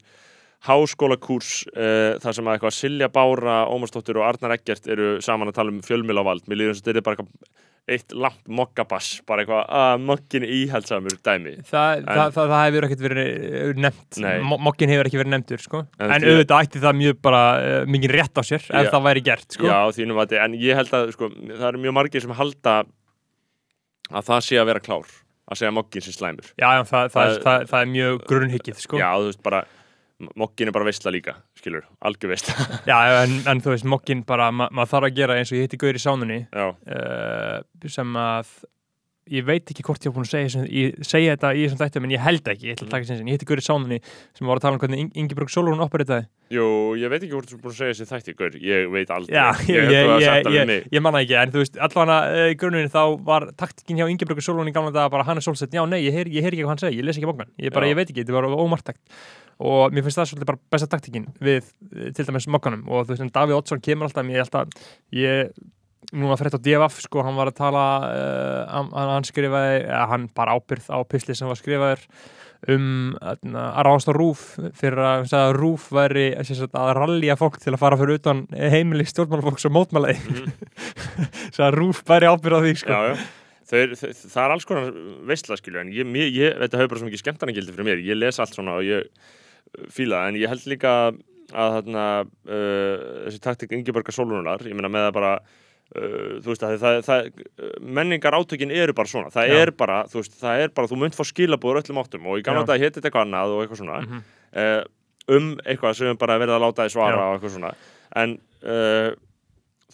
háskólakúrs 0.64 1.52
uh, 1.74 2.16
þar 2.22 2.36
sem 2.38 2.48
að 2.48 2.56
eitthvað 2.58 2.76
Silja 2.78 3.10
Bára, 3.12 3.58
Ómarsdóttir 3.72 4.16
og 4.20 4.26
Arnar 4.30 4.56
Eggert 4.56 4.88
eru 4.90 5.14
saman 5.24 5.50
að 5.52 5.58
tala 5.60 5.74
um 5.74 5.82
fjölmiðlavald 5.84 6.48
mér 6.48 6.60
líður 6.62 6.74
eins 6.74 6.82
og 6.82 6.88
þetta 6.88 7.00
er 7.02 7.06
bara 7.08 7.18
eitthvað 7.20 7.62
eitt 7.84 8.14
langt 8.16 8.46
mokkabass, 8.48 9.18
bara 9.28 9.42
eitthvað 9.44 9.66
að 9.76 10.04
mokkin 10.08 10.44
íhaldsamur 10.48 11.18
dæmi 11.20 11.50
það, 11.68 11.98
en- 11.98 12.06
það, 12.08 12.30
það, 12.32 12.52
það 12.54 12.62
hefur 12.64 12.86
ekkert 12.86 13.02
verið 13.04 13.28
eh, 13.28 13.72
nefnt 13.84 14.20
mokkin 14.64 14.92
hefur 14.94 15.10
ekki 15.10 15.20
verið 15.20 15.34
nefndur 15.34 15.64
sko. 15.66 15.82
En 16.00 16.14
en, 16.16 16.24
auðvitað 16.30 16.64
ætti 16.64 16.82
það 16.86 16.96
mjög 17.02 17.18
bara 17.28 17.42
uh, 17.60 17.76
mikið 17.92 18.14
rétt 18.16 18.40
á 18.40 18.42
sér 18.48 18.64
ef 18.64 18.88
Já. 18.88 18.90
það 18.94 19.04
væri 19.10 19.24
gert 19.28 19.58
sko. 19.58 19.68
Já, 19.68 19.76
þínum 19.98 20.22
en 20.24 20.56
ég 20.64 20.80
held 20.80 20.96
að 20.96 21.12
sko, 21.18 21.28
það 21.52 21.68
eru 21.68 21.82
mjög 21.84 21.96
margir 22.00 22.24
sem 22.24 22.34
halda 22.40 22.74
að 24.14 24.26
það 24.32 24.44
sé 24.48 24.60
að 24.62 24.68
vera 24.72 24.84
klár 24.88 25.12
að 25.44 25.60
segja 25.60 25.76
mokkin 25.76 26.04
sem 26.08 26.16
slæmur 26.16 26.48
já, 26.56 26.68
já 26.72 26.82
það, 26.88 26.88
það, 26.88 27.12
Það- 27.12 27.34
það, 27.34 27.40
það, 27.44 27.68
það 27.74 27.80
er 27.84 27.92
mjög 27.92 28.20
grunnhyggið 28.32 28.80
sko. 28.80 28.96
Já, 29.04 29.10
þú 29.20 29.28
veist 29.28 29.44
bara 29.44 29.64
mokkin 30.40 30.70
er 30.70 30.76
bara 30.76 30.88
veistla 30.88 31.12
líka, 31.14 31.36
skilur, 31.58 31.86
algjör 32.04 32.34
veistla 32.34 32.54
Já, 32.90 32.96
en, 33.24 33.38
en 33.50 33.64
þú 33.64 33.74
veist, 33.74 33.88
mokkin 33.88 34.24
bara, 34.26 34.50
ma 34.54 34.68
maður 34.74 34.92
þarf 34.94 35.08
að 35.10 35.18
gera 35.18 35.38
eins 35.40 35.52
og 35.52 35.58
ég 35.58 35.68
hitti 35.68 35.80
Gaur 35.80 35.98
í 35.98 36.02
sánunni 36.02 36.40
uh, 36.54 37.58
sem 37.90 38.16
að 38.20 38.54
ég 39.32 39.44
veit 39.46 39.70
ekki 39.72 39.84
hvort 39.84 40.02
ég 40.04 40.10
hef 40.10 40.16
búin 40.16 40.26
að 40.26 40.32
segja, 40.34 40.64
ég, 40.68 40.96
segja 41.04 41.32
þetta 41.32 41.52
í 41.56 41.62
þessum 41.64 41.80
þættum 41.80 42.06
en 42.06 42.12
ég 42.12 42.20
held 42.20 42.48
ekki, 42.52 42.66
ég 42.68 42.76
ætla 42.76 42.86
að 42.88 42.92
taka 42.92 43.06
sinni 43.08 43.32
ég 43.32 43.38
hitti 43.38 43.48
Gaur 43.48 43.62
í 43.62 43.64
sánunni 43.64 43.98
sem 44.36 44.48
var 44.48 44.60
að 44.60 44.64
tala 44.66 44.76
um 44.76 44.82
hvernig 44.82 45.00
Ing- 45.00 45.14
Ingeborg 45.22 45.52
Sólrún 45.52 45.80
opparitaði 45.84 46.26
jú, 46.52 46.66
ég 47.00 47.08
veit 47.12 47.22
ekki 47.22 47.32
hvort 47.32 47.48
þú 47.48 47.60
búin 47.62 47.72
að 47.72 47.78
segja 47.78 47.94
þessi 47.94 48.08
þætti, 48.10 48.34
gaur, 48.36 48.58
ég 48.60 48.90
veit 48.92 49.12
aldrei. 49.14 49.32
Já, 49.38 49.46
ég, 49.64 49.88
ég, 49.94 50.10
ég, 50.20 50.28
að 50.28 50.74
ég, 50.92 51.00
manna 51.04 51.22
ekki, 51.24 51.38
en 51.40 51.54
þú 51.54 51.62
veist 51.62 51.80
allavega 51.86 52.18
uh, 52.34 52.50
í 52.52 52.58
grunninn 52.60 52.92
þá 52.92 53.00
var 53.30 53.48
taktikin 53.56 54.02
hjá 54.02 54.10
Ingeborg 54.12 54.44
Sólrún 54.44 54.68
í 54.68 54.74
gamla 54.76 54.92
daga 54.92 55.12
bara 55.14 55.24
hann 55.24 55.40
er 55.40 55.46
svolsett, 55.46 55.72
já 55.72 55.82
nei, 55.88 56.02
ég 56.04 56.18
heyr, 56.18 56.28
ég 56.28 56.44
heyr 56.44 56.52
ekki 56.52 56.66
hvað 56.66 56.74
hann 56.74 56.84
segir, 56.84 57.00
ég 57.00 57.08
les 57.08 57.20
ekki 57.20 57.30
bókan 57.30 57.48
ég, 57.56 57.72
bara, 57.72 57.88
veit 57.96 58.12
ekki, 58.12 58.26
þetta 58.26 58.36
var 58.36 58.50
ómartakt 58.52 59.00
og 59.62 59.94
mér 59.94 60.06
finnst 60.06 60.20
það 60.20 60.30
svolítið 60.32 60.50
bara 60.50 60.62
besta 60.74 60.90
taktikin 60.90 61.28
við 61.42 61.62
eh, 61.62 62.10
til 62.16 62.26
dæmis 62.26 62.48
mokkanum 62.50 62.86
og 62.88 63.06
þú 63.06 63.14
veist, 63.14 63.24
en 63.26 63.34
Davíð 63.34 63.58
Oddsson 63.60 63.84
kemur 63.84 64.08
alltaf, 64.08 64.30
ég 64.30 64.42
held 64.42 64.60
að 64.60 64.78
ég 65.14 65.54
núna 66.14 66.38
frétt 66.38 66.56
á 66.56 66.60
DFF 66.62 67.04
sko, 67.06 67.24
hann 67.26 67.36
var 67.38 67.50
að 67.50 67.58
tala 67.58 67.84
uh, 68.06 68.62
hann, 68.70 68.90
hann 68.92 69.26
skrifaði, 69.26 69.84
eða 69.86 70.06
hann 70.12 70.26
bara 70.36 70.56
ábyrð 70.58 70.90
á 70.92 70.98
pisli 71.08 71.36
sem 71.36 71.48
var 71.50 71.58
skrifaður 71.58 72.02
um 72.70 73.14
að, 73.20 73.42
ráðast 73.84 74.08
á 74.08 74.14
rúf 74.16 74.42
fyrir 74.78 75.00
að, 75.04 75.26
sem 75.30 75.40
að 75.40 75.54
rúf 75.58 75.86
væri 75.94 76.26
sem 76.48 76.64
að 76.80 76.92
rallja 76.98 77.38
fólk 77.40 77.58
til 77.60 77.74
að 77.74 77.80
fara 77.82 77.98
fyrir 78.00 78.20
utan 78.20 78.44
heimili 78.52 79.06
stjórnmálafólks 79.08 79.68
og 79.68 79.74
mótmælaði 79.76 80.18
sem 81.54 81.64
að 81.66 81.78
rúf 81.80 82.04
væri 82.08 82.30
ábyrð 82.30 82.60
á 82.60 82.64
því 82.64 82.76
sko. 82.80 82.94
Já, 82.94 83.12
já. 83.12 83.24
Þeir, 83.64 83.94
þeir, 83.96 84.12
það 84.20 84.42
er 84.42 84.52
alls 84.54 84.66
konar 84.68 84.90
veistla 85.28 85.56
skilju 85.56 85.80
en 85.80 85.92
ég, 85.94 86.10
ég, 86.36 86.56
þetta 86.60 86.80
hefur 86.80 86.92
bara 86.92 87.00
svo 87.00 87.08
mikið 87.08 87.22
skemmtarnagildi 87.22 87.72
fyrir 87.72 87.88
mér. 87.88 88.02
Ég 88.04 88.18
les 88.18 88.40
allt 88.40 88.56
svona 88.56 88.76
og 88.76 88.84
ég 88.86 89.08
fíla 89.94 90.26
en 90.28 90.38
ég 90.40 90.48
held 90.52 90.64
líka 90.70 90.94
að 91.54 91.74
þarna, 91.76 92.04
uh, 92.24 93.04
þessi 93.26 93.40
taktik 93.44 93.72
Ingeborgar 93.76 94.14
Sólrunar, 94.16 94.62
ég 94.66 94.74
meina 94.74 94.88
með 94.90 95.08
að 95.10 95.14
bara 95.18 95.32
uh, 95.38 96.40
þú 96.42 96.48
veist 96.50 96.64
að 96.66 96.76
það, 96.82 96.98
það, 97.06 97.28
menningar 97.98 98.34
átökin 98.38 98.72
eru 98.74 98.94
bara 98.96 99.10
svona 99.12 99.30
það 99.34 99.52
Já. 99.52 99.58
er 99.62 99.70
bara, 99.78 99.98
þú 100.10 100.22
veist, 100.22 100.38
það 100.40 100.62
er 100.64 100.72
bara 100.74 100.90
þú 100.90 100.98
munt 101.04 101.18
fá 101.18 101.22
skilabóður 101.28 101.82
öllum 101.84 102.00
áttum 102.02 102.26
og 102.32 102.40
í 102.40 102.46
gamla 102.46 102.64
Já. 102.64 102.70
dag 102.72 102.80
hétt 102.86 102.96
þetta 102.98 103.10
eitthvað 103.10 103.26
annað 103.28 103.54
og 103.56 103.62
eitthvað 103.66 103.82
svona 103.82 104.00
Mhm. 104.04 104.24
uh, 104.56 104.82
um 105.36 105.46
eitthvað 105.64 105.94
sem 106.00 106.16
bara 106.20 106.38
verið 106.42 106.56
að 106.58 106.64
láta 106.66 106.84
þið 106.88 106.94
svara 106.96 107.20
Já. 107.20 107.24
og 107.28 107.36
eitthvað 107.38 107.54
svona 107.58 107.74
en 108.24 108.34
uh, 108.64 109.10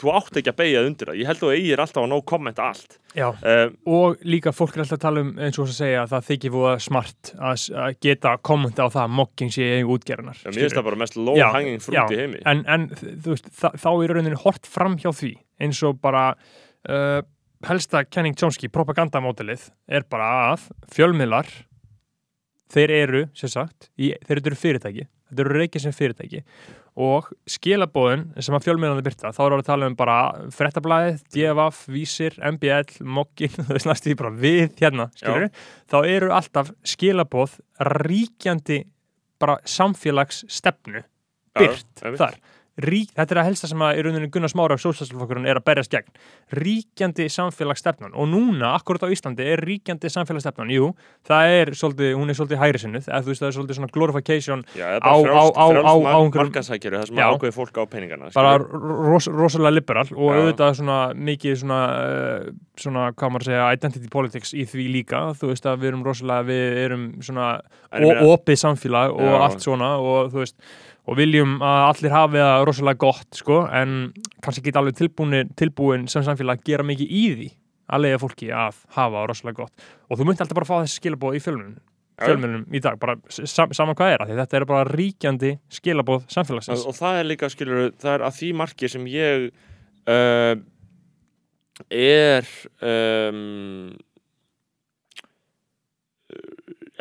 þú 0.01 0.13
átt 0.17 0.39
ekki 0.41 0.53
að 0.53 0.59
beigja 0.61 0.83
undir 0.87 1.11
það. 1.11 1.19
Ég 1.21 1.29
held 1.31 1.41
að 1.41 1.45
þú 1.45 1.53
eigir 1.57 1.83
alltaf 1.85 2.03
að 2.03 2.11
nóg 2.13 2.25
kommenta 2.29 2.69
allt. 2.71 2.97
Uh, 3.17 3.73
og 3.91 4.21
líka 4.23 4.53
fólk 4.55 4.77
er 4.77 4.85
alltaf 4.85 4.99
að 5.01 5.03
tala 5.03 5.25
um 5.25 5.31
eins 5.35 5.59
og 5.59 5.67
þess 5.67 5.75
að 5.75 5.81
segja 5.81 6.03
að 6.05 6.13
það 6.13 6.29
þykir 6.29 6.55
fóða 6.55 6.75
smart 6.85 7.33
að, 7.35 7.65
að 7.85 7.97
geta 8.07 8.35
kommenta 8.47 8.87
á 8.87 8.89
það 8.89 9.03
að 9.03 9.17
mokking 9.19 9.51
sé 9.57 9.67
í 9.81 9.81
útgerðanar 9.83 10.43
mér 10.47 10.59
finnst 10.61 10.79
það 10.79 10.87
bara 10.87 11.01
mest 11.03 11.19
low 11.19 11.41
Já, 11.41 11.47
hanging 11.57 11.83
fruit 11.83 12.15
í 12.15 12.21
heimi. 12.21 12.43
En, 12.47 12.63
en 12.71 12.87
veist, 13.27 13.51
þá 13.59 13.91
er 13.91 14.15
rauninni 14.15 14.39
hort 14.45 14.71
fram 14.71 14.95
hjá 15.01 15.11
því 15.11 15.33
eins 15.61 15.83
og 15.89 15.99
bara 16.05 16.29
uh, 16.37 17.19
helsta 17.67 18.05
Kenning 18.07 18.39
Chomsky 18.39 18.71
propagandamódelið 18.73 19.67
er 19.91 20.07
bara 20.09 20.31
að 20.53 20.71
fjölmiðlar 20.95 21.51
þeir 22.71 22.95
eru, 22.95 23.25
sem 23.35 23.51
sagt 23.51 23.91
í, 23.99 24.13
þeir 24.27 24.45
eru 24.45 24.59
fyrirtæki, 24.59 25.07
þetta 25.31 25.45
eru 25.45 25.59
reykið 25.59 25.85
sem 25.85 25.97
fyrirtæki 25.97 26.45
og 26.99 27.29
skilabóðin 27.49 28.25
sem 28.43 28.57
að 28.57 28.67
fjölmiðlandi 28.67 29.05
byrta, 29.07 29.33
þá 29.35 29.41
við 29.45 29.63
að 29.63 29.69
tala 29.71 29.89
um 29.91 29.97
bara 29.99 30.17
frettablaðið, 30.55 31.21
DFF, 31.35 31.83
Vísir, 31.95 32.39
MBL, 32.51 32.97
Mokkin, 33.07 33.55
það 33.57 33.75
er 33.77 33.85
snart 33.85 34.07
því 34.07 34.17
bara 34.21 34.33
við 34.43 34.65
hérna, 34.81 35.09
skilur 35.17 35.49
þá 35.91 35.99
eru 36.03 36.33
alltaf 36.37 36.73
skilabóð 36.95 37.59
ríkjandi 38.05 38.83
bara 39.41 39.59
samfélagsstefnu 39.65 41.05
byrt 41.57 41.87
Já, 41.87 42.07
einmitt. 42.07 42.21
þar 42.21 42.41
Rík, 42.81 43.11
þetta 43.17 43.35
er 43.35 43.41
að 43.43 43.49
helsta 43.51 43.69
sem 43.71 43.83
að 43.85 43.99
í 43.99 44.03
rauninni 44.07 44.29
Gunnar 44.33 44.51
Smára 44.53 44.77
og 44.77 44.81
Sólstæðsluflokkurinn 44.81 45.47
er 45.51 45.59
að 45.61 45.65
berjast 45.69 45.93
gegn. 45.93 46.09
Ríkjandi 46.57 47.27
samfélagsstefnan. 47.33 48.15
Og 48.17 48.29
núna, 48.31 48.73
akkurat 48.79 49.05
á 49.05 49.09
Íslandi, 49.13 49.45
er 49.53 49.61
ríkjandi 49.67 50.11
samfélagsstefnan, 50.13 50.71
jú, 50.73 50.91
það 51.29 51.55
er 51.61 51.73
svolítið, 51.77 52.15
hún 52.19 52.33
er 52.33 52.39
svolítið 52.39 52.61
hægri 52.63 52.81
sinnuð, 52.83 53.09
eða 53.11 53.21
þú 53.27 53.33
veist 53.33 53.43
það 53.45 53.51
er 53.51 53.57
svolítið 53.59 53.79
svona 53.81 53.93
glorification, 53.97 54.65
Já, 54.75 54.87
það 54.87 54.95
er 54.95 55.01
á- 55.01 55.05
bara 55.05 55.21
frjálst, 55.21 55.51
á- 55.51 55.61
á- 55.61 55.71
frjálst 55.71 55.91
á- 55.91 56.03
mar 56.03 56.15
á 56.15 56.19
einhverjum- 56.21 56.51
markaðsækjari 56.51 56.97
það 57.01 57.07
sem 57.07 57.17
ákveði 57.31 57.55
fólk 57.61 57.75
á 57.77 57.85
peningana 57.91 58.31
bara 58.35 58.59
ros, 58.59 59.27
rosalega 59.29 59.75
liberal 59.75 60.07
og 60.17 60.31
Já. 60.31 60.39
auðvitað 60.41 60.75
svona 60.81 60.99
mikið 61.15 61.57
svona, 61.61 61.81
uh, 62.01 62.51
svona, 62.77 63.13
hvað 63.13 63.31
maður 63.31 63.45
að 63.45 63.51
segja, 63.51 63.73
identity 63.77 64.09
politics 64.09 64.55
í 64.55 64.65
því 64.65 64.87
líka, 64.95 65.21
þú 65.37 65.53
veist 65.53 65.67
að 65.69 65.79
við 65.85 65.89
erum 65.93 66.05
rosalega, 66.05 66.47
við 66.49 66.79
erum 66.87 67.05
svona 67.21 67.61
opið 67.93 68.57
samfélag 68.65 69.11
og 69.15 69.41
allt 69.45 69.61
svona 69.61 69.99
og 70.01 70.31
þú 70.33 70.43
veist, 70.45 70.55
og 71.09 71.19
viljum 71.19 71.57
að 71.65 71.85
allir 71.87 72.15
hafi 72.15 72.43
það 72.43 72.65
rosalega 72.69 73.03
gott, 73.07 73.29
sko, 73.39 73.63
en 73.73 73.95
kannski 74.45 74.65
ekki 74.65 74.77
alveg 74.79 74.99
tilbúin, 74.99 75.55
tilbúin 75.59 76.09
sem 76.11 76.25
samfélag 76.27 76.61
að 76.61 76.73
gera 76.73 76.87
mikið 76.87 77.15
í 77.21 77.25
því 77.37 77.49
að 77.91 78.05
leiða 78.05 78.21
fólki 78.23 78.51
að 78.55 78.83
hafa 78.97 79.15
það 79.17 79.31
rosalega 79.33 79.63
gott. 79.63 79.87
Og 80.09 80.21
þú 80.21 80.27
myndi 80.27 80.45
alltaf 80.45 80.59
bara 80.59 80.69
að 80.69 80.73
fá 80.73 80.77
þessi 80.85 81.01
skilabóð 81.01 81.39
í 81.39 81.43
fjölmunum 81.47 81.79
fjölmunum 82.21 82.67
í 82.75 82.81
dag, 82.85 82.99
bara 83.01 83.17
sam, 83.31 83.73
saman 83.77 83.97
hvað 83.99 84.15
er 84.15 84.25
að 84.25 84.35
þetta 84.41 84.59
er 84.59 84.67
bara 84.69 84.89
ríkjandi 84.93 85.55
skilabóð 85.73 86.27
samfélagsins. 86.33 86.85
Og, 86.85 86.93
og 86.93 86.99
það 86.99 87.21
er 87.21 87.29
líka, 87.31 87.51
skilur, 87.53 87.89
það 88.01 88.17
er 88.17 88.27
að 88.27 88.37
því 88.37 88.51
marki 88.61 88.91
sem 88.93 89.07
ég 89.11 89.47
uh, 90.11 90.53
er 91.89 92.51
um, 92.85 93.97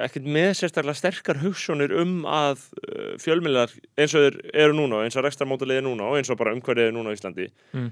ekkert 0.06 0.28
með 0.30 0.52
sérstaklega 0.60 0.98
sterkar 1.00 1.40
hugsunir 1.44 1.94
um 2.02 2.22
að 2.30 2.62
uh, 2.84 3.16
fjölmiðlar 3.22 3.74
eins 4.00 4.14
og 4.16 4.26
þeir 4.28 4.38
eru 4.66 4.78
núna 4.78 5.00
og 5.00 5.08
eins 5.08 5.18
og 5.20 5.26
rekstarmótalið 5.28 5.82
er 5.82 5.86
núna 5.88 6.08
og 6.10 6.20
eins 6.20 6.30
og 6.34 6.40
bara 6.40 6.54
umhverfið 6.56 6.88
er 6.90 6.96
núna 6.96 7.12
á 7.12 7.16
Íslandi 7.18 7.50
Mm. 7.76 7.90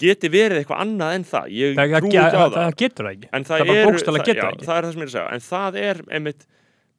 geti 0.00 0.30
verið 0.32 0.62
eitthvað 0.62 0.80
annað 0.86 1.14
en 1.18 1.24
það. 1.28 1.50
Ég 1.60 1.74
trúi 1.76 1.92
ekki 2.00 2.16
á 2.16 2.30
það, 2.30 2.54
það 2.56 2.76
getur 2.80 3.04
það 3.04 3.12
ekki. 3.16 3.28
Það 3.30 3.44
það, 3.50 3.60
er 3.60 3.66
það, 3.70 4.30
já, 4.40 4.42
það 4.66 4.76
er 4.78 4.86
það 4.86 4.92
sem 4.94 5.00
ég 5.00 5.04
er 5.04 5.10
að 5.10 5.16
segja. 5.16 5.26
En 5.36 5.44
það 5.50 5.76
er 5.84 6.00
einmitt 6.16 6.46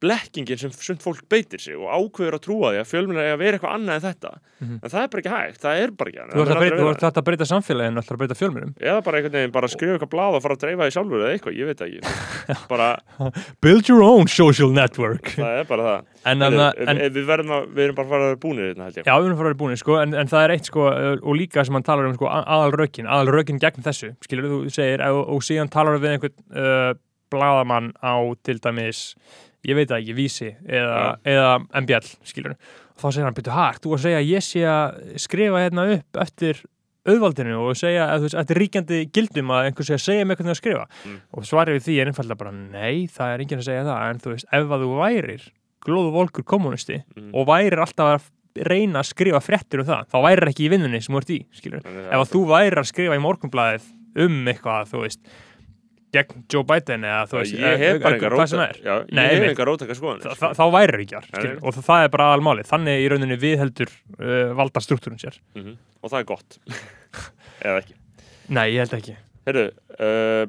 blekkingin 0.02 0.58
sem 0.60 0.72
sumt 0.74 1.02
fólk 1.04 1.22
beitir 1.30 1.62
sig 1.62 1.76
og 1.78 1.86
ákveður 1.88 2.36
að 2.36 2.42
trúa 2.44 2.72
því 2.74 2.80
að 2.82 2.88
fjölmjölar 2.90 3.28
eiga 3.28 3.36
að 3.36 3.42
vera 3.44 3.58
eitthvað 3.58 3.74
annað 3.78 3.94
en 3.98 4.04
þetta. 4.08 4.32
Mhm. 4.62 4.76
en 4.82 4.90
það 4.92 5.02
er 5.02 5.08
bara 5.12 5.22
ekki 5.22 5.32
hægt, 5.32 5.60
það 5.62 5.82
er 5.82 5.90
bara 5.98 6.10
ekki 6.10 6.18
Þú 6.22 6.22
ert 6.22 6.32
Það 6.32 6.42
að 6.42 6.52
er 6.52 6.60
breyta, 6.62 6.82
þú 6.82 6.88
að 6.88 7.06
ert 7.08 7.18
að 7.22 7.26
breyta 7.28 7.46
samfélaginu, 7.52 7.94
þú 7.96 8.02
ert 8.02 8.12
að 8.12 8.20
breyta 8.22 8.36
fjölmjörnum 8.42 8.74
vera. 8.78 8.90
eða 8.92 9.04
bara 9.06 9.18
einhvern 9.18 9.36
veginn 9.38 9.52
bara 9.56 9.68
skrifa 9.72 9.94
eitthvað 9.96 10.12
blað 10.12 10.36
og 10.38 10.42
fara 10.42 10.54
að 10.58 10.62
dreifa 10.62 10.82
því 10.86 10.94
sjálfur 10.96 11.22
eða 11.22 11.32
eitthvað, 11.36 11.56
ég 11.62 11.66
veit 11.70 11.82
ekki. 11.86 12.00
Bara, 12.72 12.88
Build 13.62 13.88
your 13.88 14.02
own 14.02 14.26
social 14.28 14.70
network. 14.72 15.32
Það 15.36 15.58
er 15.62 15.66
bara 15.68 15.82
það. 15.88 16.06
En, 16.24 16.42
en, 16.42 16.54
en, 16.54 16.88
en, 16.92 16.98
við, 17.12 17.24
verðum 17.26 17.52
að, 17.56 17.64
við 17.74 17.84
erum 17.84 17.96
bara 17.98 18.06
að 18.06 18.12
fara 18.12 18.22
að 18.22 18.28
vera 18.32 18.40
búinir 18.42 18.66
hérna 18.70 18.84
held 18.88 18.96
ég. 19.00 19.06
Já, 19.06 19.14
við 19.18 19.26
erum 19.26 19.34
að 19.34 19.40
fara 19.42 19.48
að 19.48 19.52
vera 19.52 19.60
búin, 19.62 19.80
sko, 19.80 19.96
en, 20.02 20.14
en 20.22 20.30
það 20.30 20.44
er 20.46 20.54
eitt, 20.54 20.68
sko, 20.70 20.84
og 21.22 21.36
líka 21.38 21.64
sem 21.66 21.74
hann 21.78 21.86
talar 21.86 22.06
um, 22.08 22.14
sko, 22.18 22.28
aðal 22.30 22.74
rökin, 22.78 23.08
aðal 23.10 23.34
rökin 23.34 23.58
gegn 23.62 23.82
þessu, 23.86 24.12
skilur 24.22 24.48
þú 24.52 24.58
segir, 24.74 25.02
og, 25.10 25.22
og 25.34 25.42
síðan 25.46 25.70
talar 25.72 25.98
við 26.02 26.14
einhvern 26.16 27.00
bladamann 27.32 27.92
á 28.04 28.12
til 28.44 28.58
dæmis, 28.62 29.02
ég 29.68 29.76
veit 29.78 29.88
það 29.90 30.00
ekki, 30.02 30.14
vísi 30.18 30.50
eða, 30.66 31.16
eða 31.24 31.50
MBL, 31.82 32.08
skilur 32.26 32.54
og 32.56 32.98
þá 33.02 33.06
segir 33.12 33.24
hann, 33.28 33.34
byrju, 33.38 33.54
hægt, 33.56 33.82
þú 33.86 33.94
að 33.96 34.02
segja 34.06 34.22
ég 34.26 34.42
sé 34.46 34.62
að 34.68 35.16
skrifa 35.22 35.62
hérna 35.62 35.84
upp 35.96 36.18
eftir 36.22 36.60
auðvaldinu 37.08 37.56
og 37.58 37.74
segja 37.78 38.04
að 38.14 38.26
veist, 38.28 38.36
eftir 38.38 38.58
ríkjandi 38.62 38.98
gildum 39.14 39.48
að 39.54 39.68
einhver 39.70 39.86
sé 39.88 39.96
að 39.96 40.04
segja 40.04 40.26
mig 40.28 40.38
hvernig 40.38 40.54
að 40.54 40.60
skrifa 40.60 40.84
Mm. 41.06 41.16
og 41.34 41.42
svarið 41.48 41.74
við 41.78 41.86
því 41.88 41.96
er 42.02 42.10
einfalda 42.12 42.36
bara, 42.38 42.52
nei, 42.52 43.06
það 43.10 43.32
er 43.34 43.40
enginn 43.42 43.58
að 43.62 43.66
segja 43.70 43.86
það, 43.88 44.04
en 44.10 44.20
þú 44.22 44.30
veist, 44.34 44.46
ef 44.52 44.70
að 44.76 44.84
þú 44.84 44.92
værir 45.00 45.48
glóðu 45.82 46.12
volkur 46.14 46.44
kommunisti 46.46 47.00
Mm. 47.16 47.30
og 47.34 47.46
værir 47.50 47.78
alltaf 47.82 48.12
að 48.20 48.66
reyna 48.68 49.00
að 49.00 49.08
skrifa 49.10 49.40
fréttir 49.42 49.80
um 49.80 49.86
það, 49.88 50.06
þá 50.12 50.18
værir 50.22 50.48
ekki 50.52 50.66
í 50.66 50.70
vinnunni 50.70 51.00
sem 51.02 51.14
þú 51.14 51.18
ert 51.22 51.30
í, 51.32 51.40
skilur. 51.56 51.82
Ef 51.86 52.20
að 52.20 52.30
þú 52.36 52.42
værir 52.52 52.78
að 52.78 52.90
skrifa 52.92 53.16
í 53.16 53.22
morgunblæðið 53.24 53.86
um 54.26 54.44
eitthvað, 54.52 54.90
þú 54.92 55.00
veist, 55.02 55.20
gegn 56.12 56.44
Joe 56.52 56.66
Biden 56.68 57.06
eða 57.08 57.24
þú 57.30 57.38
veist, 57.40 57.56
ég 57.56 57.82
hef 57.82 58.00
bara 58.04 58.18
enga 58.18 59.62
er, 59.62 59.68
rótaka 59.68 59.96
skoðan 59.96 60.22
þá 60.58 60.64
ekki 60.66 61.20
Nei, 61.22 61.28
skilur, 61.28 61.54
nei. 61.56 61.62
og 61.62 61.76
þa 61.76 61.84
það 61.88 62.06
er 62.06 62.12
bara 62.16 62.28
aðalmálið. 62.30 62.68
Þannig 62.72 63.02
í 63.04 63.10
rauninni 63.12 63.38
viðheldur 63.42 63.92
uh, 63.92 64.52
valda 64.58 64.84
struktúrun 64.84 65.20
sér. 65.22 65.38
Mhm. 65.58 65.76
og 66.02 66.12
það 66.12 66.18
er 66.20 66.28
gott 66.32 66.58
eða 67.66 67.78
ekki 67.82 67.96
Nei, 68.52 68.66
ég 68.74 68.82
held 68.82 68.98
ekki. 68.98 69.14
Heyrðu, 69.46 69.68
uh, 69.96 70.44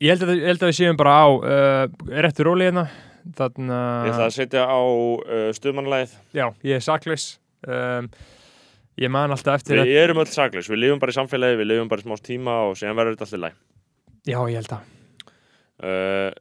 Ég 0.00 0.14
held 0.14 0.24
að, 0.24 0.38
ég 0.40 0.48
held 0.48 0.62
að 0.64 0.70
við 0.70 0.76
séum 0.78 0.96
bara 0.96 1.12
á 1.12 1.28
uh, 1.28 2.12
réttu 2.24 2.44
róli 2.46 2.64
hérna, 2.64 2.86
þannig 3.36 3.72
ég 4.08 4.14
ætla 4.14 4.26
að 4.30 4.36
setja 4.38 4.62
á 4.64 4.80
uh, 4.80 5.48
stuðmannlæð 5.56 6.14
já, 6.32 6.46
ég 6.64 6.78
er 6.78 6.84
saklaus. 6.84 7.26
Um, 7.68 8.08
ég 8.96 9.12
man 9.12 9.34
alltaf 9.34 9.60
eftir 9.60 9.82
Við 9.82 9.98
erum 10.00 10.22
öll 10.22 10.30
sakleis, 10.32 10.70
við 10.72 10.80
lifum 10.86 11.02
bara 11.02 11.12
í 11.12 11.18
samfélagi, 11.18 11.58
við 11.60 11.68
lifum 11.68 11.90
bara 11.92 12.00
í 12.00 12.06
smá 12.08 12.16
tíma 12.24 12.54
og 12.70 12.78
síðan 12.80 12.96
verður 12.96 13.18
þetta 13.18 13.28
allir 13.28 13.42
læg. 13.44 13.58
Já, 14.28 14.38
ég 14.50 14.58
held 14.60 14.74
að. 14.76 14.88
Uh, 15.80 16.32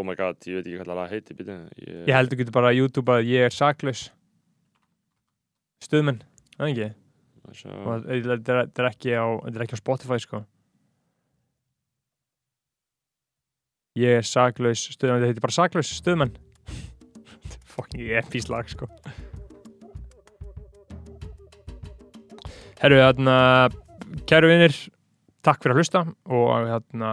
oh 0.00 0.06
my 0.06 0.16
god, 0.16 0.40
ég 0.48 0.56
veit 0.56 0.70
ekki 0.70 0.78
hvað 0.80 1.02
það 1.02 1.12
heiti. 1.12 1.36
Ég, 1.44 2.00
Ég 2.08 2.14
held 2.16 2.32
getur 2.40 2.56
bara 2.56 2.72
að 2.72 2.80
YouTube 2.80 3.12
að 3.18 3.28
ég 3.28 3.50
er 3.50 3.54
saklaus. 3.54 4.06
Stuðmenn, 5.84 6.22
það 6.56 6.66
er 6.66 6.72
ekki 6.72 6.90
og 7.50 8.04
þetta 8.06 8.56
er, 8.62 8.88
ekki 8.90 9.14
á 9.16 9.26
er 9.50 9.64
ekki 9.64 9.76
á 9.76 9.82
Spotify 9.82 10.18
sko. 10.22 10.42
Ég 13.98 14.20
er 14.20 14.26
saklaus 14.26 14.84
stuðmenn, 14.94 15.24
þetta 15.24 15.32
heitir 15.32 15.44
bara 15.44 15.56
saklaus 15.56 15.90
stuðmenn. 15.98 16.36
Fucking 17.74 18.12
episk 18.20 18.52
lag 18.52 18.70
sko. 18.70 18.86
Herru, 22.80 22.96
þarna 23.02 23.36
kæru 24.30 24.50
vinir, 24.50 24.76
takk 25.46 25.62
fyrir 25.62 25.76
að 25.76 25.80
hlusta 25.82 26.04
og 26.30 26.70
þarna 26.72 27.12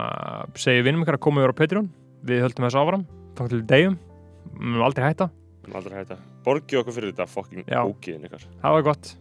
segi 0.60 0.86
vinnum 0.86 1.06
ykkar 1.06 1.20
að 1.20 1.26
koma 1.28 1.44
yfir 1.44 1.56
á 1.56 1.60
Patreon. 1.62 1.92
Við 2.28 2.44
höldum 2.46 2.68
þessu 2.68 2.82
áfram, 2.82 3.06
takk 3.38 3.52
til 3.54 3.62
degjum 3.70 4.00
við 4.48 4.64
munum 4.64 4.88
aldrei 4.88 5.06
hætta, 5.06 5.30
aldrei 5.76 6.00
hægt 6.00 6.16
að 6.16 6.26
borgi 6.48 6.80
okkur 6.80 6.96
fyrir 6.96 7.14
þetta 7.14 7.28
fucking 7.30 7.66
Já. 7.68 7.82
bókiðin 7.84 8.28
ykkar. 8.30 8.46
það 8.64 8.84
gott 8.88 9.16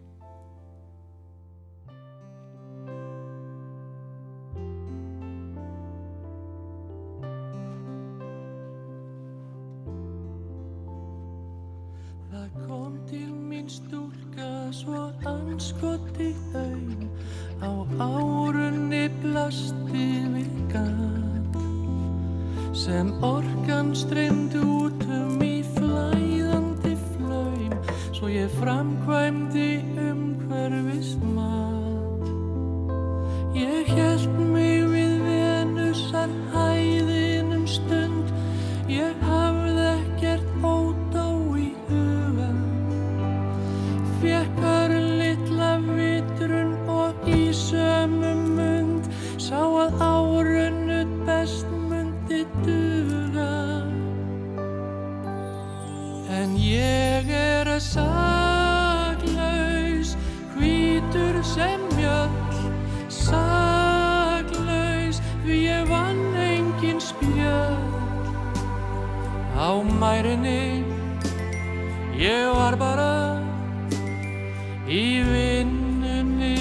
Á 69.96 69.98
mærinni, 69.98 70.84
ég 72.20 72.52
var 72.52 72.76
bara 72.76 73.40
í 74.84 75.24
vinnunni. 75.24 76.58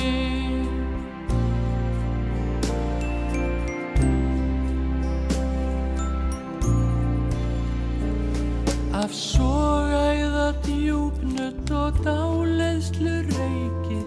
Af 8.96 9.12
sogæða 9.12 10.48
djúpnut 10.64 11.74
og 11.76 12.00
dáleiðslu 12.08 13.18
reiki 13.36 14.00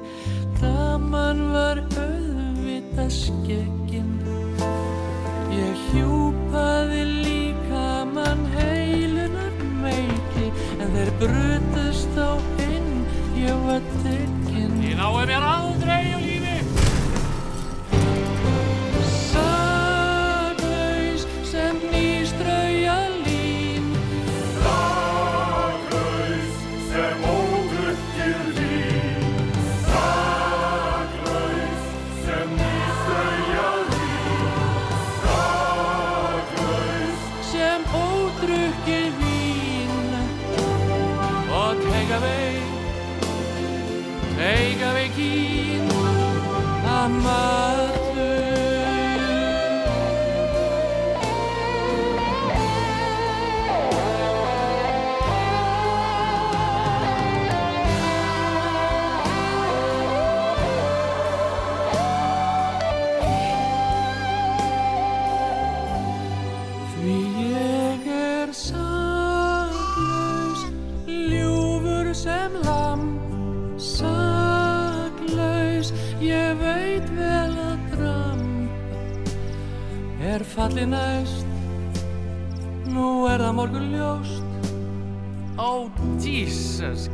Daman 0.62 1.50
var 1.52 1.84
auðvita 2.00 3.10
skeggin 3.12 3.77
brutust 11.18 12.14
á 12.18 12.30
inn, 12.62 12.88
ég 13.34 13.54
var 13.66 13.82
tekinn 14.02 14.82
Ég 14.82 14.94
nái 14.96 15.24
mér 15.26 15.42
aldrei 15.42 16.07
falli 80.68 80.84
næst. 80.84 81.46
Nú 82.92 83.24
er 83.28 83.40
það 83.40 83.52
morgun 83.56 83.86
ljóst 83.92 84.44
Ó, 85.58 85.68
oh, 85.68 85.90
Jesus. 86.20 87.07